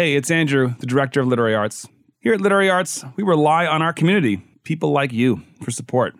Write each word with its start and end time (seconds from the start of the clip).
Hey, 0.00 0.14
it's 0.14 0.30
Andrew, 0.30 0.74
the 0.78 0.86
director 0.86 1.20
of 1.20 1.26
Literary 1.26 1.54
Arts. 1.54 1.86
Here 2.20 2.32
at 2.32 2.40
Literary 2.40 2.70
Arts, 2.70 3.04
we 3.16 3.22
rely 3.22 3.66
on 3.66 3.82
our 3.82 3.92
community, 3.92 4.38
people 4.64 4.92
like 4.92 5.12
you, 5.12 5.42
for 5.62 5.70
support. 5.70 6.14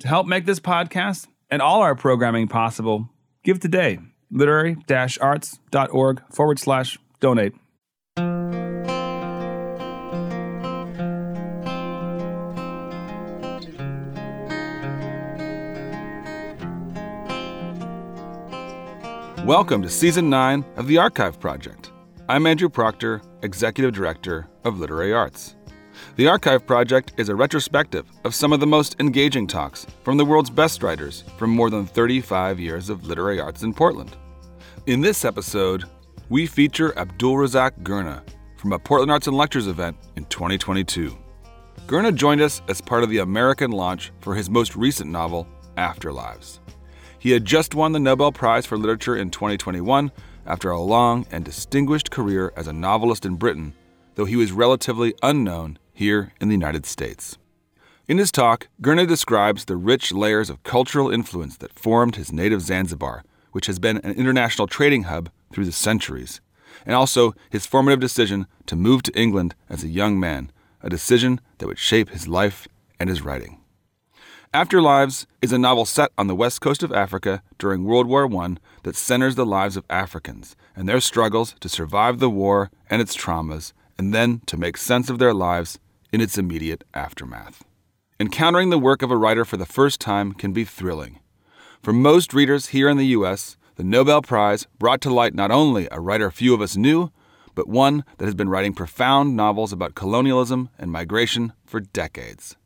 To 0.00 0.08
help 0.08 0.26
make 0.26 0.46
this 0.46 0.58
podcast 0.58 1.28
and 1.48 1.62
all 1.62 1.80
our 1.80 1.94
programming 1.94 2.48
possible, 2.48 3.08
give 3.44 3.60
today. 3.60 4.00
Literary 4.32 4.78
arts.org 5.20 6.22
forward 6.32 6.58
slash 6.58 6.98
donate. 7.20 7.54
Welcome 19.46 19.82
to 19.82 19.88
Season 19.88 20.28
9 20.28 20.64
of 20.74 20.88
the 20.88 20.98
Archive 20.98 21.38
Project. 21.38 21.92
I'm 22.30 22.46
Andrew 22.46 22.68
Proctor, 22.68 23.22
Executive 23.42 23.92
Director 23.92 24.46
of 24.62 24.78
Literary 24.78 25.12
Arts. 25.12 25.56
The 26.14 26.28
Archive 26.28 26.64
Project 26.64 27.12
is 27.16 27.28
a 27.28 27.34
retrospective 27.34 28.06
of 28.22 28.36
some 28.36 28.52
of 28.52 28.60
the 28.60 28.68
most 28.68 28.94
engaging 29.00 29.48
talks 29.48 29.84
from 30.04 30.16
the 30.16 30.24
world's 30.24 30.48
best 30.48 30.84
writers 30.84 31.24
from 31.36 31.50
more 31.50 31.70
than 31.70 31.86
35 31.86 32.60
years 32.60 32.88
of 32.88 33.04
literary 33.04 33.40
arts 33.40 33.64
in 33.64 33.74
Portland. 33.74 34.16
In 34.86 35.00
this 35.00 35.24
episode, 35.24 35.86
we 36.28 36.46
feature 36.46 36.92
Abdulrazak 36.92 37.82
Gurnah 37.82 38.22
from 38.58 38.74
a 38.74 38.78
Portland 38.78 39.10
Arts 39.10 39.26
and 39.26 39.36
Lectures 39.36 39.66
event 39.66 39.96
in 40.14 40.24
2022. 40.26 41.18
Gurnah 41.88 42.14
joined 42.14 42.42
us 42.42 42.62
as 42.68 42.80
part 42.80 43.02
of 43.02 43.10
the 43.10 43.18
American 43.18 43.72
launch 43.72 44.12
for 44.20 44.36
his 44.36 44.48
most 44.48 44.76
recent 44.76 45.10
novel, 45.10 45.48
Afterlives. 45.76 46.60
He 47.18 47.32
had 47.32 47.44
just 47.44 47.74
won 47.74 47.90
the 47.90 47.98
Nobel 47.98 48.30
Prize 48.30 48.66
for 48.66 48.78
Literature 48.78 49.16
in 49.16 49.30
2021 49.30 50.12
after 50.46 50.70
a 50.70 50.80
long 50.80 51.26
and 51.30 51.44
distinguished 51.44 52.10
career 52.10 52.52
as 52.56 52.66
a 52.66 52.72
novelist 52.72 53.24
in 53.24 53.36
Britain, 53.36 53.74
though 54.14 54.24
he 54.24 54.36
was 54.36 54.52
relatively 54.52 55.14
unknown 55.22 55.78
here 55.92 56.32
in 56.40 56.48
the 56.48 56.54
United 56.54 56.86
States. 56.86 57.38
In 58.08 58.18
his 58.18 58.32
talk, 58.32 58.68
Gurnah 58.82 59.06
describes 59.06 59.64
the 59.64 59.76
rich 59.76 60.12
layers 60.12 60.50
of 60.50 60.62
cultural 60.62 61.10
influence 61.10 61.56
that 61.58 61.78
formed 61.78 62.16
his 62.16 62.32
native 62.32 62.62
Zanzibar, 62.62 63.22
which 63.52 63.66
has 63.66 63.78
been 63.78 63.98
an 63.98 64.12
international 64.12 64.66
trading 64.66 65.04
hub 65.04 65.30
through 65.52 65.64
the 65.64 65.72
centuries, 65.72 66.40
and 66.84 66.96
also 66.96 67.34
his 67.50 67.66
formative 67.66 68.00
decision 68.00 68.46
to 68.66 68.74
move 68.74 69.02
to 69.04 69.16
England 69.16 69.54
as 69.68 69.84
a 69.84 69.88
young 69.88 70.18
man, 70.18 70.50
a 70.82 70.90
decision 70.90 71.40
that 71.58 71.66
would 71.66 71.78
shape 71.78 72.08
his 72.08 72.26
life 72.26 72.66
and 72.98 73.08
his 73.08 73.22
writing. 73.22 73.59
Afterlives 74.52 75.26
is 75.40 75.52
a 75.52 75.58
novel 75.58 75.84
set 75.84 76.10
on 76.18 76.26
the 76.26 76.34
west 76.34 76.60
coast 76.60 76.82
of 76.82 76.92
Africa 76.92 77.40
during 77.56 77.84
World 77.84 78.08
War 78.08 78.26
I 78.42 78.56
that 78.82 78.96
centers 78.96 79.36
the 79.36 79.46
lives 79.46 79.76
of 79.76 79.84
Africans 79.88 80.56
and 80.74 80.88
their 80.88 80.98
struggles 80.98 81.54
to 81.60 81.68
survive 81.68 82.18
the 82.18 82.28
war 82.28 82.68
and 82.88 83.00
its 83.00 83.16
traumas, 83.16 83.72
and 83.96 84.12
then 84.12 84.40
to 84.46 84.56
make 84.56 84.76
sense 84.76 85.08
of 85.08 85.20
their 85.20 85.32
lives 85.32 85.78
in 86.12 86.20
its 86.20 86.36
immediate 86.36 86.82
aftermath. 86.94 87.62
Encountering 88.18 88.70
the 88.70 88.78
work 88.78 89.02
of 89.02 89.12
a 89.12 89.16
writer 89.16 89.44
for 89.44 89.56
the 89.56 89.64
first 89.64 90.00
time 90.00 90.32
can 90.32 90.52
be 90.52 90.64
thrilling. 90.64 91.20
For 91.80 91.92
most 91.92 92.34
readers 92.34 92.68
here 92.68 92.88
in 92.88 92.96
the 92.96 93.14
U.S., 93.18 93.56
the 93.76 93.84
Nobel 93.84 94.20
Prize 94.20 94.66
brought 94.80 95.00
to 95.02 95.14
light 95.14 95.32
not 95.32 95.52
only 95.52 95.86
a 95.92 96.00
writer 96.00 96.28
few 96.28 96.54
of 96.54 96.60
us 96.60 96.76
knew, 96.76 97.12
but 97.54 97.68
one 97.68 98.04
that 98.18 98.24
has 98.24 98.34
been 98.34 98.48
writing 98.48 98.72
profound 98.72 99.36
novels 99.36 99.72
about 99.72 99.94
colonialism 99.94 100.70
and 100.76 100.90
migration 100.90 101.52
for 101.64 101.78
decades. 101.78 102.56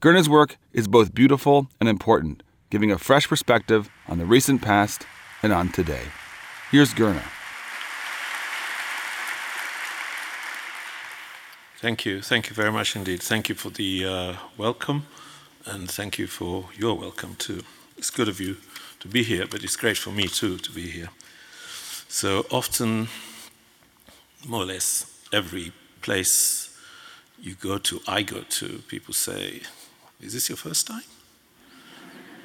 Gurnah's 0.00 0.28
work 0.28 0.56
is 0.72 0.88
both 0.88 1.14
beautiful 1.14 1.68
and 1.80 1.88
important, 1.88 2.42
giving 2.70 2.90
a 2.90 2.98
fresh 2.98 3.28
perspective 3.28 3.88
on 4.06 4.18
the 4.18 4.26
recent 4.26 4.62
past 4.62 5.06
and 5.42 5.52
on 5.52 5.70
today. 5.70 6.04
Here's 6.70 6.94
Gurnah. 6.94 7.24
Thank 11.80 12.04
you. 12.04 12.20
Thank 12.20 12.48
you 12.48 12.54
very 12.54 12.72
much 12.72 12.96
indeed. 12.96 13.22
Thank 13.22 13.48
you 13.48 13.54
for 13.54 13.70
the 13.70 14.04
uh, 14.04 14.34
welcome, 14.56 15.06
and 15.64 15.88
thank 15.88 16.18
you 16.18 16.26
for 16.26 16.70
your 16.76 16.96
welcome 16.96 17.36
too. 17.36 17.62
It's 17.96 18.10
good 18.10 18.28
of 18.28 18.40
you 18.40 18.56
to 18.98 19.08
be 19.08 19.22
here, 19.22 19.46
but 19.46 19.62
it's 19.62 19.76
great 19.76 19.96
for 19.96 20.10
me 20.10 20.26
too 20.26 20.58
to 20.58 20.72
be 20.72 20.90
here. 20.90 21.10
So 22.08 22.46
often, 22.50 23.08
more 24.46 24.62
or 24.62 24.66
less, 24.66 25.06
every 25.32 25.72
place 26.02 26.67
you 27.40 27.54
go 27.54 27.78
to, 27.78 28.00
I 28.06 28.22
go 28.22 28.40
to, 28.40 28.82
people 28.88 29.14
say, 29.14 29.62
Is 30.20 30.32
this 30.32 30.48
your 30.48 30.56
first 30.56 30.86
time? 30.86 31.02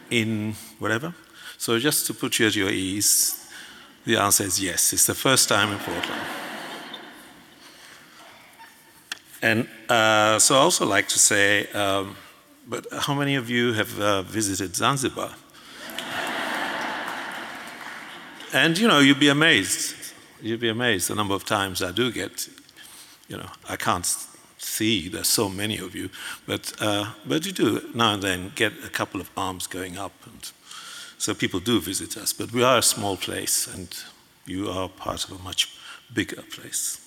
In 0.09 0.55
whatever? 0.79 1.13
So 1.57 1.79
just 1.79 2.07
to 2.07 2.13
put 2.13 2.39
you 2.39 2.47
at 2.47 2.55
your 2.55 2.69
ease, 2.69 3.49
the 4.05 4.17
answer 4.17 4.43
is 4.43 4.61
yes, 4.61 4.93
it's 4.93 5.05
the 5.05 5.15
first 5.15 5.49
time 5.49 5.71
in 5.71 5.79
Portland. 5.79 6.21
And 9.41 9.67
uh, 9.89 10.39
so 10.39 10.55
I 10.55 10.59
also 10.59 10.85
like 10.85 11.07
to 11.09 11.19
say, 11.19 11.67
um, 11.71 12.15
but 12.67 12.85
how 12.91 13.13
many 13.13 13.35
of 13.35 13.49
you 13.49 13.73
have 13.73 13.99
uh, 13.99 14.21
visited 14.21 14.75
Zanzibar? 14.75 15.33
and 18.53 18.77
you 18.77 18.87
know, 18.87 18.99
you'd 18.99 19.19
be 19.19 19.29
amazed. 19.29 19.95
You'd 20.41 20.61
be 20.61 20.69
amazed 20.69 21.09
the 21.09 21.15
number 21.15 21.33
of 21.33 21.45
times 21.45 21.81
I 21.81 21.91
do 21.91 22.11
get, 22.11 22.47
you 23.27 23.37
know, 23.37 23.49
I 23.69 23.75
can't 23.75 24.05
see. 24.63 25.09
There's 25.09 25.27
so 25.27 25.49
many 25.49 25.77
of 25.77 25.95
you, 25.95 26.09
but 26.45 26.73
uh, 26.79 27.13
but 27.25 27.45
you 27.45 27.51
do 27.51 27.81
now 27.93 28.13
and 28.13 28.23
then 28.23 28.51
get 28.55 28.73
a 28.85 28.89
couple 28.89 29.21
of 29.21 29.29
arms 29.35 29.67
going 29.67 29.97
up, 29.97 30.13
and 30.25 30.51
so 31.17 31.33
people 31.33 31.59
do 31.59 31.79
visit 31.81 32.17
us. 32.17 32.33
But 32.33 32.51
we 32.51 32.63
are 32.63 32.77
a 32.77 32.81
small 32.81 33.17
place, 33.17 33.67
and 33.67 33.87
you 34.45 34.69
are 34.69 34.89
part 34.89 35.23
of 35.25 35.39
a 35.39 35.43
much 35.43 35.77
bigger 36.13 36.41
place. 36.41 36.99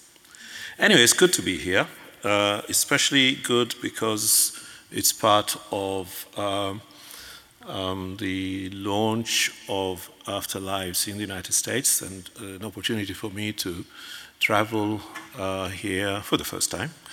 Anyway, 0.78 1.02
it's 1.02 1.12
good 1.12 1.32
to 1.32 1.42
be 1.42 1.58
here, 1.58 1.86
uh, 2.24 2.62
especially 2.68 3.34
good 3.34 3.74
because 3.82 4.52
it's 4.90 5.12
part 5.12 5.56
of. 5.70 6.26
Um, 6.38 6.80
um, 7.68 8.16
the 8.18 8.70
launch 8.70 9.50
of 9.68 10.08
Afterlives 10.26 11.08
in 11.08 11.16
the 11.16 11.22
United 11.22 11.52
States 11.52 12.00
and 12.00 12.30
an 12.38 12.64
opportunity 12.64 13.12
for 13.12 13.28
me 13.28 13.52
to 13.54 13.84
travel 14.38 15.00
uh, 15.36 15.68
here 15.70 16.20
for 16.20 16.36
the 16.36 16.44
first 16.44 16.70
time 16.70 16.90
uh, 16.90 17.05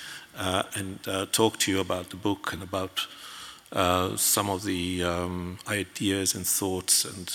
and 0.76 1.00
uh, 1.08 1.26
talk 1.32 1.58
to 1.60 1.72
you 1.72 1.80
about 1.80 2.10
the 2.10 2.16
book 2.16 2.54
and 2.54 2.64
about 2.64 3.08
uh, 3.72 4.16
some 4.16 4.50
of 4.50 4.64
the 4.64 5.04
um, 5.04 5.58
ideas 5.68 6.36
and 6.36 6.46
thoughts 6.46 7.06
and 7.06 7.34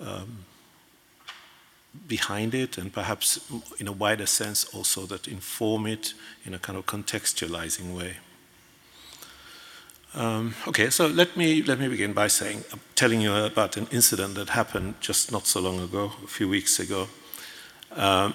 um, 0.00 0.44
behind 2.06 2.54
it, 2.54 2.78
and 2.78 2.92
perhaps 2.92 3.40
in 3.78 3.88
a 3.88 3.92
wider 3.92 4.26
sense 4.26 4.64
also 4.74 5.06
that 5.06 5.28
inform 5.28 5.86
it 5.86 6.14
in 6.44 6.54
a 6.54 6.58
kind 6.58 6.78
of 6.78 6.86
contextualizing 6.86 7.96
way. 7.96 8.16
Um, 10.14 10.54
okay, 10.66 10.90
so 10.90 11.06
let 11.06 11.36
me 11.36 11.62
let 11.62 11.78
me 11.78 11.88
begin 11.88 12.12
by 12.12 12.28
saying, 12.28 12.64
uh, 12.72 12.76
telling 12.94 13.20
you 13.20 13.34
about 13.34 13.76
an 13.76 13.86
incident 13.92 14.34
that 14.34 14.50
happened 14.50 14.94
just 15.00 15.30
not 15.30 15.46
so 15.46 15.60
long 15.60 15.78
ago, 15.78 16.12
a 16.24 16.26
few 16.26 16.48
weeks 16.48 16.80
ago. 16.80 17.08
Um, 17.92 18.34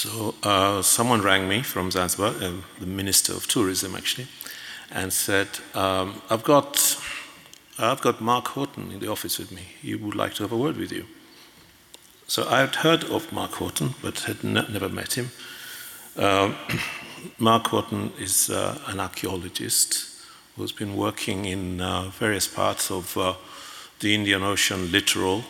so 0.00 0.34
uh, 0.42 0.80
someone 0.80 1.20
rang 1.20 1.46
me 1.46 1.60
from 1.60 1.90
Zanzibar, 1.90 2.28
uh, 2.40 2.52
the 2.78 2.86
Minister 2.86 3.34
of 3.34 3.46
Tourism 3.46 3.94
actually, 3.94 4.28
and 4.90 5.12
said, 5.12 5.48
um, 5.74 6.22
"I've 6.30 6.42
got, 6.42 6.96
I've 7.78 8.00
got 8.00 8.18
Mark 8.18 8.48
Horton 8.48 8.92
in 8.92 9.00
the 9.00 9.08
office 9.08 9.38
with 9.38 9.52
me. 9.52 9.62
He 9.82 9.94
would 9.94 10.14
like 10.14 10.32
to 10.36 10.42
have 10.42 10.52
a 10.52 10.56
word 10.56 10.78
with 10.78 10.90
you." 10.90 11.04
So 12.26 12.48
I 12.48 12.60
had 12.60 12.76
heard 12.76 13.04
of 13.04 13.30
Mark 13.30 13.52
Horton, 13.52 13.94
but 14.00 14.20
had 14.20 14.42
never 14.42 14.88
met 14.88 15.18
him. 15.18 15.32
Uh, 16.16 16.54
Mark 17.38 17.66
Horton 17.66 18.14
is 18.18 18.48
uh, 18.48 18.78
an 18.86 19.00
archaeologist 19.00 20.06
who's 20.56 20.72
been 20.72 20.96
working 20.96 21.44
in 21.44 21.82
uh, 21.82 22.04
various 22.18 22.48
parts 22.48 22.90
of 22.90 23.18
uh, 23.18 23.34
the 23.98 24.14
Indian 24.14 24.44
Ocean 24.44 24.90
littoral. 24.90 25.44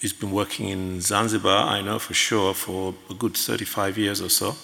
He's 0.00 0.12
been 0.12 0.30
working 0.30 0.68
in 0.68 1.00
Zanzibar, 1.00 1.66
I 1.66 1.80
know 1.80 1.98
for 1.98 2.14
sure, 2.14 2.54
for 2.54 2.94
a 3.10 3.14
good 3.14 3.36
35 3.36 3.98
years 3.98 4.22
or 4.22 4.28
so, 4.28 4.54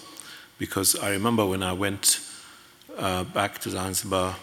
because 0.58 0.97
I 0.97 1.11
remember 1.11 1.44
when 1.44 1.62
I 1.62 1.73
went 1.73 2.20
uh, 2.97 3.25
back 3.25 3.58
to 3.61 3.70
Zanzibar 3.70 4.37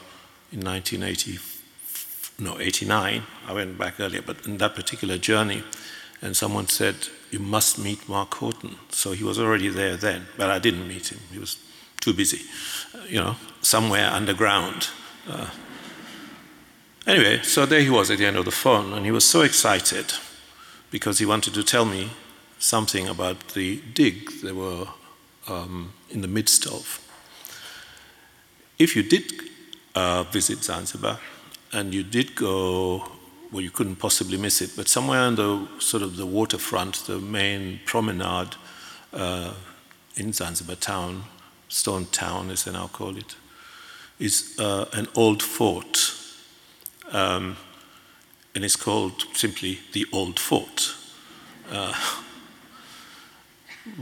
in 0.52 0.60
1980, 0.60 1.40
no, 2.40 2.60
89, 2.60 3.24
I 3.48 3.54
went 3.54 3.78
back 3.78 4.02
earlier, 4.02 4.22
but 4.22 4.46
in 4.46 4.58
that 4.58 4.76
particular 4.76 5.18
journey, 5.18 5.64
and 6.22 6.36
someone 6.36 6.68
said, 6.68 6.96
You 7.32 7.40
must 7.40 7.80
meet 7.80 8.10
Mark 8.10 8.34
Horton. 8.34 8.76
So 8.90 9.14
he 9.14 9.24
was 9.24 9.40
already 9.40 9.70
there 9.70 9.96
then, 9.96 10.28
but 10.38 10.50
I 10.50 10.60
didn't 10.60 10.88
meet 10.90 11.08
him. 11.10 11.20
He 11.32 11.40
was 11.40 11.58
too 12.02 12.14
busy, 12.14 12.42
you 13.08 13.22
know, 13.22 13.38
somewhere 13.62 14.10
underground. 14.10 14.90
Uh, 15.30 15.48
anyway, 17.08 17.40
so 17.44 17.66
there 17.66 17.82
he 17.82 17.90
was 17.90 18.12
at 18.12 18.18
the 18.18 18.26
end 18.26 18.36
of 18.36 18.44
the 18.44 18.52
phone, 18.52 18.92
and 18.92 19.06
he 19.06 19.12
was 19.12 19.24
so 19.24 19.42
excited 19.42 20.14
because 20.92 21.18
he 21.20 21.26
wanted 21.26 21.54
to 21.56 21.64
tell 21.64 21.86
me 21.86 22.12
something 22.60 23.08
about 23.08 23.50
the 23.50 23.82
dig 23.94 24.30
they 24.44 24.52
were 24.52 24.88
um, 25.48 25.94
in 26.10 26.22
the 26.22 26.28
midst 26.28 26.68
of. 26.68 27.00
If 28.78 28.96
you 28.96 29.04
did 29.04 29.32
uh, 29.96 30.24
visit 30.24 30.64
Zanzibar 30.64 31.20
and 31.74 31.94
you 31.94 32.04
did 32.04 32.36
go 32.36 33.12
well, 33.52 33.62
you 33.62 33.70
couldn't 33.70 33.98
possibly 33.98 34.38
miss 34.38 34.62
it, 34.62 34.72
but 34.78 34.88
somewhere 34.88 35.20
on 35.20 35.36
the 35.36 35.68
sort 35.80 36.04
of 36.04 36.16
the 36.16 36.26
waterfront, 36.26 36.96
the 37.06 37.20
main 37.20 37.82
promenade 37.86 38.56
uh, 39.14 39.54
in 40.16 40.32
Zanzibar 40.32 40.78
town, 40.78 41.24
Stone 41.68 42.06
Town 42.08 42.50
as 42.50 42.64
they 42.64 42.72
now 42.72 42.88
call 42.88 43.18
it, 43.18 43.36
is 44.20 44.56
uh, 44.58 44.86
an 44.94 45.08
old 45.16 45.44
fort. 45.44 46.14
Um, 47.12 47.58
and 48.54 48.64
it's 48.64 48.76
called 48.76 49.26
simply 49.34 49.80
the 49.94 50.06
Old 50.12 50.40
Fort. 50.40 50.96
Uh, 51.70 51.94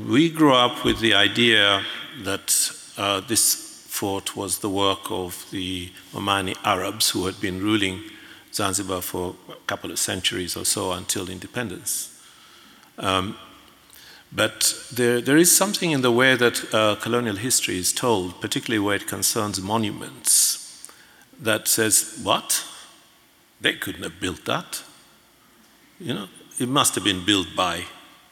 we 0.08 0.30
grew 0.30 0.54
up 0.54 0.84
with 0.84 1.00
the 1.00 1.14
idea 1.14 1.84
that 2.24 2.72
uh, 2.98 3.22
this 3.22 3.86
fort 3.88 4.36
was 4.36 4.60
the 4.60 4.70
work 4.70 5.12
of 5.12 5.46
the 5.52 5.92
Omani 6.14 6.56
Arabs 6.64 7.10
who 7.10 7.26
had 7.26 7.40
been 7.40 7.60
ruling 7.62 8.02
Zanzibar 8.54 9.02
for 9.02 9.36
a 9.50 9.56
couple 9.68 9.92
of 9.92 10.00
centuries 10.00 10.58
or 10.58 10.66
so 10.66 10.92
until 10.92 11.30
independence. 11.30 12.22
Um, 12.98 13.38
but 14.32 14.76
there, 14.94 15.22
there 15.22 15.38
is 15.38 15.56
something 15.56 15.92
in 15.92 16.02
the 16.02 16.12
way 16.12 16.36
that 16.36 16.74
uh, 16.74 16.96
colonial 16.96 17.36
history 17.36 17.78
is 17.78 17.92
told, 17.92 18.40
particularly 18.42 18.80
where 18.80 18.96
it 18.96 19.08
concerns 19.08 19.60
monuments, 19.62 20.90
that 21.40 21.68
says, 21.68 22.20
what? 22.24 22.64
They 23.62 23.74
couldn't 23.74 24.04
have 24.04 24.20
built 24.20 24.46
that. 24.46 24.84
You 26.00 26.14
know, 26.14 26.28
it 26.60 26.70
must 26.70 26.96
have 26.96 27.04
been 27.04 27.26
built 27.26 27.48
by, 27.56 27.86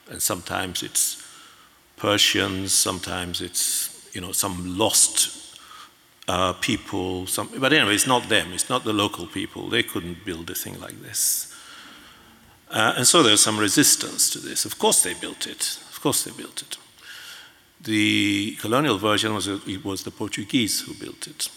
and 0.10 0.22
sometimes 0.22 0.84
it's 0.84 1.24
Persians, 1.98 2.74
sometimes 2.74 3.42
it's, 3.42 4.10
you 4.14 4.22
know, 4.22 4.32
some 4.32 4.78
lost 4.78 5.60
uh, 6.28 6.54
people. 6.54 7.26
Some, 7.28 7.50
but 7.58 7.74
anyway, 7.74 7.96
it's 7.96 8.08
not 8.08 8.30
them, 8.30 8.54
it's 8.54 8.70
not 8.70 8.84
the 8.84 8.94
local 8.94 9.28
people. 9.28 9.70
They 9.70 9.84
couldn't 9.84 10.24
build 10.24 10.50
a 10.50 10.56
thing 10.56 10.80
like 10.80 11.02
this. 11.02 11.54
Uh, 12.70 12.94
and 12.98 13.08
so 13.08 13.24
there's 13.24 13.42
some 13.42 13.58
resistance 13.58 14.30
to 14.30 14.40
this. 14.40 14.66
Of 14.66 14.78
course 14.78 15.04
they 15.04 15.14
built 15.14 15.48
it. 15.48 15.80
Of 15.90 16.02
course 16.02 16.24
they 16.24 16.32
built 16.32 16.62
it. 16.62 16.78
The 17.82 18.56
colonial 18.60 18.98
version 18.98 19.34
was 19.34 19.48
it 19.48 19.86
was 19.86 20.04
the 20.04 20.12
Portuguese 20.12 20.82
who 20.82 20.94
built 20.94 21.28
it. 21.28 21.50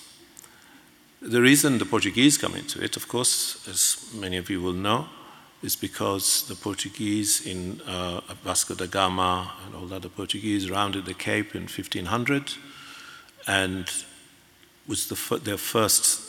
The 1.23 1.43
reason 1.43 1.77
the 1.77 1.85
Portuguese 1.85 2.39
come 2.39 2.55
into 2.55 2.83
it, 2.83 2.97
of 2.97 3.07
course, 3.07 3.69
as 3.69 4.11
many 4.15 4.39
of 4.39 4.49
you 4.49 4.63
will 4.63 4.73
know, 4.73 5.11
is 5.63 5.77
because 5.77 6.49
the 6.49 6.55
Portuguese 6.55 7.47
in 7.47 7.83
uh, 7.87 8.23
Vasco 8.43 8.75
da 8.75 8.87
Gama 8.87 9.53
and 9.67 9.75
all 9.75 9.87
the 9.87 9.97
other 9.97 10.09
Portuguese 10.09 10.71
rounded 10.71 11.05
the 11.05 11.13
Cape 11.13 11.55
in 11.55 11.65
1500 11.65 12.55
and 13.47 13.87
was 14.89 15.09
the, 15.09 15.39
their 15.41 15.59
first 15.59 16.23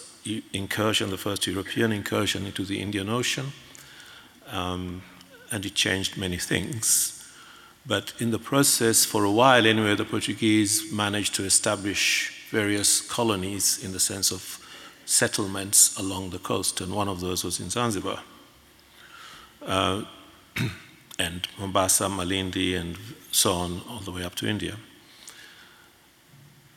incursion, 0.51 1.09
the 1.09 1.17
first 1.17 1.47
European 1.47 1.93
incursion 1.93 2.45
into 2.45 2.65
the 2.65 2.81
Indian 2.81 3.07
Ocean. 3.07 3.53
Um, 4.47 5.03
and 5.53 5.65
it 5.65 5.73
changed 5.73 6.17
many 6.17 6.37
things. 6.37 7.17
But 7.85 8.11
in 8.19 8.31
the 8.31 8.39
process, 8.39 9.05
for 9.05 9.23
a 9.23 9.31
while 9.31 9.65
anyway, 9.65 9.95
the 9.95 10.03
Portuguese 10.03 10.91
managed 10.91 11.33
to 11.35 11.45
establish 11.45 12.49
various 12.51 12.99
colonies 12.99 13.81
in 13.81 13.93
the 13.93 13.99
sense 13.99 14.31
of 14.31 14.60
settlements 15.11 15.97
along 15.97 16.29
the 16.29 16.39
coast, 16.39 16.79
and 16.79 16.93
one 16.93 17.09
of 17.09 17.19
those 17.19 17.43
was 17.43 17.59
in 17.59 17.69
Zanzibar. 17.69 18.19
Uh, 19.61 20.03
and 21.19 21.47
Mombasa, 21.59 22.05
Malindi, 22.05 22.79
and 22.79 22.97
so 23.31 23.51
on, 23.53 23.81
all 23.89 23.99
the 23.99 24.11
way 24.11 24.23
up 24.23 24.35
to 24.35 24.47
India. 24.47 24.77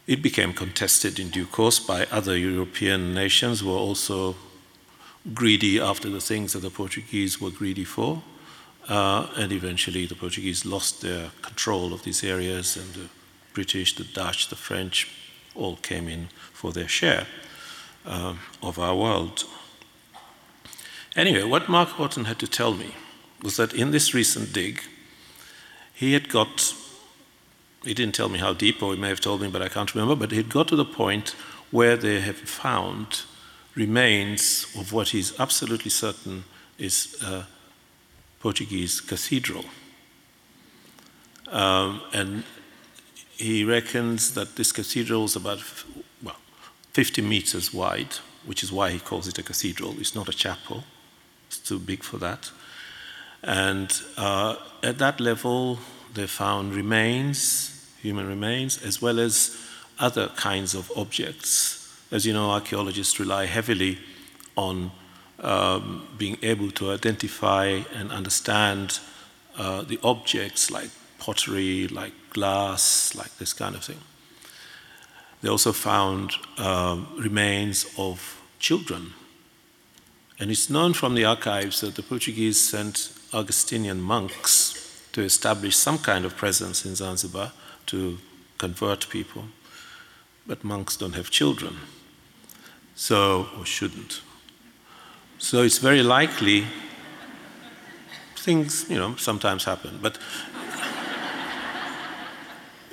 It 0.06 0.20
became 0.20 0.52
contested 0.52 1.18
in 1.18 1.30
due 1.30 1.46
course 1.46 1.78
by 1.78 2.06
other 2.10 2.36
European 2.36 3.14
nations 3.14 3.60
who 3.60 3.68
were 3.68 3.78
also 3.78 4.34
greedy 5.32 5.80
after 5.80 6.10
the 6.10 6.20
things 6.20 6.52
that 6.52 6.58
the 6.58 6.70
Portuguese 6.70 7.40
were 7.40 7.50
greedy 7.50 7.84
for. 7.84 8.22
Uh, 8.86 9.28
and 9.36 9.52
eventually 9.52 10.04
the 10.06 10.14
Portuguese 10.14 10.66
lost 10.66 11.00
their 11.00 11.30
control 11.40 11.94
of 11.94 12.02
these 12.02 12.22
areas, 12.24 12.76
and 12.76 12.92
the 12.94 13.08
British, 13.54 13.94
the 13.94 14.04
Dutch, 14.04 14.48
the 14.48 14.56
French 14.56 15.08
all 15.54 15.76
came 15.76 16.08
in 16.08 16.28
for 16.52 16.72
their 16.72 16.88
share 16.88 17.26
uh, 18.04 18.34
of 18.62 18.78
our 18.78 18.94
world. 18.96 19.44
Anyway, 21.16 21.44
what 21.44 21.68
Mark 21.68 21.90
Horton 21.90 22.24
had 22.24 22.38
to 22.40 22.46
tell 22.46 22.74
me 22.74 22.94
was 23.42 23.56
that 23.56 23.72
in 23.72 23.90
this 23.90 24.14
recent 24.14 24.52
dig, 24.52 24.82
he 25.92 26.12
had 26.12 26.28
got, 26.28 26.74
he 27.84 27.94
didn't 27.94 28.14
tell 28.14 28.28
me 28.28 28.38
how 28.38 28.52
deep, 28.52 28.82
or 28.82 28.94
he 28.94 29.00
may 29.00 29.08
have 29.08 29.20
told 29.20 29.40
me, 29.40 29.48
but 29.48 29.62
I 29.62 29.68
can't 29.68 29.94
remember, 29.94 30.16
but 30.16 30.30
he 30.32 30.36
had 30.38 30.48
got 30.48 30.68
to 30.68 30.76
the 30.76 30.84
point 30.84 31.36
where 31.70 31.96
they 31.96 32.20
have 32.20 32.36
found 32.36 33.22
remains 33.74 34.66
of 34.78 34.92
what 34.92 35.08
he's 35.08 35.38
absolutely 35.38 35.90
certain 35.90 36.44
is 36.78 37.16
a 37.22 37.46
Portuguese 38.40 39.00
cathedral. 39.00 39.64
Um, 41.48 42.00
and 42.12 42.44
he 43.36 43.64
reckons 43.64 44.34
that 44.34 44.56
this 44.56 44.72
cathedral 44.72 45.24
is 45.24 45.36
about 45.36 45.60
50 46.94 47.22
meters 47.22 47.74
wide, 47.74 48.14
which 48.44 48.62
is 48.62 48.72
why 48.72 48.90
he 48.90 48.98
calls 48.98 49.28
it 49.28 49.38
a 49.38 49.42
cathedral. 49.42 49.94
It's 49.98 50.14
not 50.14 50.28
a 50.28 50.32
chapel, 50.32 50.84
it's 51.46 51.58
too 51.58 51.78
big 51.78 52.02
for 52.02 52.16
that. 52.18 52.50
And 53.42 53.92
uh, 54.16 54.56
at 54.82 54.98
that 54.98 55.20
level, 55.20 55.78
they 56.14 56.26
found 56.26 56.74
remains, 56.74 57.94
human 58.00 58.26
remains, 58.26 58.82
as 58.82 59.02
well 59.02 59.20
as 59.20 59.54
other 59.98 60.28
kinds 60.28 60.74
of 60.74 60.90
objects 60.96 61.84
as 62.14 62.24
you 62.24 62.32
know, 62.32 62.50
archaeologists 62.50 63.18
rely 63.18 63.46
heavily 63.46 63.98
on 64.56 64.92
um, 65.40 66.06
being 66.16 66.38
able 66.42 66.70
to 66.70 66.92
identify 66.92 67.80
and 67.92 68.12
understand 68.12 69.00
uh, 69.58 69.82
the 69.82 69.98
objects 70.04 70.70
like 70.70 70.90
pottery, 71.18 71.88
like 71.88 72.12
glass, 72.30 73.16
like 73.16 73.36
this 73.38 73.52
kind 73.52 73.74
of 73.74 73.82
thing. 73.82 73.98
They 75.44 75.50
also 75.50 75.72
found 75.72 76.32
um, 76.56 77.06
remains 77.18 77.84
of 77.98 78.40
children. 78.58 79.12
And 80.40 80.50
it's 80.50 80.70
known 80.70 80.94
from 80.94 81.14
the 81.14 81.26
archives 81.26 81.82
that 81.82 81.96
the 81.96 82.02
Portuguese 82.02 82.58
sent 82.58 83.12
Augustinian 83.30 84.00
monks 84.00 85.02
to 85.12 85.20
establish 85.20 85.76
some 85.76 85.98
kind 85.98 86.24
of 86.24 86.34
presence 86.34 86.86
in 86.86 86.94
Zanzibar 86.96 87.52
to 87.86 88.16
convert 88.56 89.10
people. 89.10 89.44
But 90.46 90.64
monks 90.64 90.96
don't 90.96 91.14
have 91.14 91.30
children 91.30 91.76
so 92.94 93.48
or 93.58 93.66
shouldn't. 93.66 94.22
So 95.36 95.60
it's 95.60 95.76
very 95.76 96.02
likely 96.02 96.64
things, 98.36 98.88
you 98.88 98.96
know, 98.96 99.14
sometimes 99.16 99.64
happen, 99.64 99.98
but 100.00 100.16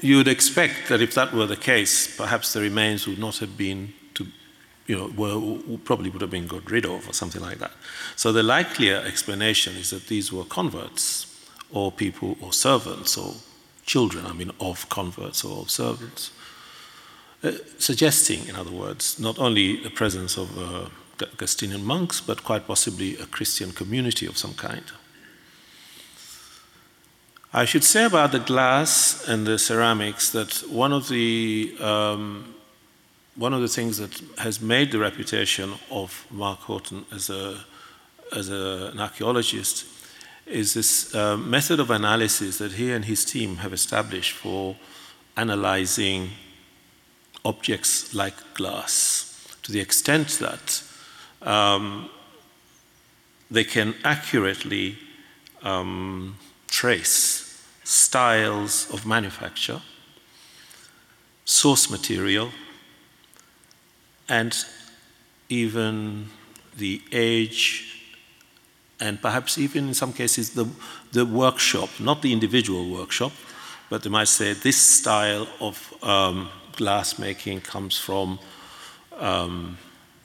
you 0.01 0.17
would 0.17 0.27
expect 0.27 0.89
that 0.89 1.01
if 1.01 1.13
that 1.15 1.33
were 1.33 1.45
the 1.45 1.55
case, 1.55 2.15
perhaps 2.17 2.53
the 2.53 2.61
remains 2.61 3.07
would 3.07 3.19
not 3.19 3.37
have 3.37 3.57
been 3.57 3.93
to, 4.15 4.25
you 4.87 4.97
know, 4.97 5.11
were, 5.15 5.77
probably 5.79 6.09
would 6.09 6.21
have 6.21 6.31
been 6.31 6.47
got 6.47 6.69
rid 6.69 6.85
of 6.85 7.07
or 7.07 7.13
something 7.13 7.41
like 7.41 7.59
that. 7.59 7.71
So 8.15 8.31
the 8.31 8.43
likelier 8.43 8.97
explanation 9.05 9.75
is 9.75 9.91
that 9.91 10.07
these 10.07 10.33
were 10.33 10.43
converts 10.43 11.27
or 11.71 11.91
people 11.91 12.35
or 12.41 12.51
servants 12.51 13.17
or 13.17 13.35
children, 13.85 14.25
I 14.25 14.33
mean, 14.33 14.51
of 14.59 14.89
converts 14.89 15.43
or 15.45 15.61
of 15.61 15.69
servants. 15.69 16.31
Uh, 17.43 17.51
suggesting, 17.79 18.47
in 18.47 18.55
other 18.55 18.71
words, 18.71 19.19
not 19.19 19.39
only 19.39 19.77
the 19.77 19.89
presence 19.89 20.37
of 20.37 20.57
uh, 20.57 20.89
Augustinian 21.21 21.83
monks, 21.83 22.21
but 22.21 22.43
quite 22.43 22.67
possibly 22.67 23.17
a 23.17 23.25
Christian 23.25 23.71
community 23.71 24.25
of 24.25 24.37
some 24.37 24.53
kind. 24.53 24.83
I 27.53 27.65
should 27.65 27.83
say 27.83 28.05
about 28.05 28.31
the 28.31 28.39
glass 28.39 29.27
and 29.27 29.45
the 29.45 29.59
ceramics 29.59 30.29
that 30.29 30.63
one 30.69 30.93
of 30.93 31.09
the 31.09 31.75
um, 31.81 32.55
one 33.35 33.53
of 33.53 33.59
the 33.59 33.67
things 33.67 33.97
that 33.97 34.21
has 34.37 34.61
made 34.61 34.91
the 34.91 34.99
reputation 34.99 35.73
of 35.89 36.25
Mark 36.31 36.59
Horton 36.59 37.05
as 37.11 37.29
a 37.29 37.65
as 38.33 38.49
a, 38.49 38.91
an 38.93 39.01
archaeologist 39.01 39.85
is 40.45 40.73
this 40.73 41.13
uh, 41.13 41.35
method 41.35 41.81
of 41.81 41.91
analysis 41.91 42.57
that 42.59 42.73
he 42.73 42.89
and 42.93 43.03
his 43.03 43.25
team 43.25 43.57
have 43.57 43.73
established 43.73 44.31
for 44.31 44.77
analyzing 45.35 46.29
objects 47.43 48.15
like 48.15 48.35
glass. 48.53 49.27
To 49.63 49.73
the 49.73 49.81
extent 49.81 50.39
that 50.39 50.83
um, 51.41 52.09
they 53.49 53.65
can 53.65 53.95
accurately 54.05 54.97
um, 55.63 56.37
trace 56.71 57.63
styles 57.83 58.89
of 58.91 59.05
manufacture, 59.05 59.81
source 61.45 61.91
material, 61.91 62.49
and 64.27 64.65
even 65.49 66.25
the 66.77 67.01
age 67.11 67.91
and 69.01 69.19
perhaps 69.21 69.57
even 69.57 69.87
in 69.87 69.93
some 69.93 70.13
cases 70.13 70.51
the, 70.51 70.65
the 71.11 71.25
workshop, 71.25 71.89
not 71.99 72.21
the 72.21 72.31
individual 72.31 72.89
workshop, 72.89 73.31
but 73.89 74.03
they 74.03 74.09
might 74.09 74.27
say 74.27 74.53
this 74.53 74.77
style 74.77 75.47
of 75.59 75.93
um, 76.03 76.49
glass 76.77 77.19
making 77.19 77.61
comes 77.61 77.97
from 77.97 78.39
um, 79.17 79.77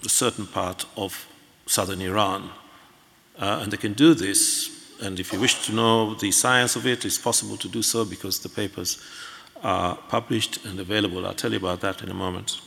a 0.04 0.08
certain 0.08 0.46
part 0.46 0.84
of 0.96 1.26
southern 1.66 2.02
Iran. 2.02 2.50
Uh, 3.38 3.60
and 3.62 3.72
they 3.72 3.76
can 3.76 3.94
do 3.94 4.14
this. 4.14 4.75
And 5.02 5.20
if 5.20 5.32
you 5.32 5.40
wish 5.40 5.66
to 5.66 5.72
know 5.72 6.14
the 6.14 6.30
science 6.30 6.76
of 6.76 6.86
it, 6.86 7.04
it's 7.04 7.18
possible 7.18 7.56
to 7.58 7.68
do 7.68 7.82
so 7.82 8.04
because 8.04 8.40
the 8.40 8.48
papers 8.48 9.02
are 9.62 9.96
published 10.08 10.64
and 10.64 10.78
available. 10.80 11.26
I'll 11.26 11.34
tell 11.34 11.50
you 11.50 11.58
about 11.58 11.80
that 11.80 12.02
in 12.02 12.10
a 12.10 12.14
moment. 12.14 12.60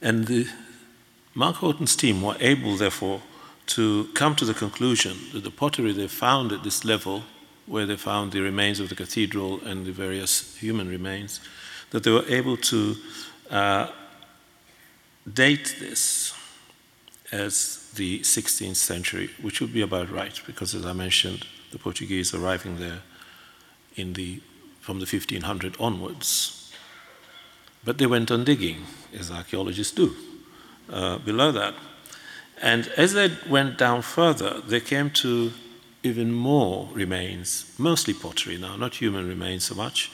And 0.00 0.26
the, 0.26 0.48
Mark 1.34 1.56
Horton's 1.56 1.96
team 1.96 2.22
were 2.22 2.36
able, 2.40 2.76
therefore, 2.76 3.20
to 3.66 4.08
come 4.14 4.34
to 4.36 4.44
the 4.44 4.54
conclusion 4.54 5.16
that 5.32 5.44
the 5.44 5.50
pottery 5.50 5.92
they 5.92 6.08
found 6.08 6.52
at 6.52 6.62
this 6.62 6.84
level, 6.84 7.24
where 7.66 7.84
they 7.84 7.96
found 7.96 8.32
the 8.32 8.40
remains 8.40 8.80
of 8.80 8.88
the 8.88 8.94
cathedral 8.94 9.60
and 9.64 9.84
the 9.84 9.92
various 9.92 10.56
human 10.56 10.88
remains, 10.88 11.40
that 11.90 12.02
they 12.02 12.10
were 12.10 12.24
able 12.28 12.56
to 12.56 12.96
uh, 13.50 13.88
date 15.32 15.76
this 15.80 16.32
as 17.30 17.77
the 17.94 18.20
16th 18.20 18.76
century, 18.76 19.30
which 19.40 19.60
would 19.60 19.72
be 19.72 19.80
about 19.80 20.10
right, 20.10 20.40
because 20.46 20.74
as 20.74 20.86
I 20.86 20.92
mentioned, 20.92 21.46
the 21.70 21.78
Portuguese 21.78 22.34
arriving 22.34 22.78
there 22.78 23.02
in 23.96 24.14
the, 24.14 24.40
from 24.80 25.00
the 25.00 25.06
1500 25.06 25.76
onwards. 25.80 26.72
But 27.84 27.98
they 27.98 28.06
went 28.06 28.30
on 28.30 28.44
digging, 28.44 28.84
as 29.18 29.30
archaeologists 29.30 29.94
do, 29.94 30.14
uh, 30.90 31.18
below 31.18 31.52
that. 31.52 31.74
And 32.60 32.88
as 32.96 33.12
they 33.12 33.30
went 33.48 33.78
down 33.78 34.02
further, 34.02 34.60
they 34.60 34.80
came 34.80 35.10
to 35.10 35.52
even 36.02 36.32
more 36.32 36.88
remains, 36.92 37.72
mostly 37.78 38.14
pottery 38.14 38.56
now, 38.56 38.76
not 38.76 38.94
human 38.96 39.28
remains 39.28 39.64
so 39.64 39.74
much, 39.74 40.10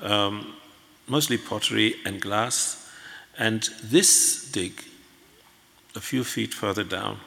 um, 0.00 0.54
mostly 1.06 1.36
pottery 1.36 1.96
and 2.04 2.20
glass. 2.20 2.90
And 3.38 3.68
this 3.82 4.50
dig, 4.50 4.82
a 5.96 6.00
few 6.00 6.22
feet 6.22 6.54
further 6.54 6.84
down, 6.84 7.18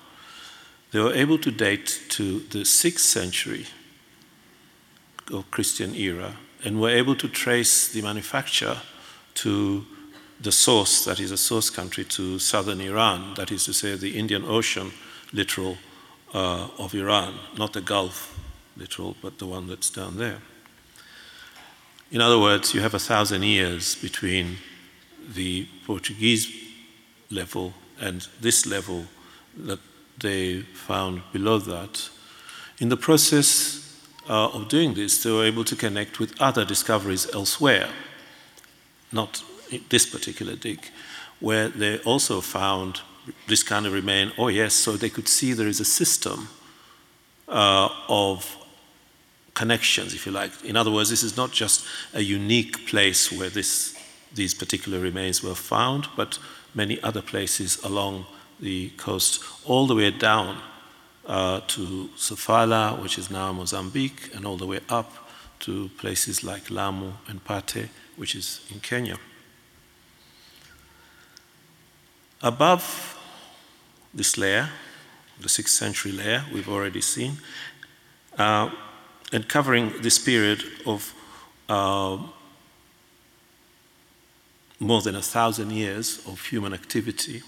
they 0.92 1.00
were 1.00 1.14
able 1.14 1.38
to 1.40 1.52
date 1.52 2.02
to 2.10 2.40
the 2.40 2.60
6th 2.60 3.00
century 3.00 3.66
of 5.32 5.50
Christian 5.52 5.96
era 5.96 6.36
and 6.64 6.80
were 6.80 6.90
able 6.90 7.16
to 7.16 7.28
trace 7.28 7.88
the 7.92 8.02
manufacture 8.02 8.78
to 9.36 9.86
the 10.42 10.52
source, 10.52 11.04
that 11.06 11.20
is 11.20 11.32
a 11.32 11.38
source 11.38 11.70
country, 11.70 12.06
to 12.06 12.40
southern 12.40 12.80
Iran, 12.80 13.34
that 13.36 13.52
is 13.52 13.66
to 13.66 13.74
say, 13.74 13.96
the 13.96 14.18
Indian 14.18 14.46
Ocean 14.46 14.92
littoral 15.34 15.78
uh, 16.34 16.70
of 16.78 16.94
Iran, 16.94 17.36
not 17.58 17.74
the 17.74 17.82
Gulf 17.82 18.40
littoral, 18.78 19.16
but 19.22 19.38
the 19.38 19.46
one 19.46 19.68
that's 19.68 19.90
down 19.90 20.18
there. 20.18 20.40
In 22.12 22.22
other 22.22 22.40
words, 22.40 22.74
you 22.74 22.82
have 22.82 22.94
a 22.94 23.00
thousand 23.00 23.44
years 23.44 23.96
between 23.96 24.58
the 25.28 25.68
Portuguese 25.86 26.52
level 27.30 27.74
and 28.00 28.28
this 28.42 28.66
level 28.66 29.06
that 29.58 29.80
they 30.20 30.62
found 30.62 31.22
below 31.32 31.60
that. 31.60 32.10
In 32.80 32.90
the 32.90 32.98
process 32.98 33.86
uh, 34.30 34.50
of 34.50 34.70
doing 34.70 34.94
this, 34.94 35.24
they 35.24 35.32
were 35.32 35.46
able 35.46 35.64
to 35.66 35.76
connect 35.76 36.20
with 36.20 36.40
other 36.42 36.66
discoveries 36.66 37.28
elsewhere, 37.34 37.90
not 39.12 39.44
this 39.90 40.06
particular 40.06 40.56
dig, 40.56 40.80
where 41.40 41.70
they 41.70 42.00
also 42.00 42.42
found 42.42 43.02
this 43.48 43.64
kind 43.64 43.86
of 43.86 43.94
remain. 43.94 44.32
Oh, 44.38 44.48
yes, 44.48 44.74
so 44.74 44.98
they 44.98 45.10
could 45.10 45.28
see 45.28 45.54
there 45.54 45.68
is 45.68 45.80
a 45.80 45.86
system 45.86 46.50
uh, 47.48 47.90
of 48.08 48.58
connections, 49.54 50.14
if 50.14 50.26
you 50.26 50.32
like. 50.32 50.52
In 50.64 50.78
other 50.78 50.92
words, 50.92 51.10
this 51.10 51.24
is 51.24 51.36
not 51.36 51.52
just 51.52 51.86
a 52.14 52.22
unique 52.22 52.88
place 52.88 53.32
where 53.32 53.50
this, 53.50 53.96
these 54.34 54.54
particular 54.54 55.00
remains 55.00 55.44
were 55.44 55.56
found, 55.56 56.08
but 56.16 56.40
many 56.74 57.02
other 57.02 57.22
places 57.22 57.82
along 57.84 58.26
the 58.60 58.90
coast, 58.98 59.44
all 59.66 59.88
the 59.88 59.96
way 59.96 60.12
down 60.12 60.58
uh, 61.26 61.62
to 61.68 62.10
Sofala, 62.18 63.02
which 63.02 63.18
is 63.18 63.30
now 63.30 63.54
Mozambique, 63.54 64.34
and 64.36 64.46
all 64.46 64.58
the 64.58 64.66
way 64.66 64.80
up 64.90 65.30
to 65.60 65.90
places 65.98 66.44
like 66.44 66.70
Lamu 66.70 67.14
and 67.28 67.44
Pate, 67.44 67.90
which 68.16 68.36
is 68.36 68.62
in 68.74 68.80
Kenya. 68.80 69.18
Above 72.42 73.18
this 74.14 74.38
layer, 74.38 74.70
the 75.40 75.50
6th 75.50 75.70
century 75.70 76.12
layer 76.12 76.46
we've 76.54 76.70
already 76.70 77.02
seen, 77.02 77.38
uh, 78.38 78.70
and 79.32 79.48
covering 79.48 79.94
this 80.02 80.18
period 80.18 80.64
of 80.86 81.14
uh, 81.68 82.18
more 84.80 85.02
than 85.02 85.16
a 85.16 85.22
thousand 85.22 85.72
years 85.72 86.22
of 86.26 86.46
human 86.48 86.74
activity, 86.74 87.42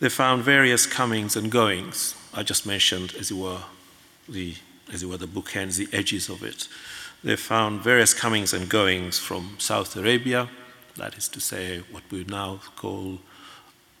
they 0.00 0.08
found 0.08 0.42
various 0.42 0.86
comings 0.86 1.36
and 1.36 1.50
goings. 1.50 2.14
I 2.34 2.42
just 2.42 2.66
mentioned, 2.66 3.14
as 3.18 3.30
it 3.30 3.36
were, 3.36 3.60
the, 4.28 4.54
as 4.92 5.02
it 5.02 5.08
were, 5.08 5.16
the 5.16 5.26
bookends, 5.26 5.76
the 5.76 5.88
edges 5.96 6.28
of 6.28 6.42
it. 6.42 6.68
They 7.22 7.36
found 7.36 7.82
various 7.82 8.14
comings 8.14 8.54
and 8.54 8.68
goings 8.68 9.18
from 9.18 9.56
South 9.58 9.94
Arabia, 9.96 10.48
that 10.96 11.16
is 11.16 11.28
to 11.28 11.40
say, 11.40 11.82
what 11.90 12.02
we 12.10 12.24
now 12.24 12.60
call 12.76 13.18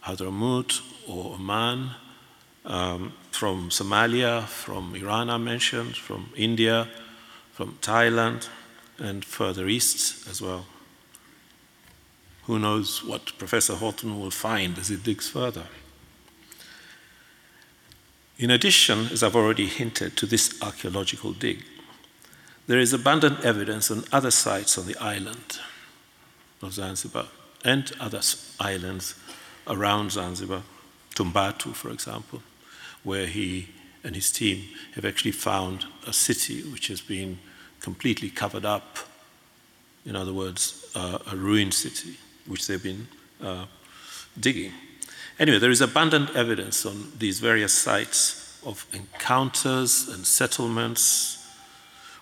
Hadramaut 0.04 0.80
or 1.06 1.34
Oman, 1.34 1.90
um, 2.64 3.12
from 3.30 3.68
Somalia, 3.70 4.46
from 4.46 4.94
Iran, 4.94 5.30
I 5.30 5.38
mentioned, 5.38 5.96
from 5.96 6.30
India, 6.36 6.88
from 7.52 7.78
Thailand, 7.80 8.48
and 8.98 9.24
further 9.24 9.68
east 9.68 10.28
as 10.28 10.42
well. 10.42 10.66
Who 12.50 12.58
knows 12.58 13.04
what 13.04 13.38
Professor 13.38 13.76
Horton 13.76 14.18
will 14.18 14.32
find 14.32 14.76
as 14.76 14.88
he 14.88 14.96
digs 14.96 15.28
further? 15.28 15.66
In 18.40 18.50
addition, 18.50 19.06
as 19.12 19.22
I've 19.22 19.36
already 19.36 19.66
hinted, 19.66 20.16
to 20.16 20.26
this 20.26 20.60
archaeological 20.60 21.30
dig, 21.30 21.62
there 22.66 22.80
is 22.80 22.92
abundant 22.92 23.44
evidence 23.44 23.88
on 23.88 24.02
other 24.10 24.32
sites 24.32 24.76
on 24.76 24.88
the 24.88 24.96
island 24.96 25.60
of 26.60 26.72
Zanzibar 26.72 27.26
and 27.64 27.92
other 28.00 28.20
islands 28.58 29.14
around 29.68 30.10
Zanzibar, 30.10 30.64
Tumbatu, 31.14 31.72
for 31.72 31.90
example, 31.90 32.42
where 33.04 33.26
he 33.26 33.68
and 34.02 34.16
his 34.16 34.32
team 34.32 34.64
have 34.96 35.04
actually 35.04 35.30
found 35.30 35.84
a 36.04 36.12
city 36.12 36.62
which 36.62 36.88
has 36.88 37.00
been 37.00 37.38
completely 37.78 38.28
covered 38.28 38.64
up. 38.64 38.98
In 40.04 40.16
other 40.16 40.32
words, 40.32 40.90
uh, 40.96 41.20
a 41.30 41.36
ruined 41.36 41.74
city, 41.74 42.16
which 42.50 42.66
they've 42.66 42.82
been 42.82 43.06
uh, 43.40 43.66
digging. 44.38 44.72
Anyway, 45.38 45.58
there 45.58 45.70
is 45.70 45.80
abundant 45.80 46.34
evidence 46.36 46.84
on 46.84 47.12
these 47.16 47.38
various 47.38 47.72
sites 47.72 48.60
of 48.66 48.86
encounters 48.92 50.08
and 50.08 50.26
settlements 50.26 51.46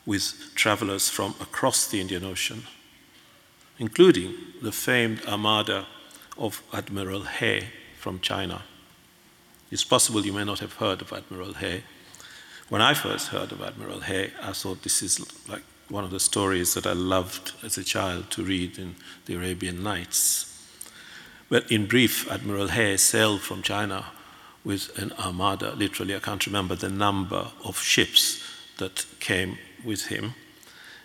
with 0.06 0.52
travelers 0.54 1.08
from 1.08 1.35
across 1.40 1.87
the 1.88 2.00
Indian 2.00 2.25
Ocean, 2.25 2.62
including 3.78 4.35
the 4.62 4.70
famed 4.70 5.25
armada 5.26 5.87
of 6.37 6.62
Admiral 6.73 7.23
Hay 7.23 7.68
from 7.97 8.20
China. 8.20 8.62
It's 9.70 9.85
possible 9.85 10.25
you 10.25 10.32
may 10.32 10.44
not 10.44 10.61
have 10.61 10.75
heard 10.75 11.02
of 11.02 11.12
Admiral 11.12 11.54
Hay. 11.54 11.82
When 12.68 12.82
I 12.82 12.94
first 12.94 13.28
heard 13.28 13.50
of 13.50 13.62
Admiral 13.62 14.00
Hay, 14.00 14.32
I 14.42 14.52
thought 14.52 14.82
this 14.82 15.02
is 15.02 15.20
like 15.49 15.62
one 15.88 16.04
of 16.04 16.11
the 16.11 16.21
stories 16.21 16.75
that 16.75 16.87
I 16.87 16.92
loved 16.92 17.52
as 17.62 17.78
a 17.78 17.85
child 17.85 18.30
to 18.30 18.42
read 18.42 18.78
in 18.78 18.97
the 19.26 19.37
Arabian 19.37 19.83
Nights. 19.83 20.45
But 21.49 21.71
in 21.73 21.87
brief, 21.87 22.30
Admiral 22.30 22.68
Hay 22.68 22.97
sailed 22.99 23.40
from 23.40 23.62
China 23.62 24.07
with 24.64 24.97
an 24.99 25.12
armada, 25.18 25.75
literally, 25.75 26.14
I 26.14 26.21
can't 26.21 26.47
remember 26.47 26.75
the 26.75 26.90
number 26.90 27.49
of 27.64 27.78
ships 27.78 28.42
that 28.76 29.07
came 29.18 29.57
with 29.85 30.07
him. 30.07 30.35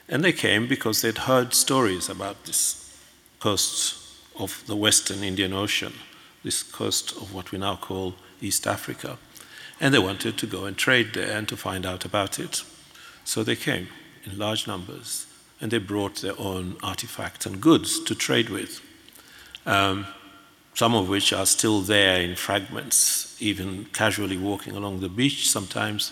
And 0.09 0.23
they 0.23 0.33
came 0.33 0.67
because 0.67 1.01
they'd 1.01 1.17
heard 1.17 1.53
stories 1.53 2.09
about 2.09 2.43
this 2.43 2.99
coast 3.39 3.95
of 4.37 4.63
the 4.67 4.75
western 4.75 5.23
Indian 5.23 5.53
Ocean, 5.53 5.93
this 6.43 6.61
coast 6.61 7.13
of 7.13 7.33
what 7.33 7.51
we 7.51 7.57
now 7.57 7.77
call 7.77 8.15
East 8.41 8.67
Africa. 8.67 9.17
And 9.79 9.93
they 9.93 9.99
wanted 9.99 10.37
to 10.37 10.45
go 10.45 10.65
and 10.65 10.77
trade 10.77 11.13
there 11.13 11.37
and 11.37 11.47
to 11.47 11.55
find 11.55 11.85
out 11.85 12.03
about 12.03 12.37
it. 12.39 12.63
So 13.23 13.43
they 13.43 13.55
came 13.55 13.87
in 14.25 14.37
large 14.37 14.67
numbers 14.67 15.27
and 15.61 15.71
they 15.71 15.77
brought 15.77 16.15
their 16.17 16.37
own 16.39 16.75
artifacts 16.83 17.45
and 17.45 17.61
goods 17.61 17.99
to 18.03 18.15
trade 18.15 18.49
with. 18.49 18.81
Um, 19.65 20.05
some 20.73 20.95
of 20.95 21.07
which 21.07 21.31
are 21.31 21.45
still 21.45 21.81
there 21.81 22.19
in 22.19 22.35
fragments, 22.35 23.41
even 23.41 23.85
casually 23.93 24.37
walking 24.37 24.75
along 24.75 24.99
the 24.99 25.09
beach. 25.09 25.49
Sometimes 25.49 26.11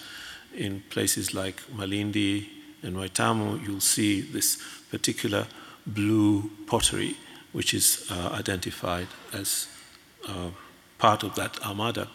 in 0.56 0.84
places 0.90 1.34
like 1.34 1.62
Malindi 1.76 2.48
and 2.84 2.96
Watamu, 2.96 3.66
you'll 3.66 3.82
see 3.82 4.22
this 4.22 4.62
particular 4.90 5.48
blue 5.88 6.50
pottery 6.68 7.18
which 7.52 7.74
is 7.74 8.08
uh, 8.10 8.30
identified 8.34 9.08
as 9.34 9.68
uh, 10.28 10.50
part 10.98 11.24
of 11.24 11.36
that 11.36 11.60
armada. 11.66 12.08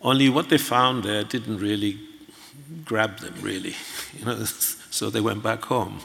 Only 0.00 0.28
what 0.28 0.48
they 0.48 0.58
found 0.58 1.02
there 1.02 1.24
didn't 1.24 1.58
really 1.58 1.98
grab 2.84 3.18
them, 3.18 3.34
really. 3.40 3.74
You 4.18 4.24
know, 4.24 4.44
so 4.44 5.08
they 5.08 5.20
went 5.20 5.42
back 5.42 5.64
home. 5.64 6.00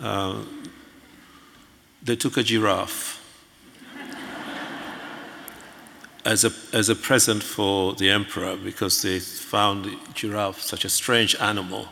Uh, 0.00 0.42
they 2.02 2.16
took 2.16 2.36
a 2.36 2.42
giraffe. 2.42 3.22
as 6.24 6.44
a, 6.44 6.52
as 6.72 6.88
a 6.88 6.94
present 6.94 7.42
for 7.42 7.94
the 7.94 8.10
emperor 8.10 8.56
because 8.56 9.02
they 9.02 9.20
found 9.20 9.84
the 9.84 9.96
giraffe 10.14 10.60
such 10.60 10.84
a 10.84 10.88
strange 10.88 11.36
animal 11.36 11.88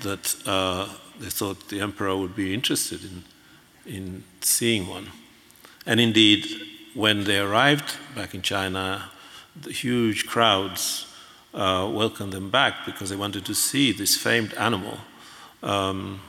that 0.00 0.34
uh, 0.46 0.88
they 1.20 1.30
thought 1.30 1.68
the 1.68 1.80
emperor 1.80 2.16
would 2.16 2.34
be 2.34 2.52
interested 2.52 3.00
in, 3.04 3.24
in 3.86 4.24
seeing 4.40 4.86
one. 4.86 5.10
And 5.86 6.00
indeed, 6.00 6.46
when 6.94 7.24
they 7.24 7.38
arrived 7.38 7.96
back 8.14 8.34
in 8.34 8.42
China, 8.42 9.10
the 9.60 9.72
huge 9.72 10.26
crowds 10.26 11.06
uh, 11.56 11.90
welcomed 11.90 12.32
them 12.32 12.50
back 12.50 12.84
because 12.84 13.10
they 13.10 13.16
wanted 13.16 13.44
to 13.46 13.54
see 13.54 13.90
this 13.90 14.16
famed 14.16 14.54
animal. 14.54 14.98
Um, 15.62 16.20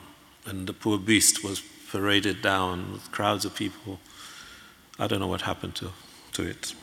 and 0.46 0.66
the 0.66 0.74
poor 0.74 0.98
beast 0.98 1.44
was 1.44 1.62
paraded 1.92 2.42
down 2.42 2.94
with 2.94 3.12
crowds 3.12 3.46
of 3.46 3.54
people. 3.54 4.00
I 4.98 5.08
don't 5.08 5.20
know 5.20 5.28
what 5.28 5.42
happened 5.42 5.76
to, 5.76 5.92
to 6.34 6.44
it. 6.44 6.74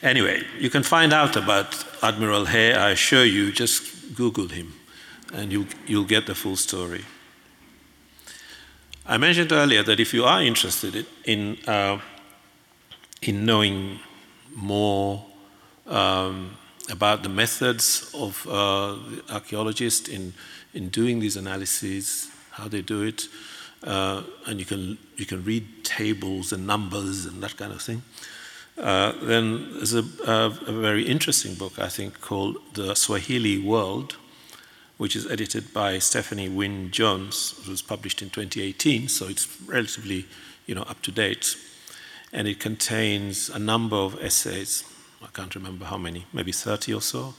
Anyway, 0.00 0.44
you 0.58 0.70
can 0.70 0.84
find 0.84 1.12
out 1.12 1.36
about 1.36 1.84
Admiral 2.02 2.46
Hay, 2.46 2.72
I 2.72 2.90
assure 2.90 3.24
you, 3.24 3.50
just 3.50 4.14
Google 4.14 4.46
him 4.48 4.72
and 5.34 5.52
you, 5.52 5.66
you'll 5.86 6.04
get 6.04 6.26
the 6.26 6.34
full 6.34 6.56
story. 6.56 7.04
I 9.04 9.16
mentioned 9.18 9.52
earlier 9.52 9.82
that 9.82 9.98
if 10.00 10.14
you 10.14 10.24
are 10.24 10.42
interested 10.42 11.06
in, 11.24 11.58
uh, 11.66 11.98
in 13.22 13.44
knowing 13.44 13.98
more 14.54 15.24
um, 15.86 16.56
about 16.90 17.22
the 17.22 17.28
methods 17.28 18.10
of 18.14 18.46
uh, 18.48 18.96
archaeologists 19.30 20.08
in, 20.08 20.32
in 20.74 20.88
doing 20.88 21.20
these 21.20 21.36
analyses, 21.36 22.30
how 22.52 22.68
they 22.68 22.82
do 22.82 23.02
it, 23.02 23.28
uh, 23.84 24.22
and 24.46 24.58
you 24.58 24.64
can, 24.64 24.98
you 25.16 25.26
can 25.26 25.44
read 25.44 25.84
tables 25.84 26.52
and 26.52 26.66
numbers 26.66 27.26
and 27.26 27.42
that 27.42 27.56
kind 27.56 27.72
of 27.72 27.80
thing. 27.80 28.02
Uh, 28.76 29.12
then 29.22 29.72
there's 29.74 29.94
a, 29.94 30.04
a, 30.26 30.46
a, 30.66 30.72
very 30.72 31.04
interesting 31.04 31.54
book, 31.54 31.78
I 31.78 31.88
think, 31.88 32.20
called 32.20 32.58
The 32.74 32.94
Swahili 32.94 33.58
World, 33.58 34.16
which 34.98 35.16
is 35.16 35.28
edited 35.28 35.72
by 35.72 35.98
Stephanie 35.98 36.48
Wynne 36.48 36.92
Jones. 36.92 37.54
It 37.62 37.68
was 37.68 37.82
published 37.82 38.22
in 38.22 38.30
2018, 38.30 39.08
so 39.08 39.26
it's 39.26 39.48
relatively 39.62 40.26
you 40.66 40.76
know, 40.76 40.82
up 40.82 41.02
to 41.02 41.10
date. 41.10 41.56
And 42.32 42.46
it 42.46 42.60
contains 42.60 43.48
a 43.48 43.58
number 43.58 43.96
of 43.96 44.22
essays, 44.22 44.84
I 45.22 45.26
can't 45.32 45.54
remember 45.54 45.84
how 45.84 45.98
many, 45.98 46.26
maybe 46.32 46.52
30 46.52 46.94
or 46.94 47.00
so, 47.00 47.34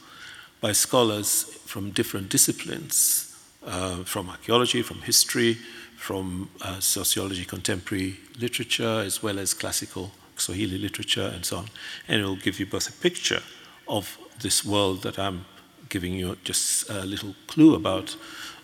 by 0.62 0.74
scholars 0.74 1.44
from 1.66 1.92
different 1.92 2.30
disciplines, 2.30 3.36
uh, 3.66 4.04
from 4.04 4.30
archaeology, 4.30 4.82
from 4.82 5.02
history, 5.02 5.58
from 5.96 6.50
uh, 6.62 6.80
sociology, 6.80 7.46
contemporary 7.46 8.18
literature, 8.40 9.02
as 9.06 9.22
well 9.24 9.40
as 9.40 9.54
classical 9.54 10.12
Swahili 10.36 10.78
literature, 10.78 11.32
and 11.34 11.46
so 11.46 11.58
on. 11.58 11.66
And 12.08 12.22
it 12.22 12.26
will 12.26 12.36
give 12.36 12.60
you 12.60 12.66
both 12.66 12.90
a 12.90 12.94
picture 13.02 13.42
of 13.88 14.18
this 14.42 14.64
world 14.64 15.04
that 15.04 15.20
I'm 15.20 15.46
giving 15.90 16.14
you 16.14 16.38
just 16.44 16.90
a 16.90 17.06
little 17.06 17.36
clue 17.48 17.76
about, 17.76 18.16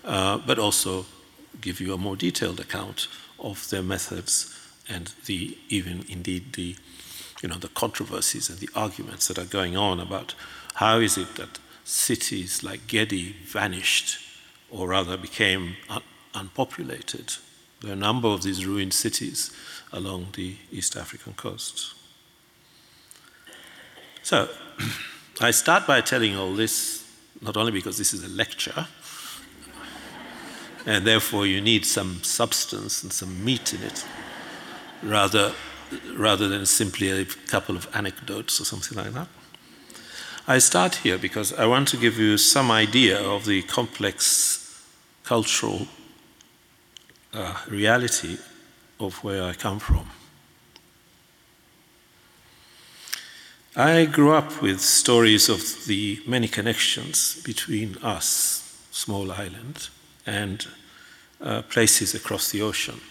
uh, 0.03 0.37
but 0.37 0.59
also 0.59 1.05
give 1.61 1.81
you 1.81 1.93
a 1.93 1.97
more 1.97 2.15
detailed 2.15 2.59
account 2.59 3.07
of 3.39 3.69
their 3.69 3.83
methods 3.83 4.53
and 4.87 5.13
the 5.25 5.57
even 5.69 6.05
indeed 6.07 6.53
the 6.53 6.75
you 7.41 7.49
know 7.49 7.55
the 7.55 7.67
controversies 7.69 8.49
and 8.49 8.59
the 8.59 8.69
arguments 8.75 9.27
that 9.27 9.37
are 9.37 9.45
going 9.45 9.75
on 9.75 9.99
about 9.99 10.35
how 10.75 10.99
is 10.99 11.17
it 11.17 11.35
that 11.35 11.59
cities 11.83 12.63
like 12.63 12.87
Gedi 12.87 13.35
vanished 13.45 14.19
or 14.69 14.89
rather 14.89 15.17
became 15.17 15.75
un- 15.89 16.01
unpopulated. 16.33 17.35
There 17.81 17.91
are 17.91 17.93
a 17.93 17.97
number 17.97 18.27
of 18.27 18.43
these 18.43 18.65
ruined 18.65 18.93
cities 18.93 19.51
along 19.93 20.29
the 20.33 20.55
East 20.71 20.95
African 20.95 21.33
coast. 21.33 21.93
So, 24.23 24.49
I 25.41 25.51
start 25.51 25.85
by 25.85 26.01
telling 26.01 26.35
all 26.35 26.53
this 26.53 27.05
not 27.41 27.57
only 27.57 27.71
because 27.71 27.97
this 27.97 28.13
is 28.13 28.23
a 28.23 28.29
lecture, 28.29 28.87
and 30.85 31.05
therefore 31.05 31.45
you 31.45 31.61
need 31.61 31.85
some 31.85 32.23
substance 32.23 33.03
and 33.03 33.11
some 33.11 33.43
meat 33.43 33.73
in 33.73 33.83
it, 33.83 34.05
rather, 35.03 35.53
rather 36.15 36.47
than 36.47 36.65
simply 36.65 37.09
a 37.09 37.25
couple 37.25 37.75
of 37.75 37.87
anecdotes 37.93 38.59
or 38.59 38.65
something 38.65 38.97
like 38.97 39.13
that. 39.13 39.27
I 40.47 40.59
start 40.59 40.95
here 40.95 41.17
because 41.17 41.53
I 41.53 41.65
want 41.65 41.87
to 41.89 41.97
give 41.97 42.19
you 42.19 42.37
some 42.37 42.69
idea 42.69 43.19
of 43.19 43.45
the 43.45 43.63
complex 43.63 44.85
cultural 45.23 45.87
uh, 47.33 47.55
reality 47.67 48.37
of 48.99 49.23
where 49.23 49.43
I 49.43 49.53
come 49.53 49.79
from. 49.79 50.07
I 53.75 54.05
grew 54.05 54.31
up 54.31 54.61
with 54.61 54.79
stories 54.79 55.49
of 55.49 55.85
the 55.85 56.21
many 56.25 56.47
connections 56.47 57.41
between 57.43 57.97
us, 57.97 58.87
small 58.91 59.31
island, 59.31 59.89
and 60.25 60.65
uh, 61.41 61.63
places 61.63 62.15
across 62.15 62.51
the 62.51 62.61
ocean. 62.61 63.01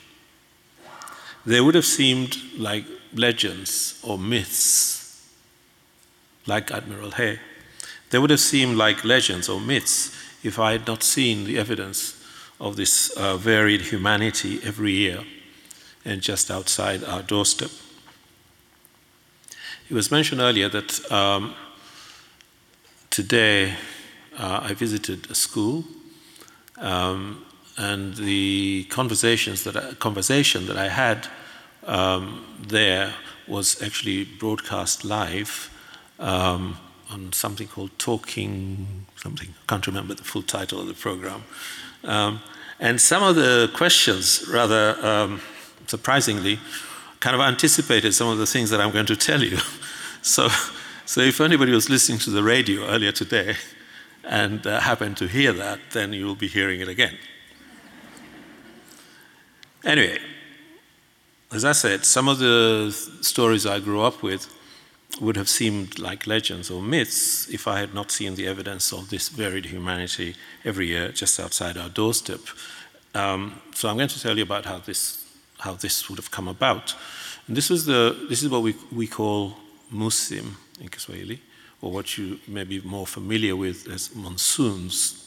They 1.47 1.61
would 1.61 1.75
have 1.75 1.85
seemed 1.85 2.37
like 2.57 2.87
legends 3.13 4.01
or 4.03 4.19
myths, 4.19 5.29
like 6.47 6.71
Admiral 6.71 7.13
Hay. 7.13 7.39
They 8.11 8.19
would 8.19 8.31
have 8.31 8.41
seemed 8.41 8.77
like 8.77 9.05
legends 9.05 9.49
or 9.49 9.61
myths 9.61 10.17
if 10.43 10.59
I 10.59 10.73
had 10.73 10.87
not 10.87 11.03
seen 11.03 11.45
the 11.45 11.59
evidence 11.59 12.15
of 12.61 12.77
this 12.77 13.11
uh, 13.11 13.37
varied 13.37 13.83
humanity 13.83 14.61
every 14.63 14.93
year 14.93 15.25
and 16.05 16.21
just 16.21 16.51
outside 16.51 17.03
our 17.05 17.23
doorstep. 17.23 17.71
It 19.89 19.95
was 19.95 20.11
mentioned 20.11 20.41
earlier 20.41 20.69
that 20.69 21.13
um, 21.13 21.55
today 23.11 23.75
uh, 24.39 24.61
I 24.63 24.75
visited 24.75 25.31
a 25.31 25.35
school, 25.35 25.85
um, 26.79 27.45
and 27.77 28.15
the 28.15 28.85
conversations 28.85 29.65
that 29.65 29.77
I, 29.77 29.95
conversation 29.95 30.67
that 30.67 30.77
I 30.77 30.89
had 30.89 31.29
um, 31.87 32.45
there 32.67 33.15
was 33.47 33.83
actually 33.83 34.25
broadcast 34.25 35.05
live 35.05 35.71
um, 36.19 36.77
on 37.11 37.33
something 37.33 37.69
called 37.69 37.91
Talking 37.99 39.07
something. 39.17 39.49
I 39.49 39.65
can't 39.67 39.87
remember 39.87 40.15
the 40.15 40.25
full 40.25 40.43
title 40.43 40.81
of 40.81 40.87
the 40.87 40.95
program. 40.95 41.43
Um, 42.05 42.41
and 42.81 43.01
some 43.01 43.23
of 43.23 43.37
the 43.37 43.71
questions, 43.75 44.47
rather 44.53 44.97
um, 45.05 45.41
surprisingly, 45.87 46.59
kind 47.21 47.35
of 47.35 47.41
anticipated 47.41 48.13
some 48.13 48.29
of 48.29 48.39
the 48.39 48.47
things 48.47 48.71
that 48.71 48.81
I'm 48.81 48.91
going 48.91 49.07
to 49.07 49.17
tell 49.17 49.43
you. 49.43 49.59
so, 50.23 50.49
so 51.07 51.21
if 51.21 51.41
anybody 51.41 51.73
was 51.73 51.89
listening 51.89 52.19
to 52.21 52.31
the 52.31 52.43
radio 52.43 52.87
earlier 52.87 53.13
today 53.13 53.57
and 54.25 54.67
uh, 54.67 54.81
happened 54.81 55.17
to 55.19 55.29
hear 55.29 55.53
that, 55.53 55.79
then 55.93 56.13
you 56.13 56.27
will 56.27 56.35
be 56.35 56.49
hearing 56.49 56.81
it 56.81 56.89
again. 56.89 57.17
Anyway, 59.85 60.19
as 61.53 61.65
I 61.65 61.73
said, 61.73 62.05
some 62.05 62.29
of 62.29 62.39
the 62.39 62.91
stories 63.21 63.67
I 63.67 63.81
grew 63.81 64.01
up 64.01 64.23
with 64.23 64.53
would 65.21 65.37
have 65.37 65.49
seemed 65.49 65.99
like 65.99 66.27
legends 66.27 66.71
or 66.71 66.83
myths 66.83 67.49
if 67.49 67.69
I 67.69 67.79
had 67.79 67.95
not 67.95 68.11
seen 68.11 68.35
the 68.35 68.49
evidence 68.49 68.93
of 68.93 69.11
this 69.11 69.29
varied 69.29 69.67
humanity 69.67 70.35
every 70.65 70.89
year 70.89 71.13
just 71.13 71.39
outside 71.39 71.77
our 71.77 71.89
doorstep. 71.89 72.41
Um, 73.15 73.61
so 73.75 73.89
I'm 73.89 73.97
going 73.97 74.09
to 74.09 74.21
tell 74.21 74.37
you 74.37 74.43
about 74.43 74.65
how 74.65 74.79
this 74.79 75.25
how 75.59 75.75
this 75.75 76.09
would 76.09 76.19
have 76.19 76.31
come 76.31 76.49
about. 76.49 76.95
And 77.47 77.57
this, 77.57 77.71
was 77.71 77.87
the, 77.87 78.27
this 78.29 78.43
is 78.43 78.49
what 78.49 78.63
we, 78.63 78.75
we 78.93 79.07
call 79.07 79.57
musim 79.91 80.57
in 80.81 80.89
Kiswahili, 80.89 81.41
or 81.81 81.93
what 81.93 82.19
you 82.19 82.39
may 82.47 82.65
be 82.65 82.81
more 82.81 83.07
familiar 83.07 83.57
with 83.57 83.89
as 83.89 84.15
monsoons. 84.15 85.24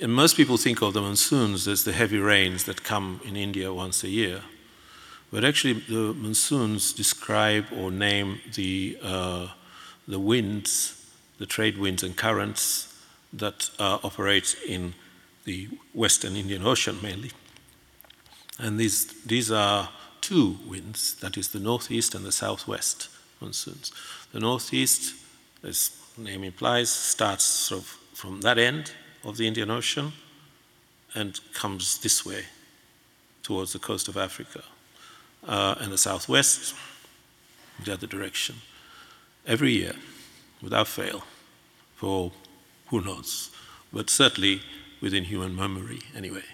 And 0.00 0.14
most 0.14 0.34
people 0.34 0.56
think 0.56 0.80
of 0.80 0.94
the 0.94 1.02
monsoons 1.02 1.68
as 1.68 1.84
the 1.84 1.92
heavy 1.92 2.18
rains 2.18 2.64
that 2.64 2.82
come 2.82 3.20
in 3.22 3.36
India 3.36 3.70
once 3.72 4.02
a 4.02 4.08
year. 4.08 4.40
But 5.30 5.44
actually, 5.44 5.74
the 5.74 6.14
monsoons 6.14 6.94
describe 6.94 7.66
or 7.70 7.90
name 7.90 8.40
the, 8.54 8.96
uh, 9.02 9.48
the 10.08 10.18
winds, 10.18 11.06
the 11.38 11.44
trade 11.44 11.76
winds 11.76 12.02
and 12.02 12.16
currents 12.16 12.98
that 13.34 13.70
uh, 13.78 13.98
operate 14.02 14.56
in 14.66 14.94
the 15.44 15.68
Western 15.92 16.34
Indian 16.34 16.66
Ocean 16.66 16.98
mainly. 17.02 17.32
And 18.58 18.80
these, 18.80 19.06
these 19.24 19.52
are 19.52 19.90
two 20.22 20.58
winds, 20.66 21.14
that 21.16 21.36
is 21.36 21.48
the 21.48 21.60
northeast 21.60 22.14
and 22.14 22.24
the 22.24 22.32
southwest 22.32 23.08
monsoons. 23.40 23.92
The 24.32 24.40
northeast, 24.40 25.14
as 25.62 25.90
the 26.16 26.24
name 26.24 26.42
implies, 26.42 26.90
starts 26.90 27.44
sort 27.44 27.82
of 27.82 27.86
from 28.14 28.40
that 28.40 28.58
end 28.58 28.92
of 29.24 29.36
the 29.36 29.46
Indian 29.46 29.70
Ocean 29.70 30.12
and 31.14 31.40
comes 31.52 31.98
this 31.98 32.24
way 32.24 32.44
towards 33.42 33.72
the 33.72 33.78
coast 33.78 34.08
of 34.08 34.16
Africa. 34.16 34.62
Uh, 35.46 35.74
and 35.80 35.90
the 35.90 35.98
southwest, 35.98 36.74
the 37.84 37.92
other 37.92 38.06
direction. 38.06 38.56
Every 39.46 39.72
year, 39.72 39.94
without 40.62 40.86
fail, 40.86 41.24
for 41.96 42.32
who 42.88 43.00
knows, 43.00 43.50
but 43.92 44.10
certainly 44.10 44.60
within 45.00 45.24
human 45.24 45.56
memory 45.56 46.00
anyway. 46.14 46.44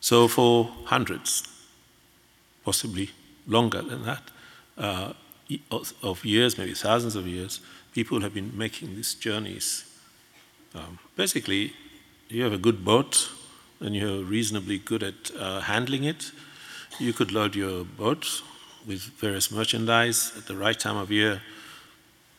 So, 0.00 0.28
for 0.28 0.70
hundreds, 0.84 1.48
possibly 2.64 3.10
longer 3.46 3.82
than 3.82 4.04
that, 4.04 4.22
uh, 4.76 5.12
of 6.02 6.24
years, 6.24 6.58
maybe 6.58 6.74
thousands 6.74 7.16
of 7.16 7.26
years, 7.26 7.60
people 7.92 8.20
have 8.20 8.34
been 8.34 8.56
making 8.56 8.96
these 8.96 9.14
journeys. 9.14 9.84
Um, 10.74 10.98
basically, 11.16 11.72
you 12.30 12.44
have 12.44 12.52
a 12.52 12.58
good 12.58 12.84
boat 12.84 13.28
and 13.80 13.96
you're 13.96 14.22
reasonably 14.22 14.78
good 14.78 15.02
at 15.02 15.30
uh, 15.36 15.60
handling 15.60 16.04
it. 16.04 16.30
You 16.98 17.12
could 17.12 17.32
load 17.32 17.56
your 17.56 17.84
boat 17.84 18.42
with 18.86 19.02
various 19.18 19.50
merchandise 19.50 20.32
at 20.36 20.46
the 20.46 20.56
right 20.56 20.78
time 20.78 20.96
of 20.96 21.10
year, 21.10 21.42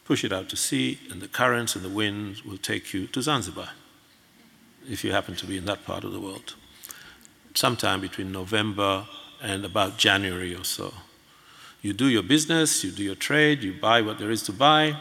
push 0.05 0.23
it 0.23 0.31
out 0.31 0.49
to 0.49 0.55
sea, 0.55 0.99
and 1.11 1.21
the 1.21 1.27
currents 1.27 1.75
and 1.75 1.83
the 1.83 1.89
winds 1.89 2.45
will 2.45 2.57
take 2.57 2.93
you 2.93 3.07
to 3.07 3.21
Zanzibar 3.21 3.69
if 4.89 5.03
you 5.03 5.11
happen 5.11 5.35
to 5.35 5.45
be 5.45 5.57
in 5.57 5.65
that 5.65 5.85
part 5.85 6.03
of 6.03 6.13
the 6.13 6.19
world. 6.19 6.55
Sometime 7.53 7.99
between 7.99 8.31
November 8.31 9.05
and 9.41 9.65
about 9.65 9.97
January 9.97 10.55
or 10.55 10.63
so. 10.63 10.93
You 11.81 11.93
do 11.93 12.07
your 12.07 12.23
business, 12.23 12.83
you 12.83 12.91
do 12.91 13.03
your 13.03 13.15
trade, 13.15 13.63
you 13.63 13.73
buy 13.73 14.01
what 14.01 14.19
there 14.19 14.31
is 14.31 14.43
to 14.43 14.53
buy, 14.53 14.95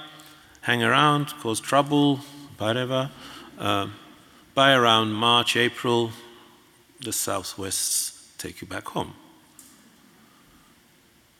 hang 0.62 0.82
around, 0.82 1.28
cause 1.40 1.60
trouble, 1.60 2.16
whatever. 2.58 3.10
Uh, 3.58 3.88
by 4.54 4.72
around 4.72 5.12
March, 5.12 5.56
April, 5.56 6.10
the 7.00 7.12
southwests 7.12 8.36
take 8.38 8.60
you 8.60 8.66
back 8.66 8.88
home. 8.88 9.14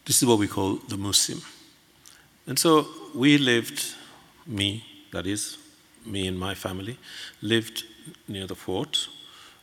This 0.05 0.23
is 0.23 0.29
what 0.29 0.39
we 0.39 0.49
call 0.49 0.77
the 0.89 0.97
Musim. 0.97 1.45
And 2.47 2.59
so 2.59 2.87
we 3.15 3.39
lived, 3.39 3.95
me, 4.47 4.85
that 5.13 5.27
is, 5.27 5.59
me 6.07 6.27
and 6.27 6.39
my 6.39 6.55
family, 6.55 6.99
lived 7.43 7.85
near 8.27 8.47
the 8.47 8.55
fort. 8.55 9.09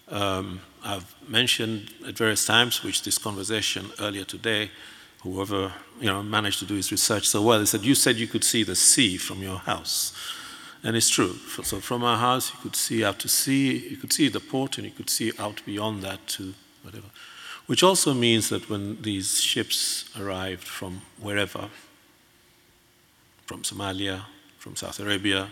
Um, 0.10 0.62
I've 0.84 1.16
mentioned 1.28 1.94
at 2.08 2.18
various 2.18 2.46
times, 2.46 2.84
which 2.84 3.04
this 3.04 3.18
conversation 3.18 3.92
earlier 4.00 4.24
today, 4.24 4.72
whoever 5.22 5.74
you 6.00 6.08
know 6.08 6.24
managed 6.24 6.60
to 6.60 6.66
do 6.66 6.76
his 6.76 6.92
research 6.92 7.28
so 7.28 7.42
well, 7.42 7.60
he 7.60 7.66
said, 7.66 7.84
"You 7.84 7.96
said 7.96 8.16
you 8.16 8.28
could 8.28 8.44
see 8.44 8.64
the 8.64 8.76
sea 8.76 9.18
from 9.18 9.42
your 9.42 9.58
house," 9.58 10.14
and 10.84 10.96
it's 10.96 11.10
true. 11.10 11.34
So 11.64 11.80
from 11.80 12.04
our 12.04 12.18
house, 12.18 12.54
you 12.54 12.60
could 12.62 12.76
see 12.76 13.04
out 13.04 13.20
to 13.20 13.28
sea, 13.28 13.90
you 13.90 13.98
could 13.98 14.14
see 14.14 14.30
the 14.30 14.40
port, 14.40 14.78
and 14.78 14.86
you 14.86 14.94
could 14.94 15.10
see 15.10 15.32
out 15.40 15.62
beyond 15.66 16.04
that 16.04 16.26
to 16.28 16.54
whatever. 16.84 17.08
Which 17.66 17.84
also 17.84 18.14
means 18.14 18.50
that 18.50 18.70
when 18.70 19.02
these 19.02 19.42
ships 19.42 20.10
arrived 20.18 20.64
from 20.64 21.02
wherever, 21.20 21.70
from 23.46 23.64
Somalia, 23.64 24.22
from 24.58 24.76
South 24.76 25.00
Arabia, 25.00 25.50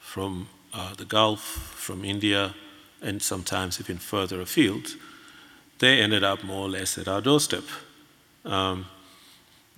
from 0.00 0.48
uh, 0.72 0.94
the 0.94 1.04
Gulf, 1.04 1.40
from 1.40 2.04
India, 2.04 2.54
and 3.02 3.22
sometimes 3.22 3.80
even 3.80 3.98
further 3.98 4.40
afield, 4.40 4.96
they 5.78 6.00
ended 6.00 6.24
up 6.24 6.44
more 6.44 6.66
or 6.66 6.68
less 6.68 6.98
at 6.98 7.08
our 7.08 7.20
doorstep. 7.20 7.64
Um, 8.44 8.86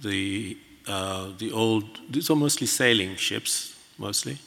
the, 0.01 0.57
uh, 0.87 1.31
the 1.39 1.53
old, 1.53 1.85
these 2.11 2.31
are 2.31 2.37
mostly 2.37 2.67
sailing 2.67 3.17
ships, 3.17 3.77
mostly, 3.99 4.39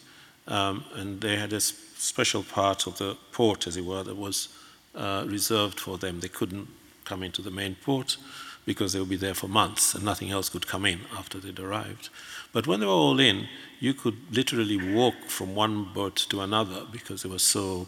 um, 0.47 0.83
and 0.95 1.21
they 1.21 1.37
had 1.37 1.53
a 1.53 1.61
special 1.61 2.43
part 2.43 2.87
of 2.87 2.97
the 2.97 3.17
port, 3.31 3.67
as 3.67 3.77
it 3.77 3.85
were, 3.85 4.03
that 4.03 4.17
was 4.17 4.49
uh, 4.95 5.25
reserved 5.27 5.79
for 5.79 5.97
them. 5.97 6.19
They 6.19 6.27
couldn't 6.27 6.67
come 7.05 7.23
into 7.23 7.41
the 7.41 7.51
main 7.51 7.75
port 7.75 8.17
because 8.65 8.93
they 8.93 8.99
would 8.99 9.09
be 9.09 9.17
there 9.17 9.33
for 9.33 9.47
months 9.47 9.93
and 9.93 10.03
nothing 10.03 10.31
else 10.31 10.49
could 10.49 10.67
come 10.67 10.85
in 10.85 11.01
after 11.17 11.37
they'd 11.37 11.59
arrived. 11.59 12.09
But 12.53 12.67
when 12.67 12.79
they 12.79 12.85
were 12.85 12.91
all 12.91 13.19
in, 13.19 13.47
you 13.79 13.93
could 13.93 14.15
literally 14.31 14.77
walk 14.93 15.15
from 15.27 15.55
one 15.55 15.91
boat 15.93 16.15
to 16.29 16.41
another 16.41 16.83
because 16.91 17.23
they 17.23 17.29
were 17.29 17.39
so 17.39 17.87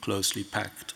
closely 0.00 0.44
packed. 0.44 0.94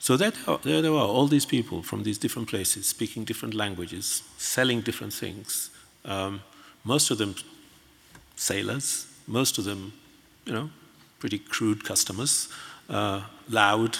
So 0.00 0.16
there 0.16 0.32
they 0.62 0.90
were, 0.90 0.98
all 0.98 1.28
these 1.28 1.46
people 1.46 1.82
from 1.82 2.02
these 2.02 2.18
different 2.18 2.48
places, 2.48 2.86
speaking 2.86 3.24
different 3.24 3.54
languages, 3.54 4.22
selling 4.36 4.82
different 4.82 5.14
things. 5.14 5.70
Um, 6.04 6.42
most 6.84 7.10
of 7.10 7.18
them 7.18 7.36
sailors, 8.36 9.06
most 9.26 9.58
of 9.58 9.64
them, 9.64 9.92
you 10.44 10.52
know, 10.52 10.70
pretty 11.18 11.38
crude 11.38 11.84
customers, 11.84 12.48
uh, 12.88 13.22
loud, 13.48 13.98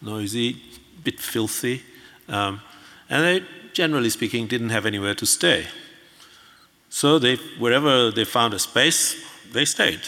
noisy, 0.00 0.56
bit 1.04 1.20
filthy, 1.20 1.82
um, 2.28 2.60
and 3.08 3.24
they, 3.24 3.46
generally 3.72 4.10
speaking, 4.10 4.46
didn't 4.46 4.70
have 4.70 4.86
anywhere 4.86 5.14
to 5.14 5.26
stay. 5.26 5.66
So 6.88 7.18
they, 7.18 7.36
wherever 7.58 8.10
they 8.10 8.24
found 8.24 8.54
a 8.54 8.58
space, 8.58 9.22
they 9.52 9.64
stayed. 9.64 10.00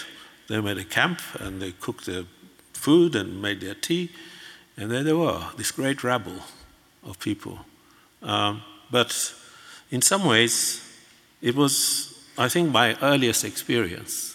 They 0.49 0.61
made 0.61 0.79
a 0.79 0.85
camp 0.85 1.21
and 1.41 1.61
they 1.61 1.73
cooked 1.73 2.07
their 2.07 2.25
food 2.73 3.15
and 3.15 3.41
made 3.41 3.61
their 3.61 3.75
tea, 3.75 4.11
and 4.77 4.91
there 4.91 5.03
they 5.03 5.13
were, 5.13 5.43
this 5.57 5.71
great 5.71 6.05
rabble 6.05 6.41
of 7.03 7.19
people. 7.19 7.61
Um, 8.23 8.63
but 8.91 9.35
in 9.91 10.03
some 10.03 10.25
ways, 10.25 10.81
it 11.41 11.55
was, 11.55 12.27
I 12.37 12.49
think, 12.49 12.71
my 12.71 12.97
earliest 13.01 13.45
experience. 13.45 14.34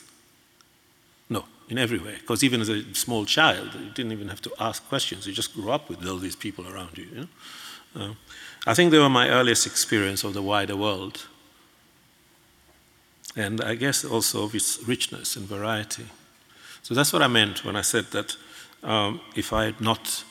In 1.70 1.78
every 1.78 2.00
way, 2.00 2.16
because 2.20 2.44
even 2.44 2.62
as 2.62 2.70
a 2.70 2.84
small 2.96 3.26
child, 3.26 3.76
you 3.76 3.92
didn't 3.92 4.12
even 4.12 4.28
have 4.28 4.42
to 4.42 4.52
ask 4.60 4.88
questions. 4.90 5.28
You 5.28 5.34
just 5.34 5.54
grew 5.54 5.70
up 5.70 5.88
with 5.88 6.06
all 6.08 6.18
these 6.18 6.36
people 6.36 6.68
around 6.68 6.98
you. 6.98 7.06
you 7.06 7.16
know? 7.16 7.28
uh, 7.96 8.14
I 8.66 8.74
think 8.74 8.90
they 8.90 8.98
were 8.98 9.10
my 9.10 9.30
earliest 9.30 9.68
experience 9.68 10.24
of 10.24 10.34
the 10.34 10.42
wider 10.42 10.76
world. 10.76 11.28
And 13.36 13.62
I 13.62 13.76
guess 13.76 14.04
also 14.04 14.46
of 14.46 14.56
its 14.56 14.80
richness 14.88 15.36
and 15.36 15.46
variety. 15.46 16.06
So 16.82 16.96
that's 16.96 17.14
what 17.14 17.22
I 17.22 17.28
meant 17.28 17.64
when 17.64 17.76
I 17.76 17.82
said 17.82 18.06
that 18.12 18.36
um, 18.82 19.22
if 19.36 19.54
I 19.54 19.66
had 19.66 19.80
not, 19.80 20.24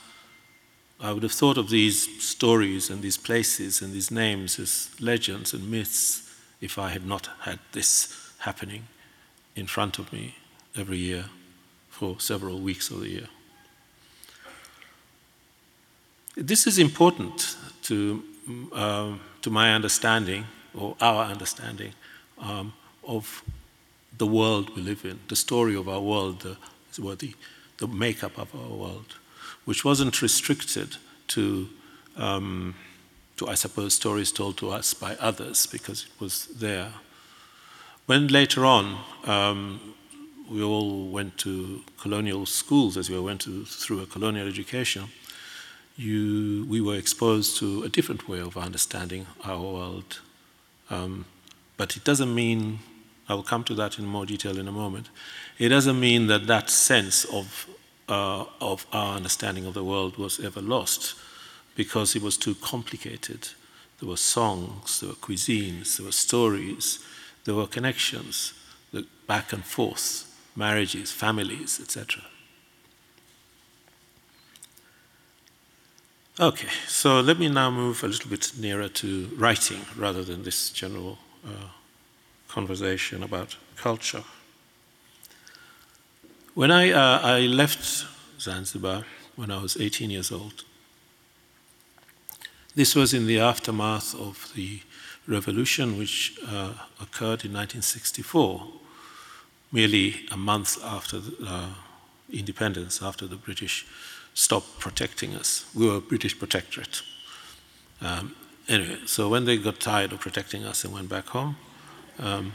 I 1.01 1.13
would 1.13 1.23
have 1.23 1.33
thought 1.33 1.57
of 1.57 1.71
these 1.71 2.21
stories 2.21 2.91
and 2.91 3.01
these 3.01 3.17
places 3.17 3.81
and 3.81 3.93
these 3.93 4.11
names 4.11 4.59
as 4.59 4.91
legends 5.01 5.55
and 5.55 5.71
myths 5.71 6.35
if 6.61 6.79
I 6.79 6.89
had 6.89 7.07
not 7.07 7.29
had 7.43 7.61
this 7.71 8.33
happening 8.39 8.89
in 9.55 9.69
front 9.69 10.01
of 10.01 10.13
me 10.13 10.35
every 10.77 10.99
year 10.99 11.27
for 11.89 12.21
several 12.21 12.61
weeks 12.61 12.91
of 12.91 13.01
the 13.01 13.09
year. 13.09 13.29
This 16.37 16.67
is 16.67 16.79
important 16.79 17.57
to, 17.83 18.23
um, 18.73 19.21
to 19.43 19.51
my 19.51 19.75
understanding, 19.75 20.45
or 20.75 20.95
our 21.01 21.25
understanding, 21.25 21.93
um, 22.39 22.73
of 23.03 23.43
the 24.17 24.27
world 24.27 24.77
we 24.77 24.83
live 24.83 25.05
in, 25.05 25.19
the 25.29 25.37
story 25.37 25.75
of 25.75 25.89
our 25.89 26.01
world, 26.01 26.41
the, 26.41 26.57
the, 27.17 27.35
the 27.79 27.89
makeup 27.89 28.39
of 28.39 28.55
our 28.55 28.77
world, 28.77 29.17
which 29.65 29.85
wasn't 29.85 30.23
restricted 30.23 30.97
to, 31.29 31.69
um, 32.17 32.75
to, 33.37 33.49
I 33.49 33.55
suppose, 33.55 33.95
stories 33.95 34.31
told 34.31 34.57
to 34.59 34.71
us 34.71 34.95
by 34.95 35.17
others 35.17 35.67
because 35.67 36.05
it 36.05 36.21
was 36.21 36.47
there. 36.47 36.93
When 38.07 38.29
later 38.29 38.65
on, 38.65 38.99
um, 39.25 39.95
we 40.51 40.63
all 40.63 41.09
went 41.09 41.39
to 41.39 41.83
colonial 41.99 42.47
schools, 42.47 42.97
as 42.97 43.11
we 43.11 43.19
went 43.19 43.41
to, 43.43 43.65
through 43.65 44.01
a 44.03 44.07
colonial 44.07 44.49
education, 44.49 45.05
you, 45.97 46.67
we 46.69 46.81
were 46.81 46.97
exposed 46.97 47.59
to 47.59 47.83
a 47.83 47.89
different 47.89 48.29
way 48.29 48.41
of 48.41 48.57
understanding 48.57 49.27
our 49.45 49.61
world. 49.61 50.21
Um, 50.91 51.27
but 51.77 51.97
it 51.97 52.05
doesn't 52.05 52.35
mean 52.35 52.79
I 53.29 53.35
will 53.35 53.43
come 53.43 53.65
to 53.65 53.75
that 53.75 53.99
in 53.99 54.07
more 54.07 54.25
detail 54.25 54.59
in 54.59 54.69
a 54.69 54.73
moment. 54.73 55.11
It 55.59 55.69
doesn't 55.69 56.01
mean 56.01 56.29
that 56.29 56.47
that 56.47 56.71
sense 56.71 57.25
of, 57.27 57.69
uh, 58.09 58.45
of 58.61 58.87
our 58.93 59.17
understanding 59.17 59.67
of 59.67 59.75
the 59.75 59.85
world 59.85 60.17
was 60.17 60.41
ever 60.41 60.63
lost 60.63 61.15
because 61.75 62.17
it 62.17 62.23
was 62.23 62.37
too 62.37 62.55
complicated. 62.55 63.49
There 64.01 64.09
were 64.09 64.17
songs, 64.17 65.01
there 65.01 65.11
were 65.11 65.17
cuisines, 65.17 65.97
there 65.97 66.07
were 66.07 66.13
stories, 66.13 67.01
there 67.45 67.55
were 67.55 67.67
connections, 67.67 68.55
back 69.29 69.53
and 69.53 69.65
forth, 69.65 70.28
marriages, 70.59 71.13
families, 71.13 71.81
etc. 71.81 72.23
Okay, 76.41 76.69
so 76.87 77.21
let 77.21 77.39
me 77.39 77.49
now 77.49 77.71
move 77.71 78.03
a 78.03 78.09
little 78.09 78.31
bit 78.31 78.53
nearer 78.59 78.89
to 78.89 79.29
writing 79.37 79.81
rather 79.97 80.25
than 80.25 80.43
this 80.43 80.71
general 80.71 81.19
uh, 81.47 81.71
conversation 82.49 83.23
about 83.23 83.57
culture. 83.77 84.25
When 86.55 86.71
I, 86.71 86.91
uh, 86.91 87.21
I 87.23 87.41
left 87.41 88.07
Zanzibar 88.41 89.05
when 89.37 89.51
I 89.51 89.63
was 89.63 89.77
18 89.77 90.11
years 90.11 90.33
old, 90.33 90.65
this 92.75 92.95
was 92.95 93.15
in 93.15 93.27
the 93.27 93.39
aftermath 93.39 94.15
of 94.15 94.53
the 94.55 94.81
revolution 95.27 95.99
which 95.99 96.39
uh, 96.47 96.73
occurred 97.01 97.45
in 97.45 97.53
1964, 97.53 98.78
merely 99.73 100.27
a 100.31 100.37
month 100.37 100.83
after 100.83 101.19
the, 101.19 101.47
uh, 101.47 101.69
independence, 102.33 103.03
after 103.03 103.27
the 103.27 103.37
British 103.37 103.87
stopped 104.35 104.79
protecting 104.79 105.35
us. 105.35 105.65
We 105.75 105.87
were 105.87 105.97
a 105.97 106.01
British 106.01 106.39
protectorate. 106.39 107.03
Um, 108.01 108.35
anyway, 108.69 108.99
so 109.07 109.29
when 109.29 109.45
they 109.45 109.57
got 109.57 109.81
tired 109.81 110.13
of 110.13 110.21
protecting 110.21 110.65
us 110.65 110.85
and 110.85 110.93
went 110.93 111.09
back 111.09 111.27
home, 111.27 111.57
um, 112.19 112.53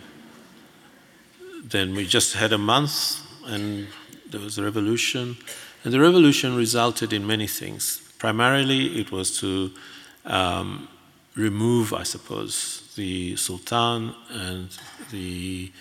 then 1.63 1.95
we 1.95 2.05
just 2.05 2.33
had 2.33 2.53
a 2.53 2.57
month 2.57 3.21
and 3.45 3.87
there 4.29 4.41
was 4.41 4.57
a 4.57 4.63
revolution. 4.63 5.37
And 5.83 5.93
the 5.93 5.99
revolution 5.99 6.55
resulted 6.55 7.13
in 7.13 7.27
many 7.27 7.47
things. 7.47 8.01
Primarily, 8.17 8.99
it 8.99 9.11
was 9.11 9.37
to 9.39 9.71
um, 10.25 10.87
remove, 11.35 11.93
I 11.93 12.03
suppose, 12.03 12.93
the 12.95 13.35
Sultan 13.35 14.15
and 14.29 14.69
the, 15.11 15.71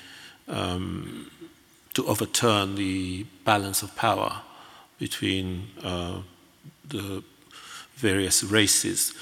um, 0.52 1.30
to 1.94 2.06
overturn 2.06 2.76
the 2.76 3.24
balance 3.44 3.82
of 3.82 3.96
power 3.96 4.42
between 4.98 5.68
uh, 5.82 6.20
the 6.88 7.24
various 7.96 8.44
races 8.44 9.12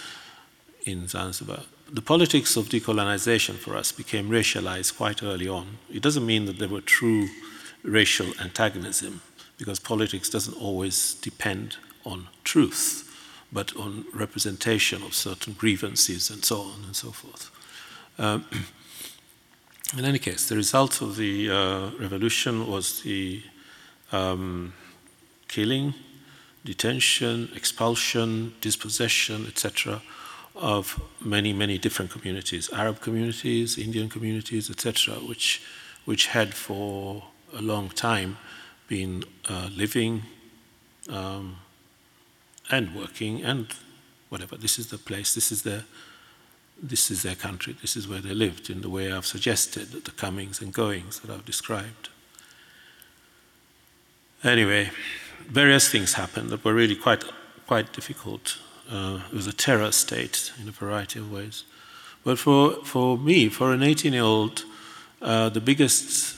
in 0.85 1.09
Zanzibar. 1.09 1.61
The 1.93 2.03
politics 2.03 2.57
of 2.57 2.69
decolonization 2.69 3.57
for 3.57 3.77
us 3.77 3.93
became 3.93 4.29
racialized 4.29 4.97
quite 4.97 5.23
early 5.23 5.49
on. 5.49 5.79
It 5.93 6.03
doesn't 6.03 6.27
mean 6.27 6.45
that 6.45 6.59
there 6.59 6.69
were 6.69 6.81
true 6.81 7.29
racial 7.83 8.33
antagonism, 8.41 9.23
because 9.59 9.79
politics 9.79 10.31
doesn't 10.31 10.55
always 10.55 11.15
depend 11.15 11.77
on 12.05 12.29
truth, 12.45 13.07
but 13.53 13.77
on 13.77 14.05
representation 14.15 15.03
of 15.03 15.15
certain 15.15 15.55
grievances 15.55 16.31
and 16.31 16.45
so 16.45 16.61
on 16.61 16.85
and 16.87 16.97
so 16.97 17.11
forth. 17.11 17.51
Um, 18.19 18.45
in 19.97 20.05
any 20.05 20.19
case, 20.19 20.49
the 20.49 20.57
result 20.57 21.03
of 21.03 21.17
the 21.17 21.51
uh, 21.51 21.91
revolution 21.99 22.67
was 22.67 23.03
the 23.03 23.43
um, 24.13 24.73
killing, 25.49 25.95
detention, 26.65 27.49
expulsion, 27.55 28.55
dispossession, 28.61 29.47
etc., 29.47 30.01
of 30.55 31.01
many, 31.25 31.53
many 31.53 31.79
different 31.79 32.11
communities 32.11 32.71
Arab 32.73 33.01
communities, 33.01 33.79
Indian 33.79 34.09
communities, 34.09 34.71
etc., 34.71 35.15
which, 35.15 35.63
which 36.05 36.27
had 36.27 36.55
for 36.55 37.25
a 37.55 37.63
long 37.63 37.89
time 37.89 38.37
been 38.89 39.25
uh, 39.49 39.71
living 39.75 40.23
um, 41.09 41.57
and 42.71 42.95
working 42.95 43.43
and 43.43 43.69
whatever. 44.29 44.57
This 44.57 44.79
is 44.79 44.89
the 44.89 44.99
place, 44.99 45.35
this 45.35 45.51
is 45.51 45.63
their 45.63 45.85
this 46.83 47.11
is 47.11 47.23
their 47.23 47.35
country, 47.35 47.77
this 47.81 47.97
is 47.97 48.09
where 48.09 48.21
they 48.21 48.35
lived, 48.35 48.71
in 48.71 48.81
the 48.81 48.89
way 48.89 49.13
I've 49.13 49.27
suggested, 49.27 49.93
the 49.93 50.11
comings 50.11 50.61
and 50.61 50.73
goings 50.73 51.21
that 51.21 51.31
I've 51.31 51.45
described. 51.45 52.09
Anyway, 54.43 54.91
various 55.47 55.89
things 55.89 56.15
happened 56.15 56.51
that 56.51 56.65
were 56.65 56.75
really 56.75 56.97
quite, 56.97 57.25
quite 57.67 57.93
difficult. 57.93 58.59
Uh, 58.91 59.21
it 59.31 59.35
was 59.35 59.47
a 59.47 59.53
terror 59.53 59.93
state 59.93 60.53
in 60.61 60.69
a 60.69 60.73
variety 60.73 61.19
of 61.19 61.31
ways. 61.31 61.65
But 62.25 62.39
for, 62.39 62.85
for 62.85 63.19
me, 63.19 63.49
for 63.49 63.73
an 63.73 63.83
18 63.83 64.13
year 64.13 64.23
old, 64.23 64.65
uh, 65.21 65.51
the 65.51 65.61
biggest 65.61 66.37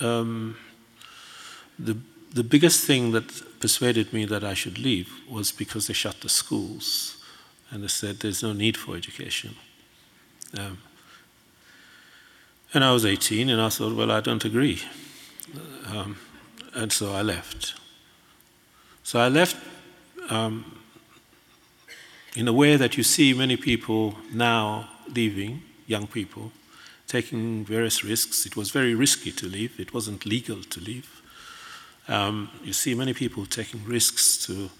um, 0.00 0.56
the, 1.78 1.96
the 2.32 2.44
biggest 2.44 2.86
thing 2.86 3.12
that 3.12 3.60
persuaded 3.60 4.12
me 4.12 4.24
that 4.24 4.44
I 4.44 4.54
should 4.54 4.78
leave 4.78 5.12
was 5.28 5.52
because 5.52 5.86
they 5.86 5.94
shut 5.94 6.20
the 6.20 6.28
schools 6.28 7.19
and 7.70 7.82
they 7.82 7.88
said 7.88 8.20
there's 8.20 8.42
no 8.42 8.52
need 8.52 8.76
for 8.76 8.96
education. 8.96 9.54
Um, 10.58 10.78
and 12.72 12.84
I 12.84 12.92
was 12.92 13.04
18, 13.04 13.48
and 13.48 13.60
I 13.60 13.68
thought, 13.68 13.96
well, 13.96 14.10
I 14.10 14.20
don't 14.20 14.44
agree. 14.44 14.80
Um, 15.86 16.16
and 16.74 16.92
so 16.92 17.12
I 17.12 17.22
left. 17.22 17.74
So 19.02 19.18
I 19.18 19.28
left 19.28 19.56
um, 20.28 20.80
in 22.36 22.46
a 22.46 22.52
way 22.52 22.76
that 22.76 22.96
you 22.96 23.02
see 23.02 23.34
many 23.34 23.56
people 23.56 24.16
now 24.32 24.88
leaving, 25.08 25.62
young 25.86 26.06
people, 26.06 26.52
taking 27.08 27.64
various 27.64 28.04
risks. 28.04 28.46
It 28.46 28.56
was 28.56 28.70
very 28.70 28.94
risky 28.94 29.32
to 29.32 29.46
leave, 29.46 29.80
it 29.80 29.92
wasn't 29.92 30.24
legal 30.24 30.62
to 30.62 30.80
leave. 30.80 31.20
Um, 32.08 32.50
you 32.64 32.72
see 32.72 32.94
many 32.94 33.14
people 33.14 33.46
taking 33.46 33.84
risks 33.84 34.46
to 34.46 34.70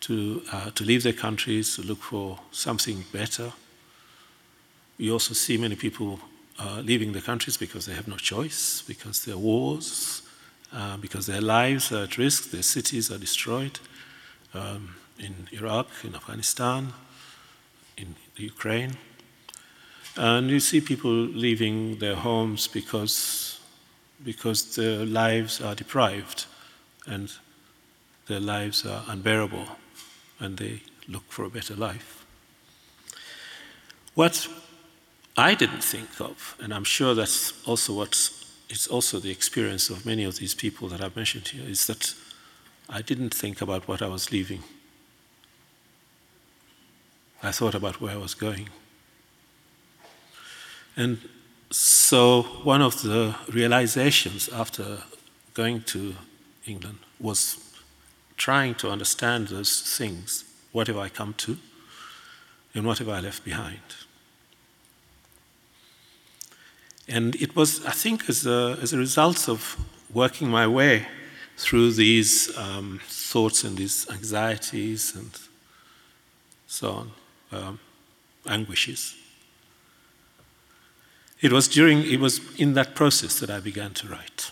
to, 0.00 0.42
uh, 0.52 0.70
to 0.70 0.84
leave 0.84 1.02
their 1.02 1.12
countries, 1.12 1.76
to 1.76 1.82
look 1.82 2.02
for 2.02 2.38
something 2.52 3.04
better. 3.12 3.52
We 4.98 5.10
also 5.10 5.34
see 5.34 5.56
many 5.56 5.76
people 5.76 6.20
uh, 6.58 6.80
leaving 6.84 7.12
their 7.12 7.22
countries 7.22 7.56
because 7.56 7.86
they 7.86 7.94
have 7.94 8.08
no 8.08 8.16
choice, 8.16 8.82
because 8.86 9.24
there 9.24 9.34
are 9.34 9.38
wars, 9.38 10.22
uh, 10.72 10.96
because 10.96 11.26
their 11.26 11.40
lives 11.40 11.92
are 11.92 12.04
at 12.04 12.18
risk, 12.18 12.50
their 12.50 12.62
cities 12.62 13.10
are 13.10 13.18
destroyed 13.18 13.78
um, 14.54 14.96
in 15.18 15.48
Iraq, 15.52 15.88
in 16.04 16.14
Afghanistan, 16.14 16.92
in 17.96 18.14
Ukraine. 18.36 18.96
And 20.16 20.50
you 20.50 20.60
see 20.60 20.80
people 20.80 21.12
leaving 21.12 21.98
their 21.98 22.16
homes 22.16 22.66
because, 22.66 23.60
because 24.24 24.74
their 24.74 25.06
lives 25.06 25.60
are 25.60 25.76
deprived 25.76 26.46
and 27.06 27.32
their 28.26 28.40
lives 28.40 28.84
are 28.84 29.04
unbearable 29.08 29.68
and 30.40 30.56
they 30.58 30.82
look 31.08 31.24
for 31.30 31.44
a 31.44 31.50
better 31.50 31.74
life. 31.74 32.24
What 34.14 34.48
I 35.36 35.54
didn't 35.54 35.84
think 35.84 36.20
of, 36.20 36.56
and 36.60 36.74
I'm 36.74 36.84
sure 36.84 37.14
that's 37.14 37.52
also 37.66 37.94
what 37.94 38.30
it's 38.68 38.86
also 38.86 39.18
the 39.18 39.30
experience 39.30 39.88
of 39.88 40.04
many 40.04 40.24
of 40.24 40.36
these 40.36 40.54
people 40.54 40.88
that 40.88 41.00
I've 41.00 41.16
mentioned 41.16 41.48
here, 41.48 41.66
is 41.66 41.86
that 41.86 42.14
I 42.88 43.02
didn't 43.02 43.34
think 43.34 43.62
about 43.62 43.88
what 43.88 44.02
I 44.02 44.08
was 44.08 44.30
leaving. 44.30 44.62
I 47.42 47.52
thought 47.52 47.74
about 47.74 48.00
where 48.00 48.12
I 48.12 48.16
was 48.16 48.34
going. 48.34 48.68
And 50.96 51.18
so 51.70 52.42
one 52.64 52.82
of 52.82 53.02
the 53.02 53.36
realizations 53.52 54.48
after 54.48 54.98
going 55.54 55.82
to 55.82 56.14
England 56.66 56.98
was 57.20 57.67
trying 58.38 58.74
to 58.76 58.90
understand 58.90 59.48
those 59.48 59.82
things. 59.82 60.44
What 60.72 60.86
have 60.86 60.96
I 60.96 61.10
come 61.10 61.34
to? 61.34 61.58
And 62.74 62.86
what 62.86 62.98
have 62.98 63.08
I 63.08 63.20
left 63.20 63.44
behind? 63.44 63.80
And 67.08 67.34
it 67.36 67.56
was, 67.56 67.84
I 67.84 67.90
think, 67.90 68.28
as 68.28 68.46
a, 68.46 68.78
as 68.80 68.92
a 68.92 68.98
result 68.98 69.48
of 69.48 69.76
working 70.12 70.48
my 70.48 70.66
way 70.66 71.06
through 71.56 71.92
these 71.92 72.56
um, 72.56 73.00
thoughts 73.08 73.64
and 73.64 73.76
these 73.76 74.08
anxieties 74.10 75.16
and 75.16 75.30
so 76.66 76.90
on, 76.92 77.10
um, 77.50 77.80
anguishes. 78.46 79.16
It 81.40 81.52
was 81.52 81.66
during, 81.66 82.04
it 82.04 82.20
was 82.20 82.40
in 82.56 82.74
that 82.74 82.94
process 82.94 83.40
that 83.40 83.50
I 83.50 83.60
began 83.60 83.94
to 83.94 84.08
write. 84.08 84.50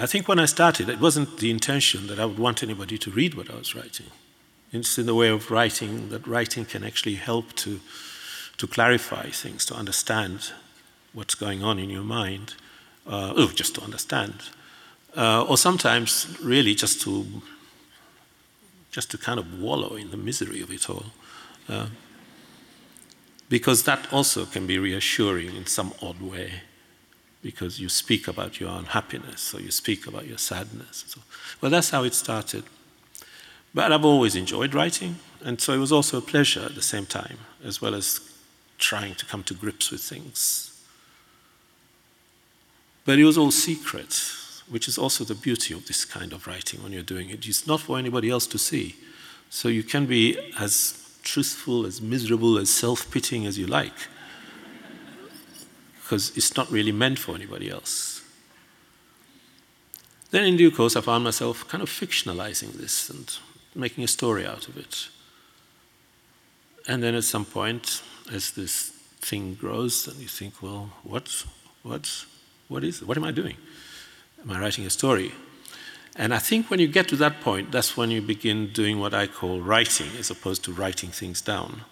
I 0.00 0.06
think 0.06 0.28
when 0.28 0.38
I 0.38 0.46
started, 0.46 0.88
it 0.88 1.00
wasn't 1.00 1.38
the 1.38 1.50
intention 1.50 2.06
that 2.06 2.20
I 2.20 2.24
would 2.24 2.38
want 2.38 2.62
anybody 2.62 2.98
to 2.98 3.10
read 3.10 3.34
what 3.34 3.50
I 3.50 3.56
was 3.56 3.74
writing. 3.74 4.06
It's 4.72 4.96
in 4.96 5.06
the 5.06 5.14
way 5.14 5.28
of 5.28 5.50
writing 5.50 6.10
that 6.10 6.26
writing 6.26 6.64
can 6.64 6.84
actually 6.84 7.16
help 7.16 7.52
to, 7.54 7.80
to 8.58 8.66
clarify 8.66 9.30
things, 9.30 9.64
to 9.66 9.74
understand 9.74 10.52
what's 11.12 11.34
going 11.34 11.64
on 11.64 11.78
in 11.78 11.90
your 11.90 12.04
mind, 12.04 12.54
uh, 13.06 13.32
oh, 13.36 13.48
just 13.48 13.74
to 13.74 13.82
understand, 13.82 14.34
uh, 15.16 15.42
or 15.42 15.56
sometimes 15.56 16.38
really 16.40 16.74
just 16.74 17.00
to 17.02 17.26
just 18.90 19.10
to 19.10 19.18
kind 19.18 19.38
of 19.38 19.60
wallow 19.60 19.96
in 19.96 20.10
the 20.10 20.16
misery 20.16 20.62
of 20.62 20.70
it 20.70 20.88
all. 20.88 21.06
Uh, 21.68 21.86
because 23.48 23.82
that 23.84 24.10
also 24.12 24.46
can 24.46 24.66
be 24.66 24.78
reassuring 24.78 25.54
in 25.54 25.66
some 25.66 25.92
odd 26.02 26.20
way 26.20 26.62
because 27.42 27.80
you 27.80 27.88
speak 27.88 28.26
about 28.26 28.58
your 28.60 28.70
unhappiness 28.70 29.54
or 29.54 29.60
you 29.60 29.70
speak 29.70 30.06
about 30.06 30.26
your 30.26 30.38
sadness. 30.38 31.04
So, 31.06 31.20
well, 31.60 31.70
that's 31.70 31.90
how 31.90 32.04
it 32.04 32.14
started. 32.14 32.64
But 33.74 33.92
I've 33.92 34.04
always 34.04 34.34
enjoyed 34.34 34.74
writing, 34.74 35.16
and 35.44 35.60
so 35.60 35.72
it 35.72 35.78
was 35.78 35.92
also 35.92 36.18
a 36.18 36.22
pleasure 36.22 36.62
at 36.64 36.74
the 36.74 36.82
same 36.82 37.06
time, 37.06 37.38
as 37.62 37.80
well 37.80 37.94
as 37.94 38.20
trying 38.78 39.14
to 39.16 39.26
come 39.26 39.42
to 39.44 39.54
grips 39.54 39.90
with 39.90 40.00
things. 40.00 40.64
But 43.04 43.18
it 43.18 43.24
was 43.24 43.38
all 43.38 43.50
secret, 43.50 44.20
which 44.68 44.88
is 44.88 44.98
also 44.98 45.24
the 45.24 45.34
beauty 45.34 45.74
of 45.74 45.86
this 45.86 46.04
kind 46.04 46.32
of 46.32 46.46
writing 46.46 46.82
when 46.82 46.92
you're 46.92 47.02
doing 47.02 47.30
it. 47.30 47.46
It's 47.46 47.66
not 47.66 47.80
for 47.80 47.98
anybody 47.98 48.30
else 48.30 48.46
to 48.48 48.58
see. 48.58 48.96
So 49.50 49.68
you 49.68 49.82
can 49.82 50.06
be 50.06 50.38
as 50.58 51.18
truthful, 51.22 51.86
as 51.86 52.00
miserable, 52.00 52.58
as 52.58 52.68
self 52.68 53.10
pitying 53.10 53.46
as 53.46 53.58
you 53.58 53.66
like 53.66 53.94
because 56.08 56.34
it's 56.38 56.56
not 56.56 56.70
really 56.70 56.90
meant 56.90 57.18
for 57.18 57.34
anybody 57.34 57.68
else. 57.68 58.22
Then, 60.30 60.44
in 60.44 60.56
due 60.56 60.70
course, 60.70 60.96
I 60.96 61.02
found 61.02 61.22
myself 61.22 61.68
kind 61.68 61.82
of 61.82 61.90
fictionalizing 61.90 62.72
this 62.72 63.10
and 63.10 63.30
making 63.74 64.04
a 64.04 64.08
story 64.08 64.46
out 64.46 64.68
of 64.68 64.78
it. 64.78 65.08
And 66.86 67.02
then 67.02 67.14
at 67.14 67.24
some 67.24 67.44
point, 67.44 68.02
as 68.32 68.52
this 68.52 68.88
thing 69.20 69.52
grows, 69.52 70.08
and 70.08 70.16
you 70.16 70.28
think, 70.28 70.62
well, 70.62 70.92
what, 71.02 71.44
what, 71.82 72.24
what 72.68 72.84
is 72.84 73.02
it? 73.02 73.08
What 73.08 73.18
am 73.18 73.24
I 73.24 73.30
doing? 73.30 73.58
Am 74.42 74.50
I 74.50 74.58
writing 74.58 74.86
a 74.86 74.90
story? 74.90 75.32
And 76.16 76.32
I 76.32 76.38
think 76.38 76.70
when 76.70 76.80
you 76.80 76.88
get 76.88 77.08
to 77.08 77.16
that 77.16 77.42
point, 77.42 77.70
that's 77.70 77.98
when 77.98 78.10
you 78.10 78.22
begin 78.22 78.72
doing 78.72 78.98
what 78.98 79.12
I 79.12 79.26
call 79.26 79.60
writing, 79.60 80.08
as 80.18 80.30
opposed 80.30 80.64
to 80.64 80.72
writing 80.72 81.10
things 81.10 81.42
down 81.42 81.82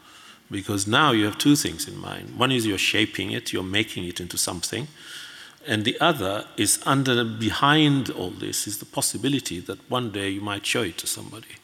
because 0.51 0.87
now 0.87 1.13
you 1.13 1.25
have 1.25 1.39
two 1.39 1.57
things 1.57 1.89
in 1.89 1.99
mind. 1.99 2.39
One 2.39 2.53
is 2.53 2.67
you're 2.67 2.79
shaping 2.79 3.33
it, 3.33 3.53
you're 3.53 3.63
making 3.63 4.05
it 4.05 4.21
into 4.21 4.39
something, 4.39 4.89
and 5.67 5.85
the 5.85 5.99
other 6.01 6.47
is 6.57 6.81
under 6.87 7.25
behind 7.25 8.11
all 8.11 8.31
this 8.31 8.67
is 8.67 8.79
the 8.79 8.85
possibility 8.85 9.59
that 9.61 9.91
one 9.91 10.13
day 10.13 10.29
you 10.29 10.41
might 10.41 10.65
show 10.65 10.83
it 10.83 10.99
to 10.99 11.07
somebody, 11.07 11.57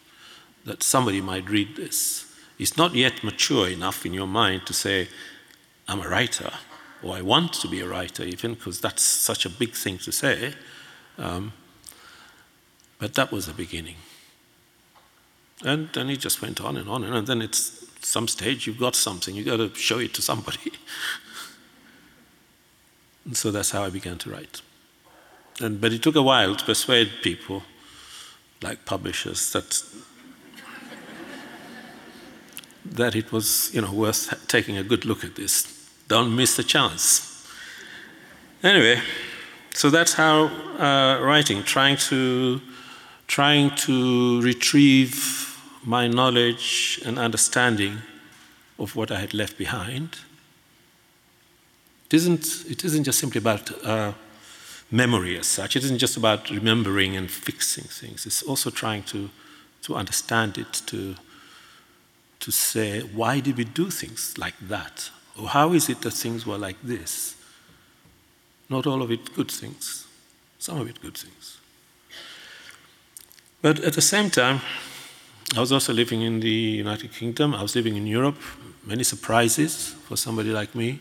that 0.65 0.83
somebody 0.83 1.21
might 1.21 1.49
read 1.49 1.77
this, 1.77 2.33
It's 2.59 2.77
not 2.77 2.95
yet 2.95 3.25
mature 3.25 3.69
enough 3.69 4.07
in 4.07 4.15
your 4.15 4.29
mind 4.29 4.67
to 4.67 4.73
say, 4.73 5.09
I'm 5.89 6.01
a 6.01 6.09
writer, 6.09 6.53
or 7.03 7.17
I 7.17 7.21
want 7.21 7.53
to 7.55 7.69
be 7.69 7.81
a 7.81 7.89
writer, 7.89 8.23
even, 8.23 8.55
because 8.55 8.81
that's 8.81 9.03
such 9.03 9.45
a 9.45 9.51
big 9.51 9.75
thing 9.75 9.99
to 9.99 10.13
say. 10.13 10.55
Um, 11.19 11.53
but 13.01 13.15
that 13.15 13.33
was 13.33 13.47
the 13.47 13.53
beginning. 13.53 13.97
And 15.65 15.89
then 15.93 16.09
it 16.09 16.21
just 16.21 16.41
went 16.41 16.61
on 16.61 16.77
and 16.77 16.89
on, 16.89 17.03
and 17.03 17.27
then 17.27 17.43
it's 17.43 17.82
some 18.05 18.29
stage 18.29 18.67
you've 18.67 18.79
got 18.79 18.95
something, 18.95 19.35
you've 19.35 19.47
got 19.47 19.59
to 19.59 19.75
show 19.75 19.99
it 19.99 20.15
to 20.15 20.23
somebody. 20.23 20.73
and 23.25 23.37
so 23.37 23.51
that's 23.51 23.71
how 23.71 23.85
I 23.85 23.91
began 23.91 24.19
to 24.19 24.31
write. 24.31 24.63
And, 25.61 25.81
but 25.81 25.93
it 25.93 26.03
took 26.03 26.17
a 26.17 26.23
while 26.23 26.57
to 26.57 26.65
persuade 26.65 27.11
people, 27.23 27.63
like 28.63 28.85
publishers, 28.85 29.53
that 29.53 29.83
that 32.85 33.15
it 33.15 33.33
was 33.33 33.73
you 33.75 33.83
know 33.83 33.93
worth 33.93 34.47
taking 34.49 34.77
a 34.77 34.83
good 34.83 35.05
look 35.05 35.25
at 35.25 35.37
this. 35.37 35.91
Don't 36.09 36.35
miss 36.35 36.57
the 36.57 36.65
chance. 36.65 37.47
Anyway, 38.63 39.01
so 39.75 39.91
that's 39.91 40.15
how 40.15 40.47
uh, 40.79 41.21
writing, 41.21 41.63
trying 41.63 41.97
to 41.97 42.61
trying 43.27 43.75
to 43.77 44.41
retrieve 44.43 45.52
my 45.85 46.07
knowledge 46.07 47.01
and 47.05 47.19
understanding 47.19 47.99
of 48.79 48.97
what 48.97 49.11
I 49.11 49.21
had 49.21 49.35
left 49.35 49.59
behind. 49.59 50.19
It 52.07 52.15
isn't, 52.15 52.65
it 52.69 52.85
isn't 52.85 53.05
just 53.05 53.19
simply 53.19 53.39
about 53.39 53.71
uh, 53.85 54.13
memory 54.91 55.39
as 55.39 55.47
such, 55.47 55.77
it 55.77 55.85
isn't 55.85 55.99
just 55.99 56.17
about 56.17 56.51
remembering 56.51 57.17
and 57.17 57.31
fixing 57.31 57.85
things, 57.85 58.27
it's 58.27 58.43
also 58.43 58.71
trying 58.71 59.03
to, 59.05 59.31
to 59.83 59.95
understand 59.95 60.59
it, 60.59 60.73
to, 60.87 61.17
to 62.41 62.51
say, 62.51 63.01
why 63.01 63.41
did 63.41 63.57
we 63.57 63.65
do 63.65 63.91
things 63.91 64.37
like 64.37 64.59
that? 64.61 65.11
Or 65.41 65.49
how 65.49 65.73
is 65.73 65.89
it 65.89 66.03
that 66.03 66.13
things 66.13 66.47
were 66.47 66.59
like 66.59 66.77
this? 66.83 67.37
Not 68.69 68.87
all 68.87 69.03
of 69.03 69.11
it 69.11 69.35
good 69.35 69.51
things, 69.51 70.07
some 70.59 70.81
of 70.81 70.89
it 70.89 71.01
good 71.01 71.17
things. 71.17 71.59
But 73.63 73.81
at 73.81 73.95
the 73.95 74.03
same 74.03 74.29
time, 74.29 74.61
I 75.55 75.61
was 75.61 75.71
also 75.71 75.93
living 75.93 76.23
in 76.23 76.41
the 76.41 76.49
United 76.49 77.13
Kingdom. 77.13 77.55
I 77.55 77.61
was 77.61 77.77
living 77.77 77.97
in 77.97 78.07
Europe. 78.07 78.39
Many 78.87 79.05
surprises 79.05 79.95
for 80.09 80.17
somebody 80.17 80.51
like 80.51 80.75
me 80.75 81.01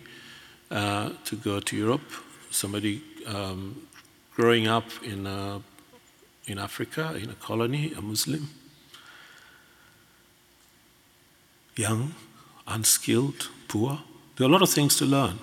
uh, 0.69 1.11
to 1.23 1.37
go 1.37 1.61
to 1.61 1.77
Europe. 1.77 2.01
Somebody 2.49 3.01
um, 3.27 3.87
growing 4.35 4.67
up 4.67 4.83
in, 5.03 5.25
a, 5.25 5.61
in 6.47 6.59
Africa, 6.59 7.15
in 7.15 7.29
a 7.29 7.35
colony, 7.35 7.93
a 7.97 8.01
Muslim. 8.01 8.49
Young, 11.77 12.13
unskilled, 12.67 13.47
poor. 13.69 14.01
There 14.35 14.45
are 14.45 14.49
a 14.49 14.51
lot 14.51 14.61
of 14.61 14.69
things 14.69 14.97
to 14.97 15.05
learn, 15.05 15.39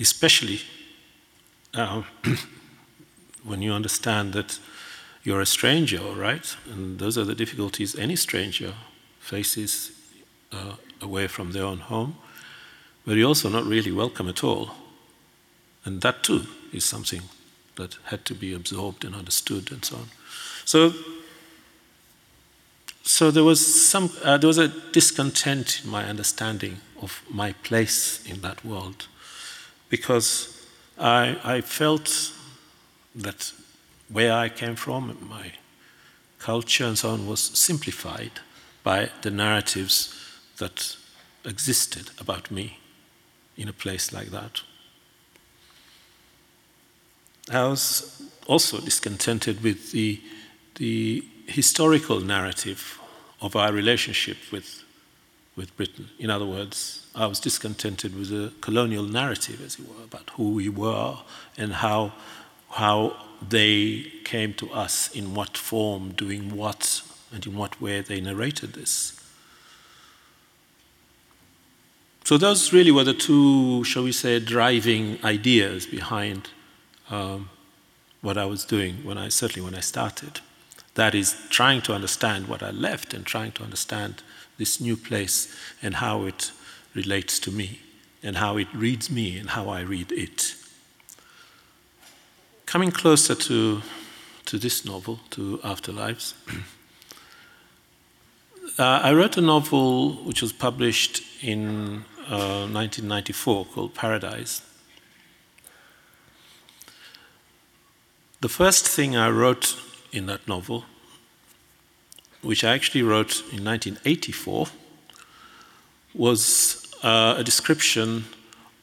especially 0.00 0.60
uh, 1.72 2.02
when 3.44 3.62
you 3.62 3.72
understand 3.72 4.32
that 4.32 4.58
you're 5.24 5.40
a 5.40 5.46
stranger, 5.46 6.00
right? 6.16 6.56
And 6.70 6.98
those 6.98 7.16
are 7.16 7.24
the 7.24 7.34
difficulties 7.34 7.96
any 7.96 8.16
stranger 8.16 8.74
faces 9.20 9.92
uh, 10.52 10.74
away 11.00 11.28
from 11.28 11.52
their 11.52 11.64
own 11.64 11.78
home, 11.78 12.16
but 13.06 13.16
you're 13.16 13.28
also 13.28 13.48
not 13.48 13.64
really 13.64 13.92
welcome 13.92 14.28
at 14.28 14.44
all. 14.44 14.70
And 15.84 16.00
that 16.00 16.22
too 16.22 16.46
is 16.72 16.84
something 16.84 17.22
that 17.76 17.96
had 18.04 18.24
to 18.24 18.34
be 18.34 18.54
absorbed 18.54 19.04
and 19.04 19.14
understood 19.14 19.70
and 19.72 19.84
so 19.84 19.96
on. 19.96 20.08
So, 20.64 20.92
so 23.02 23.30
there 23.30 23.44
was 23.44 23.90
some 23.90 24.10
uh, 24.22 24.38
there 24.38 24.48
was 24.48 24.58
a 24.58 24.68
discontent 24.92 25.82
in 25.84 25.90
my 25.90 26.04
understanding 26.04 26.80
of 27.00 27.22
my 27.28 27.52
place 27.64 28.22
in 28.26 28.40
that 28.42 28.64
world, 28.64 29.08
because 29.88 30.66
I, 30.98 31.36
I 31.42 31.60
felt 31.62 32.32
that 33.14 33.52
where 34.12 34.32
I 34.32 34.48
came 34.48 34.76
from, 34.76 35.16
my 35.28 35.52
culture 36.38 36.84
and 36.84 36.98
so 36.98 37.10
on, 37.10 37.26
was 37.26 37.40
simplified 37.40 38.40
by 38.82 39.10
the 39.22 39.30
narratives 39.30 40.14
that 40.58 40.96
existed 41.44 42.10
about 42.20 42.50
me 42.50 42.78
in 43.56 43.68
a 43.68 43.72
place 43.72 44.12
like 44.12 44.28
that. 44.28 44.62
I 47.50 47.66
was 47.66 48.22
also 48.46 48.80
discontented 48.80 49.62
with 49.62 49.92
the, 49.92 50.20
the 50.76 51.24
historical 51.46 52.20
narrative 52.20 53.00
of 53.40 53.56
our 53.56 53.72
relationship 53.72 54.36
with, 54.52 54.84
with 55.56 55.76
Britain. 55.76 56.08
In 56.18 56.30
other 56.30 56.46
words, 56.46 57.06
I 57.14 57.26
was 57.26 57.40
discontented 57.40 58.16
with 58.16 58.30
the 58.30 58.52
colonial 58.60 59.04
narrative, 59.04 59.60
as 59.64 59.78
it 59.78 59.88
were, 59.88 60.04
about 60.04 60.30
who 60.36 60.54
we 60.54 60.68
were 60.68 61.18
and 61.58 61.72
how, 61.72 62.12
how 62.70 63.16
they 63.48 64.06
came 64.24 64.54
to 64.54 64.70
us, 64.72 65.10
in 65.14 65.34
what 65.34 65.56
form, 65.56 66.12
doing 66.12 66.56
what, 66.56 67.02
and 67.32 67.46
in 67.46 67.56
what 67.56 67.80
way 67.80 68.00
they 68.00 68.20
narrated 68.20 68.74
this. 68.74 69.18
So 72.24 72.38
those 72.38 72.72
really 72.72 72.92
were 72.92 73.04
the 73.04 73.14
two, 73.14 73.84
shall 73.84 74.04
we 74.04 74.12
say, 74.12 74.38
driving 74.38 75.18
ideas 75.24 75.86
behind 75.86 76.50
um, 77.10 77.50
what 78.20 78.38
I 78.38 78.44
was 78.44 78.64
doing 78.64 79.04
when 79.04 79.18
I 79.18 79.28
certainly 79.28 79.64
when 79.64 79.74
I 79.74 79.80
started. 79.80 80.40
That 80.94 81.14
is 81.14 81.36
trying 81.50 81.82
to 81.82 81.94
understand 81.94 82.48
what 82.48 82.62
I 82.62 82.70
left 82.70 83.12
and 83.12 83.26
trying 83.26 83.52
to 83.52 83.64
understand 83.64 84.22
this 84.56 84.80
new 84.80 84.96
place 84.96 85.54
and 85.82 85.96
how 85.96 86.24
it 86.24 86.52
relates 86.94 87.38
to 87.40 87.50
me 87.50 87.80
and 88.22 88.36
how 88.36 88.56
it 88.56 88.68
reads 88.72 89.10
me 89.10 89.36
and 89.36 89.50
how 89.50 89.68
I 89.68 89.80
read 89.80 90.12
it. 90.12 90.54
Coming 92.72 92.90
closer 92.90 93.34
to, 93.34 93.82
to 94.46 94.56
this 94.56 94.86
novel, 94.86 95.20
to 95.32 95.58
Afterlives, 95.58 96.32
uh, 98.78 98.82
I 98.82 99.12
wrote 99.12 99.36
a 99.36 99.42
novel 99.42 100.14
which 100.24 100.40
was 100.40 100.54
published 100.54 101.22
in 101.42 102.06
uh, 102.30 102.64
1994 102.72 103.66
called 103.66 103.94
Paradise. 103.94 104.62
The 108.40 108.48
first 108.48 108.88
thing 108.88 109.16
I 109.16 109.28
wrote 109.28 109.76
in 110.10 110.24
that 110.24 110.48
novel, 110.48 110.86
which 112.40 112.64
I 112.64 112.72
actually 112.72 113.02
wrote 113.02 113.40
in 113.52 113.66
1984, 113.66 114.68
was 116.14 116.90
uh, 117.02 117.34
a 117.36 117.44
description 117.44 118.24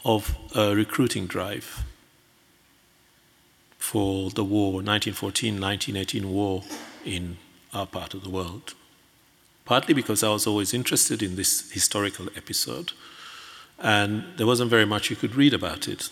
of 0.05 0.35
a 0.53 0.75
recruiting 0.75 1.25
drive 1.25 1.88
for 3.89 4.29
the 4.29 4.43
war, 4.43 4.81
1914-1918 4.81 6.25
war 6.25 6.61
in 7.03 7.37
our 7.73 7.87
part 7.87 8.13
of 8.13 8.23
the 8.23 8.29
world. 8.29 8.75
Partly 9.65 9.95
because 9.95 10.21
I 10.23 10.29
was 10.29 10.45
always 10.45 10.75
interested 10.75 11.23
in 11.23 11.35
this 11.35 11.71
historical 11.71 12.27
episode, 12.35 12.91
and 13.79 14.25
there 14.37 14.45
wasn't 14.45 14.69
very 14.69 14.85
much 14.85 15.09
you 15.09 15.15
could 15.15 15.33
read 15.33 15.55
about 15.55 15.87
it. 15.87 16.11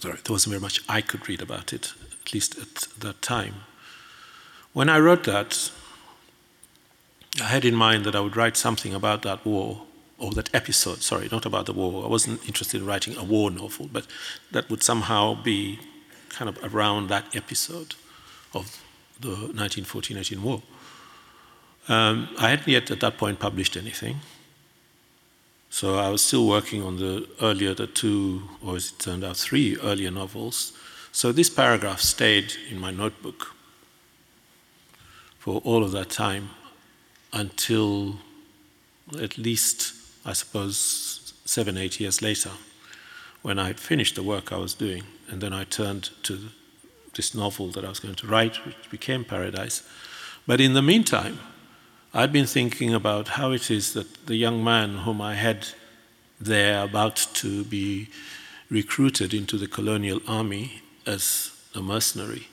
Sorry, 0.00 0.18
there 0.22 0.34
wasn't 0.34 0.50
very 0.50 0.60
much 0.60 0.82
I 0.86 1.00
could 1.00 1.26
read 1.30 1.40
about 1.40 1.72
it, 1.72 1.94
at 2.20 2.34
least 2.34 2.58
at 2.58 2.74
that 3.00 3.22
time. 3.22 3.54
When 4.74 4.90
I 4.90 4.98
wrote 4.98 5.24
that, 5.24 5.70
I 7.40 7.44
had 7.44 7.64
in 7.64 7.74
mind 7.74 8.04
that 8.04 8.14
I 8.14 8.20
would 8.20 8.36
write 8.36 8.58
something 8.58 8.92
about 8.92 9.22
that 9.22 9.46
war, 9.46 9.86
or 10.18 10.32
that 10.32 10.54
episode, 10.54 11.00
sorry, 11.00 11.30
not 11.32 11.46
about 11.46 11.64
the 11.64 11.72
war. 11.72 12.04
I 12.04 12.08
wasn't 12.08 12.46
interested 12.46 12.82
in 12.82 12.86
writing 12.86 13.16
a 13.16 13.24
war 13.24 13.50
novel, 13.50 13.88
but 13.90 14.06
that 14.50 14.68
would 14.68 14.82
somehow 14.82 15.42
be 15.42 15.78
kind 16.30 16.48
of 16.48 16.74
around 16.74 17.08
that 17.08 17.34
episode 17.34 17.94
of 18.54 18.82
the 19.20 19.28
1914-18 19.28 20.38
war. 20.40 20.62
Um, 21.88 22.28
I 22.38 22.50
hadn't 22.50 22.68
yet 22.68 22.90
at 22.90 23.00
that 23.00 23.16
point 23.16 23.38
published 23.38 23.76
anything. 23.76 24.16
So 25.70 25.96
I 25.96 26.08
was 26.08 26.22
still 26.22 26.46
working 26.46 26.82
on 26.82 26.96
the 26.98 27.28
earlier, 27.40 27.74
the 27.74 27.86
two, 27.86 28.42
or 28.64 28.76
as 28.76 28.92
it 28.92 28.98
turned 28.98 29.24
out, 29.24 29.36
three 29.36 29.76
earlier 29.82 30.10
novels. 30.10 30.72
So 31.12 31.32
this 31.32 31.50
paragraph 31.50 32.00
stayed 32.00 32.54
in 32.70 32.78
my 32.78 32.90
notebook 32.90 33.54
for 35.38 35.60
all 35.64 35.84
of 35.84 35.92
that 35.92 36.10
time 36.10 36.50
until 37.32 38.16
at 39.20 39.38
least, 39.38 39.94
I 40.24 40.32
suppose, 40.32 41.32
seven, 41.44 41.76
eight 41.76 42.00
years 42.00 42.20
later 42.22 42.50
when 43.42 43.58
I 43.58 43.66
had 43.66 43.80
finished 43.80 44.14
the 44.14 44.22
work 44.22 44.52
I 44.52 44.56
was 44.56 44.74
doing, 44.74 45.04
and 45.28 45.40
then 45.40 45.52
I 45.52 45.64
turned 45.64 46.10
to 46.24 46.38
this 47.14 47.34
novel 47.34 47.68
that 47.68 47.84
I 47.84 47.88
was 47.88 48.00
going 48.00 48.14
to 48.16 48.26
write, 48.26 48.64
which 48.66 48.90
became 48.90 49.24
Paradise. 49.24 49.82
But 50.46 50.60
in 50.60 50.74
the 50.74 50.82
meantime, 50.82 51.38
I'd 52.12 52.32
been 52.32 52.46
thinking 52.46 52.94
about 52.94 53.28
how 53.28 53.52
it 53.52 53.70
is 53.70 53.94
that 53.94 54.26
the 54.26 54.36
young 54.36 54.62
man 54.62 54.98
whom 54.98 55.20
I 55.20 55.34
had 55.34 55.68
there 56.40 56.84
about 56.84 57.16
to 57.34 57.64
be 57.64 58.08
recruited 58.68 59.32
into 59.32 59.56
the 59.56 59.66
colonial 59.66 60.20
army 60.26 60.82
as 61.06 61.52
a 61.74 61.80
mercenary 61.80 62.48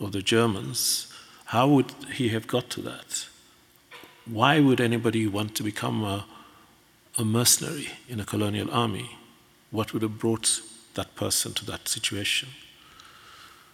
of 0.00 0.12
the 0.12 0.22
Germans, 0.22 1.12
how 1.46 1.68
would 1.68 1.92
he 2.14 2.28
have 2.30 2.46
got 2.46 2.70
to 2.70 2.82
that? 2.82 3.28
why 4.26 4.58
would 4.58 4.80
anybody 4.80 5.26
want 5.26 5.54
to 5.54 5.62
become 5.62 6.02
a, 6.02 6.24
a 7.18 7.24
mercenary 7.24 7.88
in 8.08 8.20
a 8.20 8.24
colonial 8.24 8.70
army? 8.70 9.18
What 9.74 9.92
would 9.92 10.02
have 10.02 10.20
brought 10.20 10.60
that 10.94 11.16
person 11.16 11.52
to 11.54 11.64
that 11.64 11.88
situation? 11.88 12.50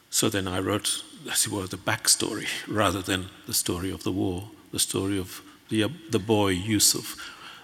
So 0.09 0.30
then 0.30 0.48
I 0.48 0.59
wrote, 0.59 1.05
as 1.30 1.44
it 1.44 1.53
were, 1.53 1.66
the 1.66 1.76
backstory 1.76 2.46
rather 2.66 3.03
than 3.03 3.26
the 3.46 3.53
story 3.53 3.90
of 3.90 4.03
the 4.03 4.11
war, 4.11 4.48
the 4.72 4.78
story 4.78 5.18
of 5.18 5.42
the, 5.68 5.84
uh, 5.84 5.88
the 6.11 6.18
boy 6.18 6.48
Yusuf. 6.48 7.16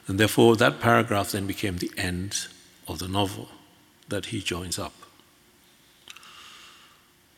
And 0.07 0.21
therefore, 0.21 0.55
that 0.57 0.81
paragraph 0.81 1.31
then 1.31 1.47
became 1.47 1.79
the 1.79 1.91
end 1.97 2.49
of 2.87 2.99
the 2.99 3.09
novel 3.09 3.49
that 4.09 4.27
he 4.27 4.41
joins 4.43 4.79
up. 4.79 4.93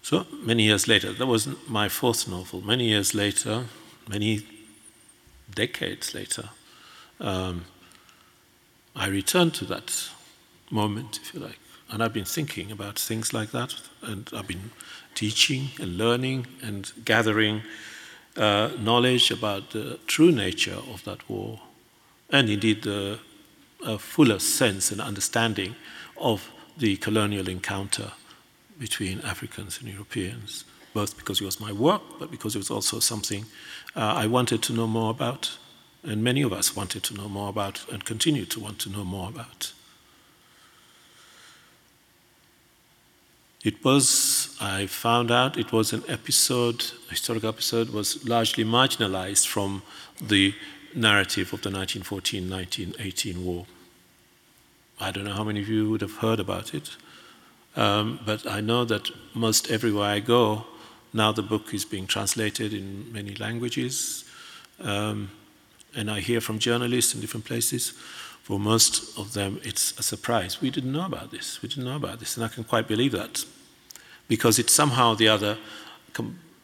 So 0.03 0.26
many 0.32 0.64
years 0.64 0.88
later, 0.88 1.12
that 1.12 1.26
was 1.26 1.46
my 1.68 1.88
fourth 1.88 2.26
novel. 2.26 2.61
Many 2.61 2.88
years 2.88 3.14
later, 3.14 3.66
many 4.09 4.40
decades 5.55 6.12
later, 6.12 6.49
um, 7.20 7.66
I 8.96 9.07
returned 9.07 9.55
to 9.55 9.64
that 9.66 10.11
moment, 10.70 11.20
if 11.22 11.34
you 11.34 11.40
like. 11.40 11.58
And 11.90 12.02
I've 12.02 12.12
been 12.12 12.24
thinking 12.24 12.70
about 12.70 12.98
things 12.98 13.32
like 13.32 13.50
that, 13.52 13.74
and 14.02 14.28
I've 14.34 14.46
been 14.46 14.70
teaching 15.14 15.70
and 15.80 15.96
learning 15.96 16.46
and 16.62 16.92
gathering 17.04 17.62
uh, 18.36 18.70
knowledge 18.78 19.30
about 19.30 19.70
the 19.70 19.98
true 20.06 20.30
nature 20.30 20.76
of 20.92 21.02
that 21.04 21.28
war, 21.28 21.60
and 22.30 22.48
indeed 22.48 22.82
the 22.82 23.18
fuller 23.98 24.38
sense 24.38 24.92
and 24.92 25.00
understanding 25.00 25.74
of 26.16 26.50
the 26.76 26.96
colonial 26.96 27.48
encounter 27.48 28.12
between 28.78 29.20
Africans 29.22 29.80
and 29.80 29.88
Europeans, 29.88 30.64
both 30.94 31.16
because 31.16 31.40
it 31.40 31.44
was 31.44 31.60
my 31.60 31.72
work, 31.72 32.02
but 32.18 32.30
because 32.30 32.54
it 32.54 32.58
was 32.58 32.70
also 32.70 33.00
something 33.00 33.44
uh, 33.96 34.00
I 34.00 34.26
wanted 34.26 34.62
to 34.64 34.72
know 34.72 34.86
more 34.86 35.10
about, 35.10 35.58
and 36.02 36.22
many 36.22 36.42
of 36.42 36.52
us 36.52 36.76
wanted 36.76 37.02
to 37.04 37.14
know 37.14 37.28
more 37.28 37.48
about, 37.48 37.84
and 37.90 38.04
continue 38.04 38.44
to 38.46 38.60
want 38.60 38.78
to 38.80 38.90
know 38.90 39.04
more 39.04 39.28
about. 39.28 39.72
It 43.68 43.84
was, 43.84 44.56
I 44.62 44.86
found 44.86 45.30
out, 45.30 45.58
it 45.58 45.72
was 45.72 45.92
an 45.92 46.02
episode, 46.08 46.86
a 47.08 47.10
historical 47.10 47.50
episode, 47.50 47.90
was 47.90 48.26
largely 48.26 48.64
marginalized 48.64 49.46
from 49.46 49.82
the 50.22 50.54
narrative 50.94 51.52
of 51.52 51.60
the 51.60 51.68
1914 51.68 52.48
1918 52.48 53.44
war. 53.44 53.66
I 54.98 55.10
don't 55.10 55.24
know 55.24 55.34
how 55.34 55.44
many 55.44 55.60
of 55.60 55.68
you 55.68 55.90
would 55.90 56.00
have 56.00 56.16
heard 56.24 56.40
about 56.40 56.72
it, 56.72 56.96
um, 57.76 58.18
but 58.24 58.46
I 58.46 58.62
know 58.62 58.86
that 58.86 59.10
most 59.34 59.70
everywhere 59.70 60.16
I 60.16 60.20
go, 60.20 60.64
now 61.12 61.30
the 61.32 61.42
book 61.42 61.74
is 61.74 61.84
being 61.84 62.06
translated 62.06 62.72
in 62.72 63.12
many 63.12 63.34
languages, 63.34 64.24
um, 64.80 65.30
and 65.94 66.10
I 66.10 66.20
hear 66.20 66.40
from 66.40 66.58
journalists 66.58 67.14
in 67.14 67.20
different 67.20 67.44
places. 67.44 67.90
For 68.44 68.58
most 68.58 69.18
of 69.18 69.34
them, 69.34 69.60
it's 69.62 69.92
a 70.00 70.02
surprise. 70.02 70.62
We 70.62 70.70
didn't 70.70 70.92
know 70.92 71.04
about 71.04 71.32
this. 71.32 71.60
We 71.60 71.68
didn't 71.68 71.84
know 71.84 71.96
about 71.96 72.18
this, 72.18 72.34
and 72.34 72.46
I 72.46 72.48
can 72.48 72.64
quite 72.64 72.88
believe 72.88 73.12
that 73.12 73.44
because 74.29 74.59
it 74.59 74.70
somehow 74.70 75.12
or 75.12 75.16
the 75.16 75.29
other 75.29 75.59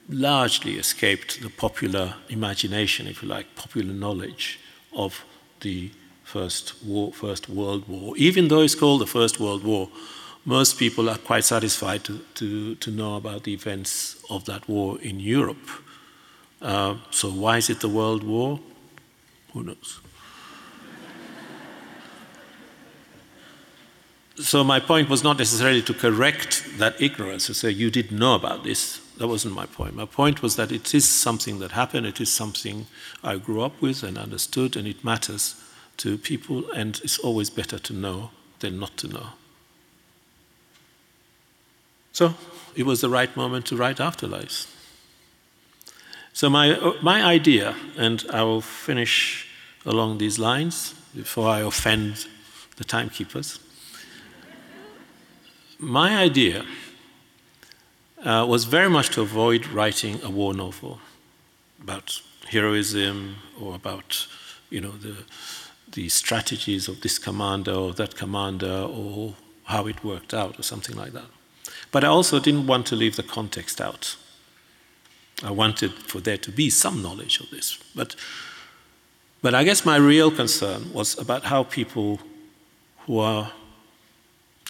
largely 0.08 0.74
escaped 0.74 1.40
the 1.40 1.50
popular 1.50 2.14
imagination, 2.28 3.06
if 3.06 3.22
you 3.22 3.28
like, 3.28 3.54
popular 3.56 3.92
knowledge 3.92 4.60
of 4.92 5.24
the 5.60 5.90
First, 6.24 6.82
war, 6.84 7.12
First 7.12 7.48
World 7.48 7.86
War. 7.86 8.16
Even 8.16 8.48
though 8.48 8.62
it's 8.62 8.74
called 8.74 9.02
the 9.02 9.06
First 9.06 9.38
World 9.38 9.62
War, 9.62 9.88
most 10.44 10.78
people 10.78 11.08
are 11.08 11.18
quite 11.18 11.44
satisfied 11.44 12.02
to, 12.04 12.18
to, 12.34 12.74
to 12.76 12.90
know 12.90 13.16
about 13.16 13.44
the 13.44 13.52
events 13.52 14.16
of 14.28 14.44
that 14.46 14.68
war 14.68 14.98
in 15.00 15.20
Europe. 15.20 15.68
Uh, 16.60 16.96
so, 17.10 17.30
why 17.30 17.58
is 17.58 17.70
it 17.70 17.80
the 17.80 17.88
World 17.88 18.24
War? 18.24 18.58
Who 19.52 19.62
knows? 19.62 20.00
So 24.36 24.64
my 24.64 24.80
point 24.80 25.08
was 25.08 25.22
not 25.22 25.38
necessarily 25.38 25.82
to 25.82 25.94
correct 25.94 26.78
that 26.78 27.00
ignorance, 27.00 27.46
to 27.46 27.54
say 27.54 27.70
you 27.70 27.90
didn't 27.90 28.18
know 28.18 28.34
about 28.34 28.64
this. 28.64 29.00
That 29.18 29.28
wasn't 29.28 29.54
my 29.54 29.66
point. 29.66 29.94
My 29.94 30.06
point 30.06 30.42
was 30.42 30.56
that 30.56 30.72
it 30.72 30.92
is 30.92 31.08
something 31.08 31.60
that 31.60 31.70
happened, 31.70 32.06
it 32.06 32.20
is 32.20 32.32
something 32.32 32.86
I 33.22 33.36
grew 33.36 33.62
up 33.62 33.80
with 33.80 34.02
and 34.02 34.18
understood, 34.18 34.76
and 34.76 34.88
it 34.88 35.04
matters 35.04 35.54
to 35.98 36.18
people, 36.18 36.68
and 36.72 37.00
it's 37.04 37.18
always 37.18 37.48
better 37.48 37.78
to 37.78 37.92
know 37.92 38.30
than 38.58 38.80
not 38.80 38.96
to 38.98 39.08
know. 39.08 39.26
So 42.12 42.34
it 42.74 42.86
was 42.86 43.00
the 43.02 43.08
right 43.08 43.34
moment 43.36 43.66
to 43.66 43.76
write 43.76 43.98
Afterlives. 43.98 44.68
So 46.32 46.50
my, 46.50 46.96
my 47.00 47.22
idea, 47.22 47.76
and 47.96 48.24
I 48.32 48.42
will 48.42 48.60
finish 48.60 49.48
along 49.86 50.18
these 50.18 50.40
lines 50.40 50.94
before 51.14 51.48
I 51.48 51.60
offend 51.60 52.26
the 52.76 52.84
timekeepers 52.84 53.60
my 55.84 56.16
idea 56.16 56.64
uh, 58.24 58.44
was 58.48 58.64
very 58.64 58.88
much 58.88 59.10
to 59.10 59.20
avoid 59.20 59.66
writing 59.66 60.20
a 60.22 60.30
war 60.30 60.54
novel 60.54 60.98
about 61.82 62.20
heroism 62.48 63.36
or 63.60 63.74
about 63.74 64.26
you 64.70 64.80
know 64.80 64.92
the 64.92 65.16
the 65.92 66.08
strategies 66.08 66.88
of 66.88 67.00
this 67.00 67.18
commander 67.18 67.72
or 67.72 67.92
that 67.92 68.16
commander 68.16 68.88
or 68.90 69.34
how 69.64 69.86
it 69.86 70.02
worked 70.04 70.34
out 70.34 70.58
or 70.58 70.62
something 70.62 70.96
like 70.96 71.12
that. 71.12 71.26
But 71.92 72.04
I 72.04 72.08
also 72.08 72.40
didn't 72.40 72.66
want 72.66 72.86
to 72.86 72.96
leave 72.96 73.16
the 73.16 73.22
context 73.22 73.80
out. 73.80 74.16
I 75.42 75.50
wanted 75.50 75.92
for 75.92 76.20
there 76.20 76.38
to 76.38 76.50
be 76.50 76.70
some 76.70 77.02
knowledge 77.02 77.40
of 77.40 77.50
this. 77.50 77.78
But, 77.94 78.16
but 79.42 79.54
I 79.54 79.64
guess 79.64 79.84
my 79.84 79.96
real 79.96 80.30
concern 80.30 80.92
was 80.92 81.18
about 81.18 81.44
how 81.44 81.62
people 81.62 82.20
who 83.06 83.18
are 83.18 83.52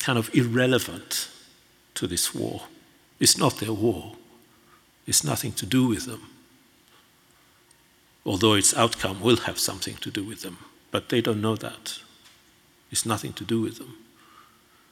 kind 0.04 0.18
of 0.18 0.28
irrelevant 0.34 1.30
to 1.94 2.06
this 2.06 2.34
war. 2.34 2.64
It's 3.18 3.38
not 3.38 3.56
their 3.56 3.72
war, 3.72 4.12
it's 5.06 5.24
nothing 5.24 5.52
to 5.52 5.66
do 5.66 5.88
with 5.88 6.04
them. 6.04 6.30
Although 8.26 8.54
its 8.54 8.76
outcome 8.76 9.22
will 9.22 9.36
have 9.36 9.58
something 9.58 9.96
to 9.96 10.10
do 10.10 10.22
with 10.22 10.42
them, 10.42 10.58
but 10.90 11.08
they 11.08 11.22
don't 11.22 11.40
know 11.40 11.56
that. 11.56 11.98
It's 12.90 13.06
nothing 13.06 13.32
to 13.34 13.44
do 13.44 13.62
with 13.62 13.78
them. 13.78 13.96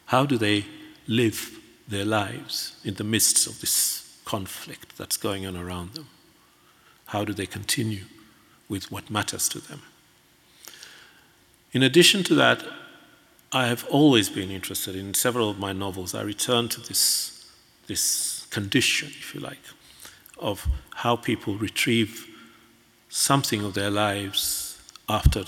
How 0.07 0.25
do 0.25 0.39
they 0.39 0.65
live 1.07 1.59
their 1.87 2.07
lives 2.07 2.77
in 2.83 2.95
the 2.95 3.05
midst 3.05 3.47
of 3.47 3.61
this 3.61 4.19
conflict 4.25 4.97
that's 4.97 5.19
going 5.19 5.47
on 5.47 5.57
around 5.57 5.93
them? 5.93 6.09
How 7.07 7.25
do 7.25 7.35
they 7.35 7.47
continue 7.47 8.05
with 8.67 8.91
what 8.91 9.11
matters 9.11 9.47
to 9.51 9.61
them? 9.61 9.83
In 11.73 11.83
addition 11.83 12.23
to 12.25 12.35
that, 12.35 12.65
I 13.55 13.67
have 13.67 13.85
always 13.91 14.31
been 14.31 14.51
interested 14.51 14.97
in 14.97 15.13
several 15.13 15.51
of 15.51 15.59
my 15.59 15.75
novels. 15.75 16.15
I 16.15 16.23
return 16.23 16.69
to 16.71 16.81
this, 16.81 17.51
this 17.87 18.47
condition, 18.51 19.09
if 19.09 19.35
you 19.35 19.41
like, 19.41 19.61
of 20.39 20.67
how 20.95 21.17
people 21.17 21.57
retrieve 21.57 22.29
something 23.11 23.63
of 23.63 23.75
their 23.75 23.91
lives 23.91 24.81
after, 25.07 25.45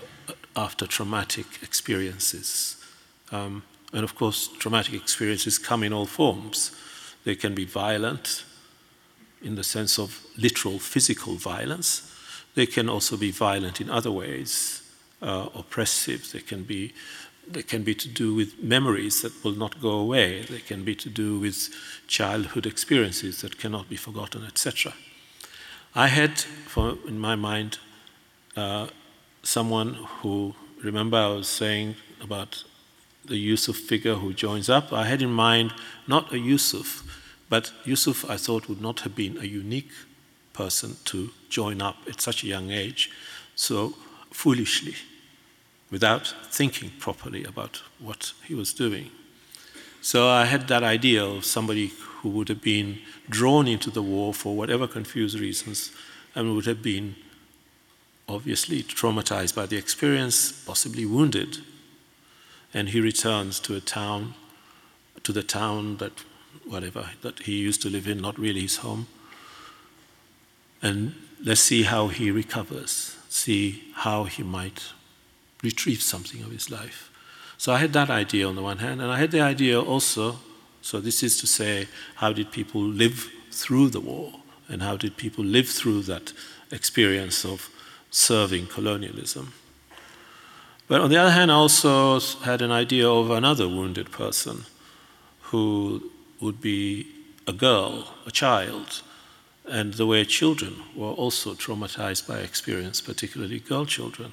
after 0.55 0.87
traumatic 0.87 1.47
experiences. 1.63 2.77
Um, 3.33 3.63
and 3.95 4.05
of 4.05 4.15
course, 4.15 4.49
traumatic 4.59 4.93
experiences 4.93 5.59
come 5.59 5.83
in 5.83 5.95
all 5.95 6.07
forms. 6.07 6.73
They 7.25 7.35
can 7.35 7.55
be 7.55 7.65
violent 7.65 8.45
in 9.41 9.55
the 9.55 9.65
sense 9.65 9.99
of 9.99 10.27
literal 10.37 10.79
physical 10.79 11.37
violence. 11.37 12.15
They 12.55 12.67
can 12.67 12.91
also 12.91 13.17
be 13.17 13.31
violent 13.31 13.81
in 13.81 13.89
other 13.89 14.11
ways, 14.11 14.83
uh, 15.23 15.49
oppressive. 15.55 16.31
They 16.33 16.41
can 16.41 16.65
be 16.65 16.93
they 17.47 17.63
can 17.63 17.83
be 17.83 17.95
to 17.95 18.09
do 18.09 18.35
with 18.35 18.63
memories 18.63 19.23
that 19.23 19.45
will 19.45 19.57
not 19.57 19.81
go 19.81 19.91
away. 19.91 20.43
They 20.43 20.61
can 20.61 20.85
be 20.85 20.95
to 20.97 21.09
do 21.09 21.39
with 21.39 21.69
childhood 22.07 22.67
experiences 22.67 23.41
that 23.43 23.59
cannot 23.59 23.89
be 23.89 23.97
forgotten, 23.97 24.45
etc. 24.45 24.95
I 25.95 26.09
had, 26.09 26.39
for, 26.39 26.99
in 27.07 27.19
my 27.19 27.35
mind, 27.35 27.79
uh, 28.57 28.89
someone 29.43 29.95
who, 30.21 30.55
remember, 30.83 31.17
I 31.17 31.29
was 31.29 31.49
saying 31.49 31.97
about 32.21 32.65
the 33.25 33.37
Yusuf 33.37 33.77
figure 33.77 34.17
who 34.17 34.33
joins 34.33 34.69
up. 34.69 34.93
I 34.93 35.07
had 35.07 35.23
in 35.23 35.33
mind 35.33 35.73
not 36.07 36.33
a 36.33 36.39
Yusuf, 36.39 37.03
but 37.49 37.73
Yusuf 37.85 38.29
I 38.29 38.37
thought 38.37 38.69
would 38.69 38.81
not 38.81 39.01
have 39.01 39.15
been 39.15 39.39
a 39.39 39.45
unique 39.45 39.91
person 40.53 40.97
to 41.07 41.31
join 41.49 41.83
up 41.83 41.97
at 42.09 42.21
such 42.21 42.45
a 42.45 42.47
young 42.47 42.71
age 42.71 43.11
so 43.55 43.95
foolishly 44.31 44.95
without 45.95 46.35
thinking 46.51 46.91
properly 46.99 47.45
about 47.45 47.81
what 48.01 48.33
he 48.49 48.53
was 48.53 48.75
doing. 48.75 49.13
So 50.03 50.29
I 50.29 50.45
had 50.47 50.67
that 50.67 50.83
idea 50.83 51.25
of 51.25 51.45
somebody 51.45 51.93
who 52.19 52.31
would 52.31 52.49
have 52.49 52.61
been 52.61 52.99
drawn 53.31 53.69
into 53.69 53.91
the 53.93 54.03
war 54.03 54.35
for 54.35 54.57
whatever 54.57 54.89
confused 54.89 55.39
reasons 55.39 55.93
and 56.35 56.53
would 56.53 56.67
have 56.67 56.83
been 56.83 57.15
obviously 58.29 58.83
traumatized 58.83 59.55
by 59.55 59.67
the 59.67 59.77
experience, 59.77 60.51
possibly 60.67 61.07
wounded. 61.07 61.59
And 62.75 62.89
he 62.89 63.01
returns 63.01 63.61
to 63.61 63.77
a 63.77 63.81
town, 63.81 64.35
to 65.23 65.33
the 65.33 65.45
town 65.45 65.99
that, 65.99 66.25
whatever, 66.67 67.11
that 67.23 67.39
he 67.47 67.53
used 67.53 67.83
to 67.83 67.89
live 67.89 68.09
in, 68.09 68.21
not 68.21 68.37
really 68.37 68.63
his 68.63 68.79
home. 68.79 69.07
And 70.83 71.15
let's 71.41 71.61
see 71.61 71.85
how 71.85 72.09
he 72.09 72.33
recovers. 72.33 73.17
see 73.29 73.85
how 73.95 74.25
he 74.25 74.43
might 74.43 74.93
retrieve 75.65 76.03
something 76.03 76.43
of 76.43 76.53
his 76.53 76.71
life. 76.71 77.11
So 77.57 77.73
I 77.73 77.79
had 77.79 77.93
that 77.95 78.11
idea 78.11 78.47
on 78.47 78.55
the 78.55 78.63
one 78.63 78.79
hand, 78.79 79.01
and 79.01 79.11
I 79.11 79.19
had 79.19 79.31
the 79.31 79.41
idea 79.41 79.81
also, 79.81 80.37
so 80.83 81.01
this 81.01 81.23
is 81.23 81.41
to 81.41 81.47
say, 81.47 81.89
how 82.17 82.33
did 82.33 82.53
people 82.53 82.83
live 82.83 83.31
through 83.51 83.89
the 83.91 84.01
war, 84.01 84.33
and 84.69 84.83
how 84.83 84.97
did 84.97 85.17
people 85.17 85.45
live 85.45 85.69
through 85.69 86.03
that 86.03 86.33
experience 86.71 87.45
of 87.45 87.71
serving 88.11 88.67
colonialism. 88.67 89.53
But 90.87 91.01
on 91.01 91.11
the 91.11 91.17
other 91.17 91.31
hand, 91.31 91.51
I 91.51 91.55
also 91.55 92.21
had 92.21 92.63
an 92.63 92.71
idea 92.71 93.09
of 93.09 93.31
another 93.31 93.67
wounded 93.67 94.11
person 94.11 94.65
who 95.51 96.11
would 96.41 96.61
be 96.61 97.07
a 97.47 97.53
girl, 97.53 98.15
a 98.27 98.31
child, 98.31 99.03
and 99.67 99.95
the 99.95 100.07
way 100.07 100.25
children 100.25 100.75
were 100.95 101.13
also 101.13 101.55
traumatized 101.55 102.29
by 102.29 102.39
experience, 102.39 103.01
particularly 103.01 103.61
girl 103.61 103.87
children, 103.87 104.33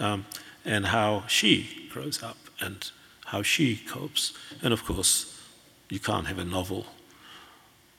um, 0.00 0.24
and 0.64 0.86
how 0.86 1.24
she 1.26 1.88
grows 1.90 2.22
up 2.22 2.36
and 2.60 2.90
how 3.26 3.42
she 3.42 3.76
copes. 3.76 4.32
And 4.62 4.72
of 4.72 4.84
course, 4.84 5.40
you 5.88 5.98
can't 5.98 6.26
have 6.26 6.38
a 6.38 6.44
novel 6.44 6.86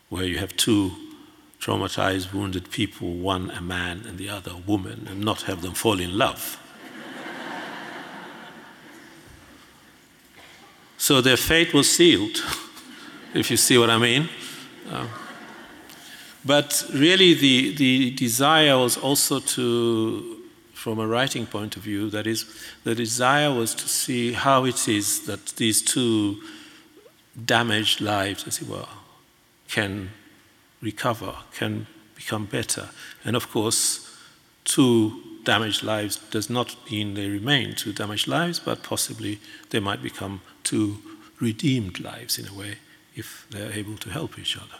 where 0.09 0.25
you 0.25 0.37
have 0.37 0.55
two 0.55 0.91
traumatized, 1.59 2.33
wounded 2.33 2.69
people, 2.69 3.13
one 3.13 3.49
a 3.51 3.61
man 3.61 4.03
and 4.07 4.17
the 4.17 4.29
other 4.29 4.51
a 4.51 4.57
woman, 4.57 5.07
and 5.09 5.21
not 5.21 5.43
have 5.43 5.61
them 5.61 5.73
fall 5.73 5.99
in 5.99 6.17
love. 6.17 6.59
so 10.97 11.21
their 11.21 11.37
fate 11.37 11.73
was 11.73 11.89
sealed, 11.89 12.37
if 13.33 13.49
you 13.49 13.57
see 13.57 13.77
what 13.77 13.89
I 13.89 13.97
mean. 13.97 14.29
Um, 14.91 15.09
but 16.45 16.85
really, 16.93 17.33
the, 17.33 17.75
the 17.75 18.11
desire 18.11 18.77
was 18.77 18.97
also 18.97 19.39
to, 19.39 20.34
from 20.85 20.99
a 20.99 21.07
writing 21.07 21.47
point 21.47 21.75
of 21.75 21.81
view, 21.81 22.11
that 22.11 22.27
is, 22.27 22.45
the 22.83 22.93
desire 22.93 23.51
was 23.51 23.73
to 23.73 23.89
see 23.89 24.33
how 24.33 24.65
it 24.65 24.87
is 24.87 25.25
that 25.25 25.43
these 25.55 25.81
two 25.81 26.37
damaged 27.43 28.01
lives, 28.01 28.45
as 28.45 28.61
it 28.61 28.67
were, 28.67 28.85
can 29.67 30.11
recover, 30.83 31.33
can 31.55 31.87
become 32.13 32.45
better. 32.45 32.89
And 33.23 33.35
of 33.35 33.49
course, 33.49 34.15
two 34.63 35.23
damaged 35.43 35.81
lives 35.81 36.17
does 36.29 36.51
not 36.51 36.75
mean 36.91 37.15
they 37.15 37.29
remain 37.29 37.73
two 37.73 37.91
damaged 37.91 38.27
lives, 38.27 38.59
but 38.59 38.83
possibly 38.83 39.39
they 39.71 39.79
might 39.79 40.03
become 40.03 40.41
two 40.63 40.99
redeemed 41.41 41.99
lives 41.99 42.37
in 42.37 42.47
a 42.47 42.53
way 42.53 42.77
if 43.15 43.47
they're 43.49 43.73
able 43.73 43.97
to 43.97 44.11
help 44.11 44.37
each 44.37 44.55
other. 44.55 44.79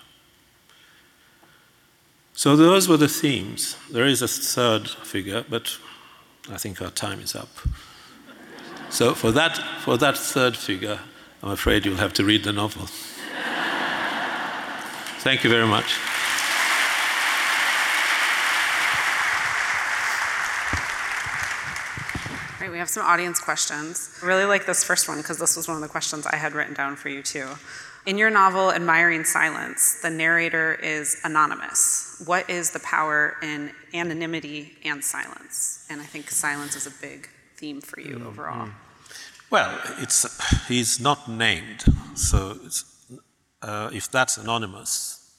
So 2.36 2.56
those 2.56 2.88
were 2.88 2.98
the 2.98 3.08
themes. 3.08 3.76
There 3.92 4.06
is 4.06 4.22
a 4.22 4.28
third 4.28 4.88
figure, 4.88 5.44
but 5.50 5.80
I 6.52 6.58
think 6.58 6.82
our 6.82 6.92
time 6.92 7.20
is 7.22 7.36
up. 7.36 7.50
So 8.90 9.14
for 9.14 9.32
that, 9.32 9.58
for 9.82 9.98
that 9.98 10.18
third 10.18 10.56
figure, 10.56 11.00
I'm 11.42 11.52
afraid 11.52 11.86
you'll 11.86 11.98
have 11.98 12.14
to 12.14 12.24
read 12.24 12.44
the 12.44 12.54
novel. 12.54 12.86
Thank 15.20 15.44
you 15.44 15.50
very 15.50 15.68
much. 15.68 15.98
Right, 22.62 22.72
we 22.72 22.78
have 22.78 22.90
some 22.90 23.04
audience 23.04 23.40
questions. 23.40 24.18
I 24.24 24.28
really 24.28 24.46
like 24.46 24.66
this 24.66 24.84
first 24.84 25.08
one 25.08 25.18
because 25.18 25.40
this 25.40 25.58
was 25.58 25.68
one 25.68 25.78
of 25.78 25.82
the 25.82 25.90
questions 25.90 26.26
I 26.26 26.36
had 26.36 26.54
written 26.54 26.74
down 26.74 26.96
for 26.96 27.10
you 27.10 27.22
too. 27.22 27.50
In 28.06 28.20
your 28.20 28.30
novel, 28.30 28.72
Admiring 28.72 29.24
Silence, 29.24 30.00
the 30.04 30.12
narrator 30.12 30.76
is 30.76 31.18
anonymous. 31.24 32.22
What 32.26 32.48
is 32.48 32.70
the 32.70 32.80
power 32.80 33.36
in 33.42 33.72
anonymity 33.96 34.74
and 34.86 35.04
silence? 35.04 35.88
And 35.90 36.00
I 36.00 36.04
think 36.06 36.30
silence 36.30 36.76
is 36.76 36.86
a 36.86 36.92
big 37.02 37.28
theme 37.58 37.82
for 37.82 38.00
you 38.00 38.18
mm-hmm. 38.18 38.28
overall. 38.28 38.70
Well, 39.50 39.80
it's, 39.98 40.68
he's 40.68 41.00
not 41.00 41.28
named, 41.28 41.86
so 42.14 42.60
uh, 43.64 43.90
if 43.92 44.12
that's 44.12 44.38
anonymous, 44.38 45.32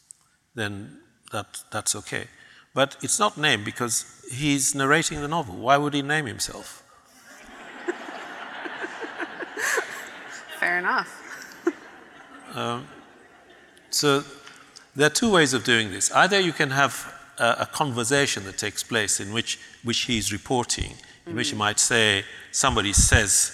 then 0.56 0.98
that, 1.30 1.62
that's 1.70 1.94
okay. 1.94 2.26
But 2.74 2.96
it's 3.00 3.20
not 3.20 3.38
named 3.38 3.64
because 3.64 4.04
he's 4.32 4.74
narrating 4.74 5.20
the 5.20 5.28
novel. 5.28 5.54
Why 5.54 5.76
would 5.76 5.94
he 5.94 6.02
name 6.02 6.26
himself? 6.26 6.82
Fair 10.58 10.78
enough. 10.78 11.25
Um, 12.56 12.86
so 13.90 14.24
there 14.96 15.06
are 15.06 15.10
two 15.10 15.30
ways 15.30 15.52
of 15.52 15.62
doing 15.62 15.90
this. 15.90 16.10
Either 16.10 16.40
you 16.40 16.52
can 16.52 16.70
have 16.70 17.14
a, 17.38 17.56
a 17.60 17.66
conversation 17.66 18.44
that 18.44 18.56
takes 18.56 18.82
place 18.82 19.20
in 19.20 19.32
which, 19.32 19.58
which 19.84 20.00
he's 20.02 20.32
reporting, 20.32 20.90
in 20.90 20.96
mm-hmm. 20.96 21.36
which 21.36 21.52
you 21.52 21.58
might 21.58 21.78
say, 21.78 22.24
somebody 22.50 22.92
says 22.92 23.52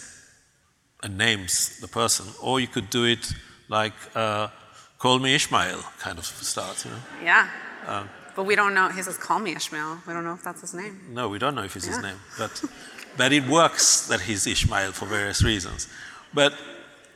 and 1.02 1.18
names 1.18 1.80
the 1.80 1.88
person, 1.88 2.26
or 2.40 2.60
you 2.60 2.68
could 2.68 2.88
do 2.90 3.04
it 3.04 3.32
like, 3.68 3.92
uh, 4.14 4.48
call 4.98 5.18
me 5.18 5.34
Ishmael 5.34 5.82
kind 5.98 6.16
of 6.16 6.24
start, 6.24 6.84
you 6.84 6.92
know? 6.92 6.96
Yeah. 7.24 7.48
Um, 7.88 8.08
but 8.36 8.46
we 8.46 8.54
don't 8.54 8.72
know, 8.72 8.88
he 8.88 9.02
says, 9.02 9.18
call 9.18 9.40
me 9.40 9.56
Ishmael. 9.56 9.98
We 10.06 10.12
don't 10.12 10.24
know 10.24 10.34
if 10.34 10.44
that's 10.44 10.60
his 10.60 10.74
name. 10.74 11.00
No, 11.10 11.28
we 11.28 11.40
don't 11.40 11.56
know 11.56 11.64
if 11.64 11.74
it's 11.74 11.86
yeah. 11.86 11.94
his 11.94 12.02
name. 12.02 12.16
But, 12.38 12.62
but 13.16 13.32
it 13.32 13.46
works 13.48 14.06
that 14.06 14.20
he's 14.20 14.46
Ishmael 14.46 14.92
for 14.92 15.06
various 15.06 15.42
reasons. 15.42 15.88
But 16.32 16.54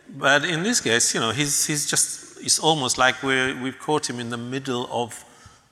but 0.08 0.44
in 0.44 0.62
this 0.62 0.80
case, 0.80 1.14
you 1.14 1.20
know, 1.20 1.30
he's, 1.30 1.66
he's 1.66 1.86
just, 1.86 2.40
it's 2.40 2.58
almost 2.58 2.98
like 2.98 3.22
we 3.22 3.54
we've 3.54 3.78
caught 3.78 4.08
him 4.08 4.20
in 4.20 4.30
the 4.30 4.36
middle 4.36 4.88
of 4.90 5.24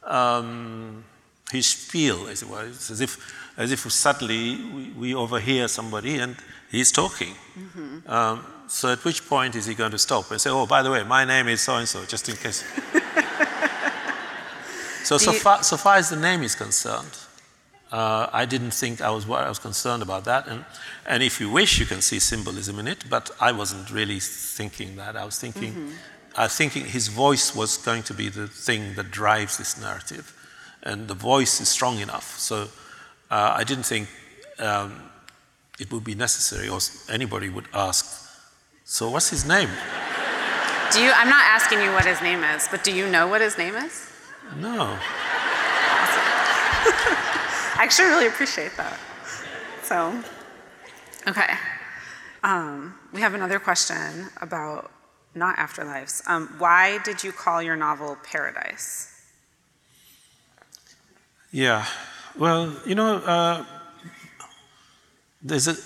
um, 0.02 1.04
his 1.50 1.66
spiel, 1.66 2.26
as 2.28 2.42
it 2.42 2.48
were. 2.48 2.66
It's 2.66 2.90
as 2.90 3.00
if, 3.00 3.18
as 3.56 3.70
if 3.70 3.80
suddenly 3.90 4.64
we, 4.64 4.90
we 4.90 5.14
overhear 5.14 5.68
somebody 5.68 6.18
and 6.18 6.36
he's 6.70 6.90
talking. 6.90 7.34
Mm-hmm. 7.58 8.10
Um, 8.10 8.44
so 8.66 8.92
at 8.92 9.04
which 9.04 9.26
point 9.28 9.54
is 9.54 9.66
he 9.66 9.74
going 9.74 9.92
to 9.92 9.98
stop 9.98 10.30
and 10.30 10.40
say, 10.40 10.50
oh, 10.50 10.66
by 10.66 10.82
the 10.82 10.90
way, 10.90 11.02
my 11.04 11.24
name 11.24 11.48
is 11.48 11.60
so 11.60 11.76
and 11.76 11.88
so, 11.88 12.04
just 12.04 12.28
in 12.28 12.36
case. 12.36 12.64
so, 15.04 15.18
so 15.18 15.32
far, 15.32 15.62
so 15.62 15.76
far 15.76 15.96
as 15.96 16.10
the 16.10 16.16
name 16.16 16.42
is 16.42 16.54
concerned, 16.54 17.18
uh, 17.94 18.28
I 18.32 18.44
didn't 18.44 18.72
think 18.72 19.00
I 19.00 19.10
was, 19.10 19.24
I 19.30 19.48
was 19.48 19.60
concerned 19.60 20.02
about 20.02 20.24
that. 20.24 20.48
And, 20.48 20.64
and 21.06 21.22
if 21.22 21.40
you 21.40 21.48
wish, 21.48 21.78
you 21.78 21.86
can 21.86 22.00
see 22.00 22.18
symbolism 22.18 22.80
in 22.80 22.88
it, 22.88 23.04
but 23.08 23.30
I 23.40 23.52
wasn't 23.52 23.88
really 23.88 24.18
thinking 24.18 24.96
that. 24.96 25.14
I 25.16 25.24
was 25.24 25.38
thinking, 25.38 25.72
mm-hmm. 25.72 25.90
I 26.36 26.48
thinking 26.48 26.86
his 26.86 27.06
voice 27.06 27.54
was 27.54 27.76
going 27.76 28.02
to 28.04 28.14
be 28.14 28.28
the 28.28 28.48
thing 28.48 28.94
that 28.96 29.12
drives 29.12 29.58
this 29.58 29.80
narrative. 29.80 30.34
And 30.82 31.06
the 31.06 31.14
voice 31.14 31.60
is 31.60 31.68
strong 31.68 32.00
enough. 32.00 32.36
So 32.36 32.56
uh, 33.30 33.54
I 33.60 33.62
didn't 33.62 33.86
think 33.86 34.08
um, 34.58 35.00
it 35.78 35.92
would 35.92 36.02
be 36.02 36.16
necessary 36.16 36.68
or 36.68 36.80
anybody 37.08 37.48
would 37.48 37.68
ask, 37.72 38.04
so 38.84 39.08
what's 39.08 39.30
his 39.30 39.46
name? 39.46 39.70
Do 40.90 41.00
you, 41.00 41.12
I'm 41.14 41.28
not 41.28 41.44
asking 41.46 41.80
you 41.80 41.92
what 41.92 42.06
his 42.06 42.20
name 42.20 42.42
is, 42.42 42.66
but 42.68 42.82
do 42.82 42.92
you 42.92 43.06
know 43.08 43.28
what 43.28 43.40
his 43.40 43.56
name 43.56 43.76
is? 43.76 44.10
No. 44.58 44.98
I 47.78 47.82
actually 47.82 48.08
really 48.08 48.28
appreciate 48.28 48.76
that. 48.76 48.98
So, 49.82 50.22
okay. 51.26 51.54
Um, 52.44 52.94
we 53.12 53.20
have 53.20 53.34
another 53.34 53.58
question 53.58 54.28
about 54.40 54.92
not 55.34 55.56
afterlives. 55.56 56.22
Um, 56.28 56.54
why 56.58 56.98
did 56.98 57.24
you 57.24 57.32
call 57.32 57.60
your 57.60 57.74
novel 57.74 58.16
Paradise? 58.22 59.10
Yeah, 61.50 61.86
well, 62.38 62.72
you 62.86 62.94
know, 62.94 63.16
uh, 63.16 63.64
there's 65.42 65.66
a 65.66 65.76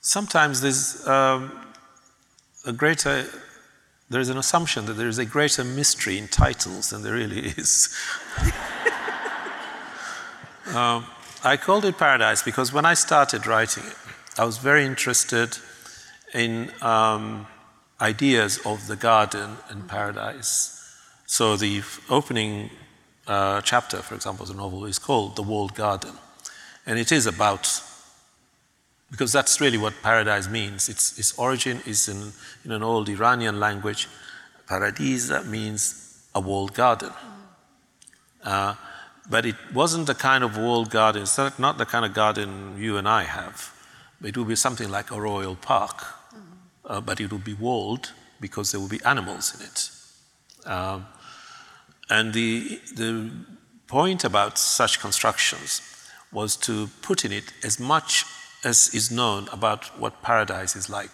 sometimes 0.00 0.60
there's 0.60 1.06
um, 1.06 1.52
a 2.64 2.72
greater 2.72 3.26
there's 4.08 4.28
an 4.28 4.38
assumption 4.38 4.86
that 4.86 4.92
there 4.92 5.08
is 5.08 5.18
a 5.18 5.24
greater 5.24 5.64
mystery 5.64 6.16
in 6.16 6.28
titles 6.28 6.90
than 6.90 7.02
there 7.02 7.14
really 7.14 7.48
is. 7.56 7.92
Um, 10.74 11.06
I 11.44 11.56
called 11.56 11.84
it 11.84 11.96
Paradise 11.96 12.42
because 12.42 12.72
when 12.72 12.84
I 12.84 12.94
started 12.94 13.46
writing 13.46 13.84
it, 13.84 13.96
I 14.36 14.44
was 14.44 14.58
very 14.58 14.84
interested 14.84 15.58
in 16.34 16.72
um, 16.82 17.46
ideas 18.00 18.58
of 18.66 18.88
the 18.88 18.96
garden 18.96 19.56
and 19.68 19.88
paradise. 19.88 20.72
So 21.26 21.56
the 21.56 21.82
opening 22.10 22.70
uh, 23.26 23.60
chapter, 23.60 23.98
for 23.98 24.14
example, 24.14 24.42
of 24.42 24.48
the 24.48 24.56
novel 24.56 24.84
is 24.86 24.98
called 24.98 25.36
The 25.36 25.42
Walled 25.42 25.74
Garden. 25.74 26.12
And 26.84 26.98
it 26.98 27.12
is 27.12 27.26
about, 27.26 27.80
because 29.10 29.32
that's 29.32 29.60
really 29.60 29.78
what 29.78 29.94
paradise 30.02 30.48
means. 30.48 30.88
Its, 30.88 31.16
its 31.18 31.38
origin 31.38 31.80
is 31.86 32.08
in, 32.08 32.32
in 32.64 32.72
an 32.72 32.82
old 32.82 33.08
Iranian 33.08 33.60
language. 33.60 34.08
Paradise 34.68 35.30
means 35.46 36.26
a 36.34 36.40
walled 36.40 36.74
garden. 36.74 37.12
Uh, 38.42 38.74
but 39.28 39.44
it 39.44 39.56
wasn't 39.74 40.06
the 40.06 40.14
kind 40.14 40.44
of 40.44 40.56
walled 40.56 40.90
garden, 40.90 41.22
it's 41.22 41.38
not 41.58 41.78
the 41.78 41.86
kind 41.86 42.04
of 42.04 42.14
garden 42.14 42.76
you 42.78 42.96
and 42.96 43.08
I 43.08 43.24
have. 43.24 43.72
It 44.22 44.36
would 44.36 44.48
be 44.48 44.56
something 44.56 44.90
like 44.90 45.10
a 45.10 45.20
royal 45.20 45.56
park, 45.56 45.98
mm-hmm. 45.98 46.40
uh, 46.84 47.00
but 47.00 47.20
it 47.20 47.32
would 47.32 47.44
be 47.44 47.54
walled 47.54 48.12
because 48.40 48.72
there 48.72 48.80
would 48.80 48.90
be 48.90 49.02
animals 49.04 49.54
in 49.54 49.66
it. 49.66 49.90
Um, 50.66 51.06
and 52.08 52.32
the, 52.32 52.80
the 52.94 53.30
point 53.86 54.24
about 54.24 54.58
such 54.58 55.00
constructions 55.00 55.82
was 56.32 56.56
to 56.56 56.88
put 57.02 57.24
in 57.24 57.32
it 57.32 57.52
as 57.64 57.78
much 57.80 58.24
as 58.64 58.94
is 58.94 59.10
known 59.10 59.48
about 59.52 59.98
what 59.98 60.22
paradise 60.22 60.76
is 60.76 60.90
like 60.90 61.10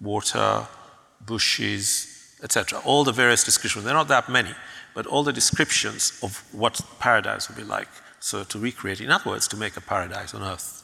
water, 0.00 0.66
bushes, 1.24 2.36
etc. 2.42 2.80
All 2.84 3.04
the 3.04 3.12
various 3.12 3.44
descriptions, 3.44 3.84
they're 3.84 3.94
not 3.94 4.08
that 4.08 4.28
many, 4.28 4.54
but 4.96 5.06
all 5.06 5.22
the 5.22 5.32
descriptions 5.32 6.18
of 6.22 6.42
what 6.52 6.80
paradise 6.98 7.48
would 7.48 7.58
be 7.58 7.62
like. 7.62 7.88
So, 8.18 8.44
to 8.44 8.58
recreate, 8.58 9.02
in 9.02 9.10
other 9.10 9.28
words, 9.30 9.46
to 9.48 9.56
make 9.56 9.76
a 9.76 9.80
paradise 9.82 10.32
on 10.34 10.42
earth. 10.42 10.82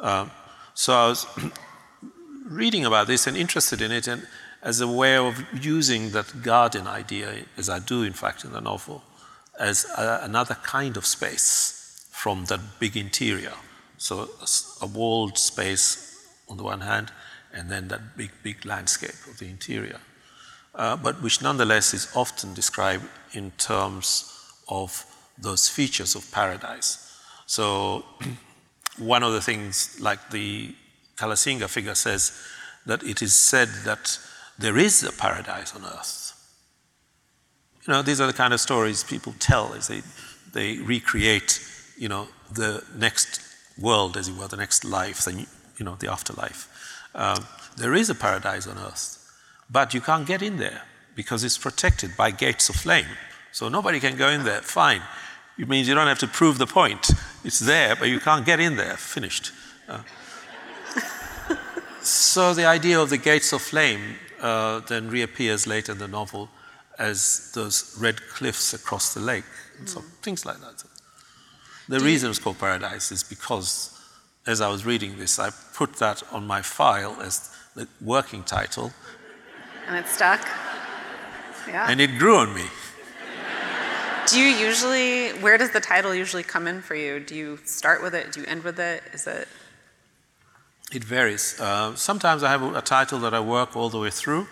Um, 0.00 0.30
so, 0.72 0.94
I 0.94 1.08
was 1.08 1.26
reading 2.46 2.86
about 2.86 3.08
this 3.08 3.26
and 3.26 3.36
interested 3.36 3.82
in 3.82 3.92
it, 3.92 4.08
and 4.08 4.26
as 4.62 4.80
a 4.80 4.88
way 4.88 5.18
of 5.18 5.44
using 5.52 6.12
that 6.12 6.42
garden 6.42 6.86
idea, 6.86 7.44
as 7.58 7.68
I 7.68 7.78
do, 7.78 8.02
in 8.04 8.14
fact, 8.14 8.42
in 8.42 8.52
the 8.52 8.60
novel, 8.60 9.04
as 9.58 9.84
a, 9.98 10.20
another 10.22 10.56
kind 10.62 10.96
of 10.96 11.04
space 11.04 12.08
from 12.10 12.46
that 12.46 12.60
big 12.78 12.96
interior. 12.96 13.52
So, 13.98 14.30
a, 14.40 14.84
a 14.84 14.86
walled 14.86 15.36
space 15.36 16.26
on 16.48 16.56
the 16.56 16.62
one 16.62 16.80
hand, 16.80 17.12
and 17.52 17.70
then 17.70 17.88
that 17.88 18.16
big, 18.16 18.30
big 18.42 18.64
landscape 18.64 19.26
of 19.28 19.38
the 19.38 19.50
interior. 19.50 20.00
Uh, 20.80 20.96
but 20.96 21.20
which 21.20 21.42
nonetheless 21.42 21.92
is 21.92 22.08
often 22.16 22.54
described 22.54 23.04
in 23.34 23.50
terms 23.58 24.32
of 24.66 25.04
those 25.36 25.68
features 25.68 26.14
of 26.14 26.32
paradise. 26.32 27.20
So, 27.44 28.02
one 28.98 29.22
of 29.22 29.34
the 29.34 29.42
things, 29.42 30.00
like 30.00 30.30
the 30.30 30.74
Kalasinga 31.18 31.68
figure 31.68 31.94
says, 31.94 32.32
that 32.86 33.02
it 33.02 33.20
is 33.20 33.36
said 33.36 33.68
that 33.84 34.18
there 34.58 34.78
is 34.78 35.04
a 35.04 35.12
paradise 35.12 35.76
on 35.76 35.84
earth. 35.84 36.32
You 37.86 37.92
know, 37.92 38.00
these 38.00 38.18
are 38.18 38.26
the 38.26 38.32
kind 38.32 38.54
of 38.54 38.60
stories 38.60 39.04
people 39.04 39.34
tell 39.38 39.74
as 39.74 39.88
they, 39.88 40.00
they 40.54 40.78
recreate, 40.78 41.60
you 41.98 42.08
know, 42.08 42.26
the 42.50 42.82
next 42.96 43.42
world, 43.78 44.16
as 44.16 44.28
it 44.28 44.34
were, 44.34 44.48
the 44.48 44.56
next 44.56 44.86
life, 44.86 45.26
the, 45.26 45.46
you 45.76 45.84
know, 45.84 45.96
the 45.96 46.10
afterlife. 46.10 46.68
Um, 47.14 47.46
there 47.76 47.92
is 47.92 48.08
a 48.08 48.14
paradise 48.14 48.66
on 48.66 48.78
earth, 48.78 49.19
but 49.70 49.94
you 49.94 50.00
can't 50.00 50.26
get 50.26 50.42
in 50.42 50.56
there 50.56 50.82
because 51.14 51.44
it's 51.44 51.58
protected 51.58 52.16
by 52.16 52.30
gates 52.30 52.68
of 52.68 52.76
flame. 52.76 53.06
So 53.52 53.68
nobody 53.68 54.00
can 54.00 54.16
go 54.16 54.28
in 54.28 54.44
there. 54.44 54.62
Fine. 54.62 55.02
It 55.58 55.68
means 55.68 55.88
you 55.88 55.94
don't 55.94 56.06
have 56.06 56.18
to 56.20 56.28
prove 56.28 56.58
the 56.58 56.66
point. 56.66 57.10
It's 57.44 57.58
there, 57.58 57.96
but 57.96 58.08
you 58.08 58.20
can't 58.20 58.46
get 58.46 58.60
in 58.60 58.76
there. 58.76 58.96
Finished. 58.96 59.52
Uh, 59.88 60.02
so 62.02 62.54
the 62.54 62.64
idea 62.64 63.00
of 63.00 63.10
the 63.10 63.18
gates 63.18 63.52
of 63.52 63.60
flame 63.60 64.16
uh, 64.40 64.80
then 64.80 65.10
reappears 65.10 65.66
later 65.66 65.92
in 65.92 65.98
the 65.98 66.08
novel 66.08 66.48
as 66.98 67.50
those 67.54 67.96
red 68.00 68.20
cliffs 68.28 68.72
across 68.74 69.14
the 69.14 69.20
lake, 69.20 69.44
and 69.78 69.88
so 69.88 70.00
mm. 70.00 70.04
things 70.22 70.44
like 70.44 70.60
that. 70.60 70.84
The 71.88 71.98
Do 71.98 72.04
reason 72.04 72.30
it's 72.30 72.38
called 72.38 72.58
paradise 72.58 73.10
is 73.10 73.22
because 73.22 73.98
as 74.46 74.60
I 74.60 74.68
was 74.68 74.84
reading 74.84 75.18
this, 75.18 75.38
I 75.38 75.50
put 75.74 75.96
that 75.96 76.22
on 76.32 76.46
my 76.46 76.62
file 76.62 77.16
as 77.20 77.50
the 77.74 77.88
working 78.00 78.44
title. 78.44 78.92
And 79.90 79.98
it 79.98 80.06
stuck? 80.06 80.46
Yeah. 81.66 81.88
And 81.90 82.00
it 82.00 82.16
grew 82.16 82.36
on 82.36 82.54
me. 82.54 82.62
Do 84.28 84.38
you 84.38 84.46
usually, 84.46 85.30
where 85.40 85.58
does 85.58 85.72
the 85.72 85.80
title 85.80 86.14
usually 86.14 86.44
come 86.44 86.68
in 86.68 86.80
for 86.80 86.94
you? 86.94 87.18
Do 87.18 87.34
you 87.34 87.58
start 87.64 88.00
with 88.00 88.14
it? 88.14 88.30
Do 88.30 88.38
you 88.40 88.46
end 88.46 88.62
with 88.62 88.78
it? 88.78 89.02
Is 89.12 89.26
it? 89.26 89.48
It 90.92 91.02
varies. 91.02 91.58
Uh, 91.58 91.96
sometimes 91.96 92.44
I 92.44 92.50
have 92.50 92.62
a, 92.62 92.80
title 92.80 93.18
that 93.18 93.34
I 93.34 93.40
work 93.40 93.74
all 93.74 93.88
the 93.88 93.98
way 93.98 94.10
through, 94.10 94.46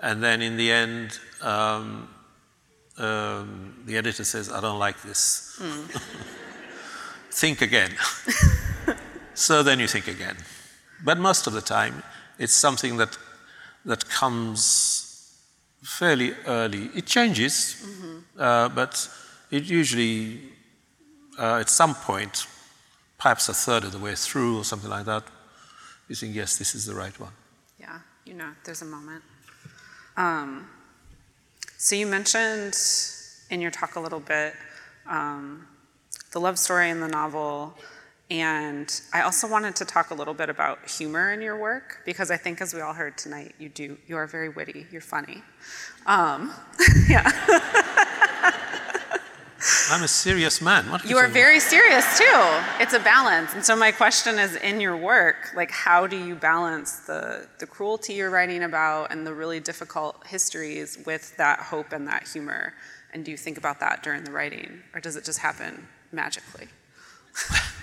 and 0.00 0.22
then 0.22 0.40
in 0.40 0.56
the 0.56 0.72
end, 0.72 1.18
um, 1.42 2.08
um, 2.96 3.82
the 3.84 3.98
editor 3.98 4.24
says, 4.24 4.50
I 4.50 4.62
don't 4.62 4.78
like 4.78 5.02
this. 5.02 5.58
Mm. 5.60 6.00
think 7.30 7.60
again. 7.60 7.90
so 9.34 9.62
then 9.62 9.80
you 9.80 9.86
think 9.86 10.08
again. 10.08 10.38
But 11.04 11.18
most 11.18 11.46
of 11.46 11.52
the 11.52 11.60
time, 11.60 12.02
it's 12.38 12.54
something 12.54 12.96
that, 12.96 13.18
that 13.84 14.08
comes 14.08 15.38
fairly 15.82 16.34
early. 16.46 16.90
It 16.94 17.06
changes, 17.06 17.76
mm-hmm. 17.84 18.18
uh, 18.38 18.68
but 18.68 19.08
it 19.50 19.64
usually, 19.64 20.40
uh, 21.38 21.60
at 21.60 21.68
some 21.68 21.94
point, 21.94 22.46
perhaps 23.18 23.48
a 23.48 23.54
third 23.54 23.84
of 23.84 23.92
the 23.92 23.98
way 23.98 24.14
through 24.14 24.58
or 24.58 24.64
something 24.64 24.90
like 24.90 25.04
that, 25.06 25.24
you 26.08 26.14
think, 26.14 26.34
yes, 26.34 26.56
this 26.56 26.74
is 26.74 26.86
the 26.86 26.94
right 26.94 27.18
one. 27.18 27.32
Yeah, 27.78 28.00
you 28.24 28.34
know, 28.34 28.50
there's 28.64 28.82
a 28.82 28.86
moment. 28.86 29.22
Um, 30.16 30.68
so 31.78 31.96
you 31.96 32.06
mentioned 32.06 32.76
in 33.50 33.60
your 33.60 33.70
talk 33.70 33.96
a 33.96 34.00
little 34.00 34.20
bit 34.20 34.54
um, 35.08 35.66
the 36.32 36.40
love 36.40 36.58
story 36.58 36.90
in 36.90 37.00
the 37.00 37.08
novel 37.08 37.76
and 38.32 39.02
I 39.12 39.20
also 39.20 39.46
wanted 39.46 39.76
to 39.76 39.84
talk 39.84 40.10
a 40.10 40.14
little 40.14 40.32
bit 40.32 40.48
about 40.48 40.88
humor 40.88 41.34
in 41.34 41.42
your 41.42 41.58
work 41.58 41.98
because 42.06 42.30
I 42.30 42.38
think, 42.38 42.62
as 42.62 42.72
we 42.72 42.80
all 42.80 42.94
heard 42.94 43.18
tonight, 43.18 43.54
you 43.58 43.68
do. 43.68 43.98
You 44.06 44.16
are 44.16 44.26
very 44.26 44.48
witty. 44.48 44.86
You're 44.90 45.02
funny. 45.02 45.42
Um, 46.06 46.50
yeah. 47.10 47.30
I'm 49.90 50.02
a 50.02 50.08
serious 50.08 50.62
man. 50.62 50.90
What 50.90 51.04
you 51.04 51.18
are 51.18 51.28
very 51.28 51.60
serious 51.60 52.16
too. 52.16 52.24
It's 52.80 52.94
a 52.94 53.00
balance. 53.00 53.52
And 53.52 53.62
so 53.62 53.76
my 53.76 53.92
question 53.92 54.38
is, 54.38 54.56
in 54.56 54.80
your 54.80 54.96
work, 54.96 55.52
like, 55.54 55.70
how 55.70 56.06
do 56.06 56.16
you 56.16 56.34
balance 56.34 57.00
the 57.00 57.46
the 57.58 57.66
cruelty 57.66 58.14
you're 58.14 58.30
writing 58.30 58.62
about 58.62 59.12
and 59.12 59.26
the 59.26 59.34
really 59.34 59.60
difficult 59.60 60.26
histories 60.26 60.98
with 61.04 61.36
that 61.36 61.58
hope 61.58 61.92
and 61.92 62.08
that 62.08 62.26
humor? 62.26 62.72
And 63.12 63.26
do 63.26 63.30
you 63.30 63.36
think 63.36 63.58
about 63.58 63.78
that 63.80 64.02
during 64.02 64.24
the 64.24 64.32
writing, 64.32 64.80
or 64.94 65.02
does 65.02 65.16
it 65.16 65.24
just 65.26 65.40
happen 65.40 65.86
magically? 66.12 66.68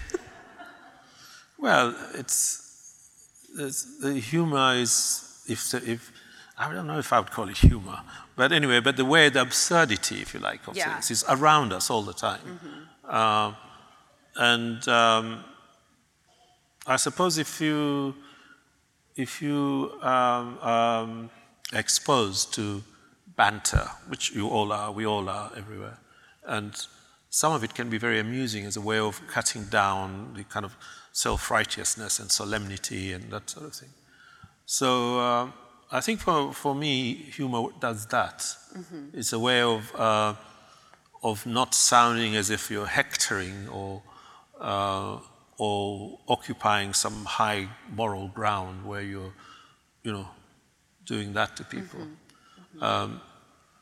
Well, 1.60 1.96
it's, 2.16 3.50
it's 3.58 4.00
the 4.00 4.14
humor 4.14 4.76
is 4.76 5.44
if, 5.48 5.74
if 5.74 6.12
I 6.58 6.74
don't 6.74 6.88
know 6.88 7.00
if 7.00 7.12
I 7.12 7.20
would 7.20 7.32
call 7.32 7.50
it 7.50 7.58
humor, 7.58 8.00
but 8.36 8.52
anyway, 8.52 8.80
but 8.80 8.98
the 8.98 9.06
way 9.06 9.30
the 9.30 9.42
absurdity, 9.42 10.22
if 10.22 10.34
you 10.34 10.40
like, 10.40 10.68
of 10.68 10.76
yeah. 10.76 10.94
things 10.94 11.12
is 11.12 11.26
around 11.28 11.74
us 11.74 11.90
all 11.90 12.02
the 12.02 12.14
time, 12.14 12.40
mm-hmm. 12.40 13.10
uh, 13.10 13.54
and 14.36 14.88
um, 14.88 15.44
I 16.88 16.96
suppose 16.96 17.38
if 17.38 17.60
you 17.60 18.16
if 19.16 19.42
you 19.42 19.92
um, 20.02 20.60
um, 20.60 21.30
exposed 21.74 22.54
to 22.54 22.84
banter, 23.36 23.90
which 24.08 24.32
you 24.32 24.48
all 24.48 24.72
are, 24.72 24.92
we 24.92 25.06
all 25.06 25.28
are 25.28 25.52
everywhere, 25.58 25.98
and 26.46 26.74
some 27.30 27.54
of 27.54 27.64
it 27.64 27.74
can 27.74 27.90
be 27.90 27.98
very 27.98 28.20
amusing 28.20 28.66
as 28.66 28.76
a 28.76 28.82
way 28.82 29.00
of 29.00 29.22
cutting 29.28 29.66
down 29.66 30.34
the 30.36 30.44
kind 30.44 30.66
of 30.66 30.76
self 31.12 31.52
righteousness 31.52 32.20
and 32.20 32.32
solemnity 32.32 33.14
and 33.14 33.32
that 33.32 33.50
sort 33.50 33.66
of 33.66 33.74
thing. 33.74 33.90
So 34.66 35.20
uh, 35.20 35.52
I 35.92 36.02
think 36.02 36.20
for, 36.20 36.54
for 36.54 36.76
me, 36.76 37.14
humor 37.14 37.70
does 37.80 38.06
that. 38.08 38.40
Mm-hmm. 38.78 39.06
It's 39.14 39.34
a 39.34 39.40
way 39.40 39.62
of, 39.62 39.94
uh, 39.96 40.36
of 41.24 41.46
not 41.46 41.74
sounding 41.74 42.36
as 42.36 42.50
if 42.50 42.70
you're 42.70 42.86
hectoring 42.86 43.68
or, 43.70 44.04
uh, 44.60 45.18
or 45.58 46.20
occupying 46.28 46.94
some 46.94 47.26
high 47.26 47.68
moral 47.92 48.28
ground 48.28 48.86
where 48.86 49.02
you're, 49.02 49.34
you 50.04 50.12
know, 50.12 50.28
doing 51.06 51.34
that 51.34 51.58
to 51.58 51.64
people. 51.64 52.02
Mm-hmm. 52.02 52.78
Mm-hmm. 52.78 52.84
Um, 52.84 53.22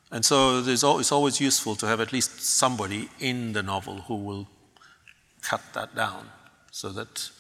and 0.10 0.24
so 0.24 0.60
al- 0.60 1.00
it's 1.00 1.12
always 1.12 1.42
useful 1.42 1.76
to 1.76 1.86
have 1.86 2.00
at 2.00 2.14
least 2.14 2.42
somebody 2.42 3.10
in 3.20 3.52
the 3.52 3.62
novel 3.62 4.04
who 4.08 4.16
will 4.16 4.48
cut 5.42 5.62
that 5.74 5.94
down 5.96 6.30
so 6.78 6.90
that, 6.90 7.32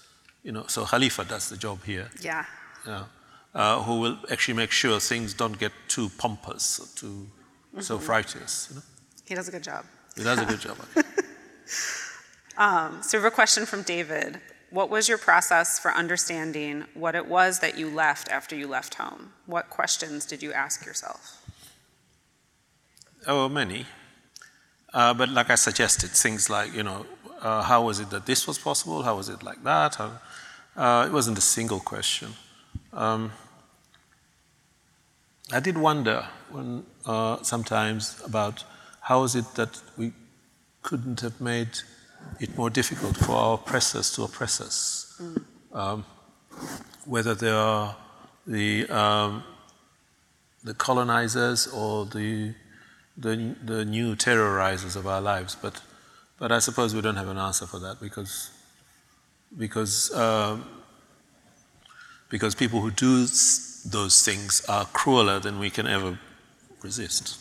you 0.41 0.51
know, 0.51 0.65
so 0.67 0.83
Khalifa 0.83 1.23
does 1.23 1.47
the 1.49 1.57
job 1.57 1.83
here. 1.83 2.09
Yeah. 2.19 2.43
You 2.85 2.91
know, 2.91 3.05
uh, 3.53 3.83
who 3.83 3.99
will 3.99 4.17
actually 4.31 4.55
make 4.55 4.71
sure 4.71 4.99
things 4.99 5.35
don't 5.35 5.59
get 5.59 5.71
too 5.87 6.09
pompous 6.17 6.79
or 6.79 6.87
too 6.95 7.27
mm-hmm. 7.27 7.81
self-righteous. 7.81 8.69
You 8.69 8.75
know? 8.77 8.81
He 9.25 9.35
does 9.35 9.47
a 9.47 9.51
good 9.51 9.63
job. 9.63 9.85
He 10.15 10.23
does 10.23 10.39
a 10.39 10.45
good 10.45 10.59
job. 10.59 10.77
um, 12.57 13.03
so 13.03 13.19
we 13.19 13.23
have 13.23 13.31
a 13.31 13.35
question 13.35 13.67
from 13.67 13.83
David. 13.83 14.41
What 14.71 14.89
was 14.89 15.07
your 15.07 15.19
process 15.19 15.77
for 15.77 15.91
understanding 15.91 16.85
what 16.95 17.13
it 17.13 17.27
was 17.27 17.59
that 17.59 17.77
you 17.77 17.91
left 17.91 18.29
after 18.29 18.55
you 18.55 18.67
left 18.67 18.95
home? 18.95 19.33
What 19.45 19.69
questions 19.69 20.25
did 20.25 20.41
you 20.41 20.51
ask 20.51 20.83
yourself? 20.83 21.45
Oh, 23.27 23.47
many. 23.47 23.85
Uh, 24.93 25.13
but 25.13 25.29
like 25.29 25.51
I 25.51 25.55
suggested, 25.55 26.09
things 26.09 26.49
like, 26.49 26.73
you 26.73 26.81
know, 26.81 27.05
uh, 27.41 27.63
how 27.63 27.85
was 27.85 27.99
it 27.99 28.09
that 28.09 28.25
this 28.25 28.47
was 28.47 28.57
possible? 28.57 29.03
How 29.03 29.15
was 29.15 29.29
it 29.29 29.43
like 29.43 29.63
that? 29.63 29.95
How, 29.95 30.11
uh, 30.75 31.05
it 31.07 31.11
wasn't 31.11 31.37
a 31.37 31.41
single 31.41 31.79
question. 31.79 32.33
Um, 32.93 33.31
I 35.51 35.59
did 35.59 35.77
wonder 35.77 36.27
when, 36.51 36.85
uh, 37.05 37.41
sometimes 37.41 38.21
about 38.25 38.63
how 39.01 39.23
is 39.23 39.35
it 39.35 39.55
that 39.55 39.81
we 39.97 40.13
couldn't 40.81 41.21
have 41.21 41.39
made 41.39 41.69
it 42.39 42.57
more 42.57 42.69
difficult 42.69 43.17
for 43.17 43.33
our 43.33 43.53
oppressors 43.55 44.11
to 44.11 44.23
oppress 44.23 44.59
us. 44.61 45.21
Mm. 45.21 45.43
Um, 45.73 46.05
whether 47.05 47.33
they 47.33 47.49
are 47.49 47.95
the, 48.45 48.87
um, 48.89 49.43
the 50.63 50.73
colonizers 50.73 51.67
or 51.67 52.05
the, 52.05 52.53
the, 53.15 53.55
the 53.63 53.85
new 53.85 54.15
terrorizers 54.15 54.95
of 54.95 55.07
our 55.07 55.21
lives. 55.21 55.55
But 55.55 55.81
But 56.39 56.51
I 56.51 56.59
suppose 56.59 56.93
we 56.93 57.01
don't 57.01 57.15
have 57.15 57.27
an 57.29 57.37
answer 57.37 57.65
for 57.65 57.79
that 57.79 57.99
because, 57.99 58.51
because, 59.57 60.11
uh, 60.13 60.57
because 62.29 62.53
people 62.53 62.81
who 62.81 62.91
do 62.91 63.25
those 63.85 64.23
things 64.23 64.63
are 64.69 64.85
crueler 64.85 65.39
than 65.39 65.59
we 65.59 65.69
can 65.69 65.87
ever 65.87 66.19
resist. 66.83 67.39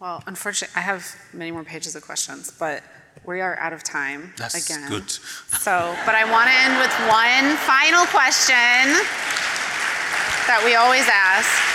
Well, 0.00 0.22
unfortunately, 0.26 0.74
I 0.76 0.80
have 0.80 1.06
many 1.32 1.50
more 1.50 1.64
pages 1.64 1.94
of 1.94 2.02
questions, 2.04 2.50
but 2.50 2.82
we 3.24 3.40
are 3.40 3.56
out 3.58 3.72
of 3.72 3.82
time 3.84 4.32
That's 4.36 4.68
again. 4.68 4.88
good. 4.90 5.08
So, 5.08 5.96
but 6.04 6.14
I 6.14 6.30
want 6.30 6.50
to 6.50 6.54
end 6.54 6.78
with 6.78 6.92
one 7.08 7.56
final 7.64 8.04
question 8.06 9.00
that 10.46 10.60
we 10.64 10.74
always 10.74 11.06
ask. 11.08 11.73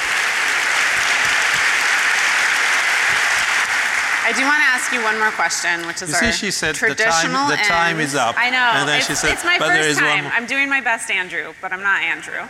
I 4.30 4.34
do 4.34 4.44
want 4.44 4.58
to 4.58 4.70
ask 4.78 4.94
you 4.94 5.02
one 5.04 5.18
more 5.18 5.32
question, 5.32 5.88
which 5.88 6.04
is 6.04 6.10
You 6.10 6.16
our 6.16 6.32
see, 6.32 6.46
she 6.46 6.52
said 6.52 6.76
the 6.76 6.80
time- 6.80 6.96
traditional 6.96 7.48
the 7.48 7.56
time 7.58 7.96
end. 7.96 8.02
is 8.08 8.14
up. 8.14 8.36
I 8.38 8.50
know. 8.52 8.58
And 8.78 8.88
then 8.88 8.98
it's, 9.00 9.08
she 9.08 9.16
said, 9.16 9.34
it's 9.34 9.44
my 9.44 9.58
"But 9.58 9.70
first 9.70 9.98
time. 10.00 10.26
I'm 10.32 10.46
doing 10.46 10.70
my 10.70 10.82
best, 10.82 11.10
Andrew, 11.10 11.54
but 11.62 11.74
I'm 11.74 11.82
not 11.82 12.04
Andrew. 12.04 12.42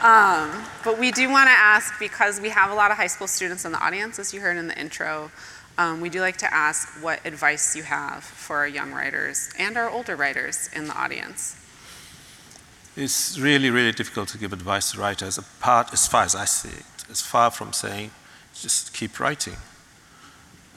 Um, 0.00 0.64
but 0.82 0.98
we 0.98 1.10
do 1.12 1.28
want 1.28 1.48
to 1.48 1.52
ask 1.74 1.98
because 1.98 2.40
we 2.40 2.48
have 2.48 2.70
a 2.70 2.74
lot 2.74 2.90
of 2.90 2.96
high 2.96 3.06
school 3.14 3.26
students 3.26 3.66
in 3.66 3.72
the 3.72 3.78
audience, 3.84 4.18
as 4.18 4.32
you 4.32 4.40
heard 4.40 4.56
in 4.56 4.66
the 4.68 4.78
intro. 4.80 5.30
Um, 5.76 6.00
we 6.00 6.08
do 6.08 6.20
like 6.22 6.38
to 6.38 6.52
ask 6.54 6.88
what 7.02 7.20
advice 7.26 7.76
you 7.76 7.82
have 7.82 8.24
for 8.24 8.56
our 8.56 8.68
young 8.68 8.92
writers 8.92 9.50
and 9.58 9.76
our 9.76 9.90
older 9.90 10.16
writers 10.16 10.70
in 10.74 10.86
the 10.86 10.94
audience. 10.96 11.54
It's 12.96 13.38
really, 13.38 13.68
really 13.68 13.92
difficult 13.92 14.30
to 14.30 14.38
give 14.38 14.54
advice 14.54 14.92
to 14.92 14.98
writers, 15.00 15.36
apart, 15.36 15.92
as 15.92 16.08
far 16.08 16.22
as 16.22 16.34
I 16.34 16.46
see 16.46 16.70
it. 16.70 16.86
It's 17.10 17.20
far 17.20 17.50
from 17.50 17.74
saying, 17.74 18.10
just 18.54 18.94
keep 18.94 19.20
writing. 19.20 19.56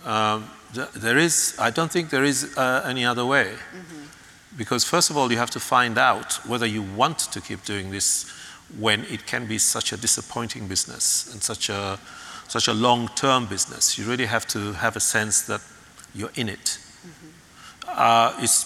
Um, 0.06 0.50
th- 0.74 0.92
there 0.92 1.18
is, 1.18 1.56
I 1.60 1.72
don't 1.72 1.92
think 1.92 2.10
there 2.10 2.24
is 2.24 2.58
uh, 2.58 2.84
any 2.86 3.06
other 3.06 3.26
way. 3.26 3.56
Because, 4.58 4.84
first 4.84 5.10
of 5.10 5.18
all, 5.18 5.32
you 5.32 5.38
have 5.38 5.52
to 5.52 5.60
find 5.60 5.98
out 5.98 6.34
whether 6.48 6.66
you 6.66 6.82
want 6.82 7.20
to 7.20 7.42
keep 7.42 7.64
doing 7.66 7.92
this 7.92 8.26
when 8.78 9.06
it 9.06 9.26
can 9.26 9.48
be 9.48 9.58
such 9.58 9.94
a 9.94 9.98
disappointing 9.98 10.68
business 10.68 11.32
and 11.32 11.42
such 11.42 11.70
a, 11.70 12.00
such 12.48 12.68
a 12.68 12.74
long 12.74 13.10
term 13.16 13.46
business. 13.46 13.98
You 13.98 14.06
really 14.06 14.26
have 14.26 14.46
to 14.48 14.74
have 14.74 14.96
a 14.96 15.00
sense 15.00 15.44
that 15.44 15.62
you're 16.14 16.32
in 16.36 16.50
it. 16.50 16.80
Uh, 17.88 18.34
it's 18.40 18.66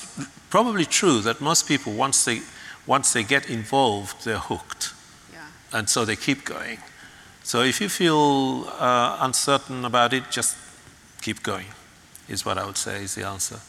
probably 0.50 0.86
true 0.86 1.22
that 1.22 1.42
most 1.42 1.68
people, 1.68 1.94
once 1.94 2.26
they, 2.26 2.42
once 2.86 3.14
they 3.14 3.24
get 3.24 3.50
involved, 3.50 4.26
they're 4.26 4.38
hooked. 4.38 4.94
Yeah. 5.32 5.40
And 5.72 5.90
so 5.90 6.06
they 6.06 6.16
keep 6.16 6.46
going. 6.46 6.80
So 7.44 7.62
if 7.62 7.82
you 7.82 7.90
feel 7.90 8.68
uh, 8.80 9.18
uncertain 9.22 9.86
about 9.86 10.14
it, 10.14 10.24
just 10.32 10.56
keep 11.24 11.42
going, 11.42 11.68
is 12.28 12.46
what 12.46 12.58
I 12.58 12.66
would 12.66 12.78
say 12.78 13.04
is 13.04 13.16
the 13.16 13.26
answer. 13.26 13.60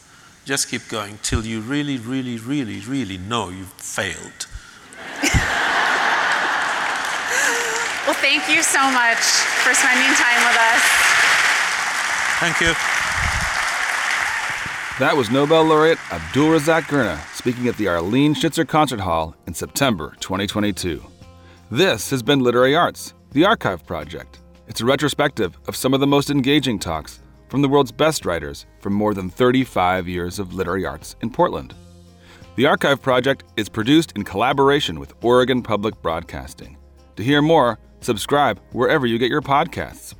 Just 0.43 0.69
keep 0.69 0.87
going 0.89 1.17
till 1.23 1.45
you 1.45 1.61
really, 1.61 1.97
really, 1.97 2.37
really, 2.37 2.81
really 2.81 3.17
know 3.17 3.49
you've 3.49 3.73
failed. 3.73 4.47
Well, 8.05 8.13
thank 8.13 8.47
you 8.47 8.61
so 8.61 8.91
much 8.91 9.17
for 9.17 9.73
spending 9.73 10.13
time 10.13 10.37
with 10.45 10.55
us. 10.55 10.83
Thank 12.39 12.61
you. 12.61 12.67
That 14.99 15.17
was 15.17 15.31
Nobel 15.31 15.63
laureate 15.63 15.97
Abdulrazak 16.09 16.83
Gurnah 16.83 17.19
speaking 17.33 17.67
at 17.67 17.75
the 17.77 17.87
Arlene 17.87 18.35
Schnitzer 18.35 18.63
Concert 18.63 18.99
Hall 18.99 19.35
in 19.47 19.55
September 19.55 20.15
2022. 20.19 21.03
This 21.71 22.11
has 22.11 22.21
been 22.21 22.41
Literary 22.41 22.75
Arts, 22.75 23.15
the 23.31 23.43
Archive 23.43 23.83
Project. 23.87 24.37
It's 24.67 24.81
a 24.81 24.85
retrospective 24.85 25.57
of 25.67 25.75
some 25.75 25.95
of 25.95 25.99
the 25.99 26.05
most 26.05 26.29
engaging 26.29 26.77
talks 26.77 27.21
from 27.47 27.61
the 27.61 27.67
world's 27.69 27.91
best 27.91 28.25
writers 28.25 28.65
from 28.79 28.93
more 28.93 29.13
than 29.13 29.29
35 29.29 30.07
years 30.07 30.39
of 30.39 30.53
literary 30.53 30.85
arts 30.85 31.15
in 31.21 31.29
Portland. 31.29 31.73
The 32.55 32.65
Archive 32.65 33.01
Project 33.01 33.43
is 33.57 33.67
produced 33.67 34.13
in 34.13 34.23
collaboration 34.23 34.99
with 34.99 35.13
Oregon 35.21 35.61
Public 35.61 36.01
Broadcasting. 36.01 36.77
To 37.17 37.23
hear 37.23 37.41
more, 37.41 37.79
subscribe 37.99 38.61
wherever 38.71 39.05
you 39.05 39.17
get 39.17 39.29
your 39.29 39.41
podcasts. 39.41 40.13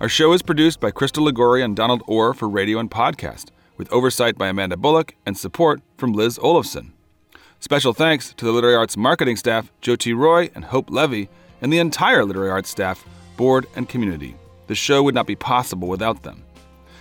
Our 0.00 0.08
show 0.08 0.32
is 0.32 0.42
produced 0.42 0.78
by 0.78 0.90
Crystal 0.90 1.24
Ligori 1.24 1.64
and 1.64 1.74
Donald 1.74 2.02
Orr 2.06 2.34
for 2.34 2.48
radio 2.48 2.78
and 2.78 2.90
podcast, 2.90 3.46
with 3.76 3.90
oversight 3.92 4.36
by 4.36 4.48
Amanda 4.48 4.76
Bullock 4.76 5.14
and 5.24 5.36
support 5.36 5.80
from 5.96 6.12
Liz 6.12 6.38
Olafson. 6.40 6.92
Special 7.60 7.92
thanks 7.92 8.32
to 8.34 8.44
the 8.44 8.52
Literary 8.52 8.76
Arts 8.76 8.96
marketing 8.96 9.36
staff, 9.36 9.72
Joe 9.80 9.96
T. 9.96 10.12
Roy 10.12 10.50
and 10.54 10.66
Hope 10.66 10.90
Levy, 10.90 11.28
and 11.60 11.72
the 11.72 11.78
entire 11.78 12.24
Literary 12.24 12.50
Arts 12.50 12.70
staff, 12.70 13.04
board, 13.36 13.66
and 13.74 13.88
community. 13.88 14.36
The 14.68 14.74
show 14.74 15.02
would 15.02 15.14
not 15.14 15.26
be 15.26 15.34
possible 15.34 15.88
without 15.88 16.22
them. 16.22 16.44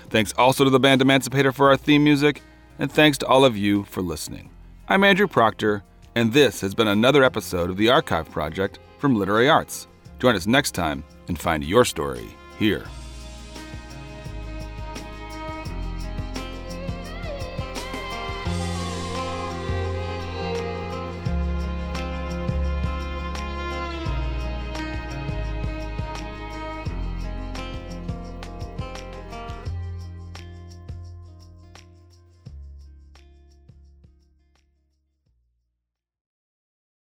Thanks 0.10 0.34
also 0.38 0.64
to 0.64 0.70
the 0.70 0.80
band 0.80 1.02
Emancipator 1.02 1.52
for 1.52 1.70
our 1.70 1.78
theme 1.78 2.04
music, 2.04 2.42
and 2.80 2.92
thanks 2.92 3.18
to 3.20 3.28
all 3.28 3.44
of 3.44 3.58
you 3.58 3.84
for 3.84 4.02
listening. 4.02 4.50
I'm 4.88 5.04
Andrew 5.04 5.28
Proctor, 5.28 5.84
and 6.16 6.32
this 6.32 6.62
has 6.62 6.74
been 6.74 6.88
another 6.88 7.24
episode 7.24 7.70
of 7.70 7.76
the 7.78 7.90
Archive 7.90 8.32
Project 8.32 8.80
from 9.00 9.16
Literary 9.16 9.50
Arts. 9.50 9.88
Join 10.20 10.36
us 10.36 10.48
next 10.48 10.72
time 10.72 11.04
and 11.28 11.38
find 11.38 11.64
your 11.64 11.84
story 11.84 12.28
here. 12.58 12.86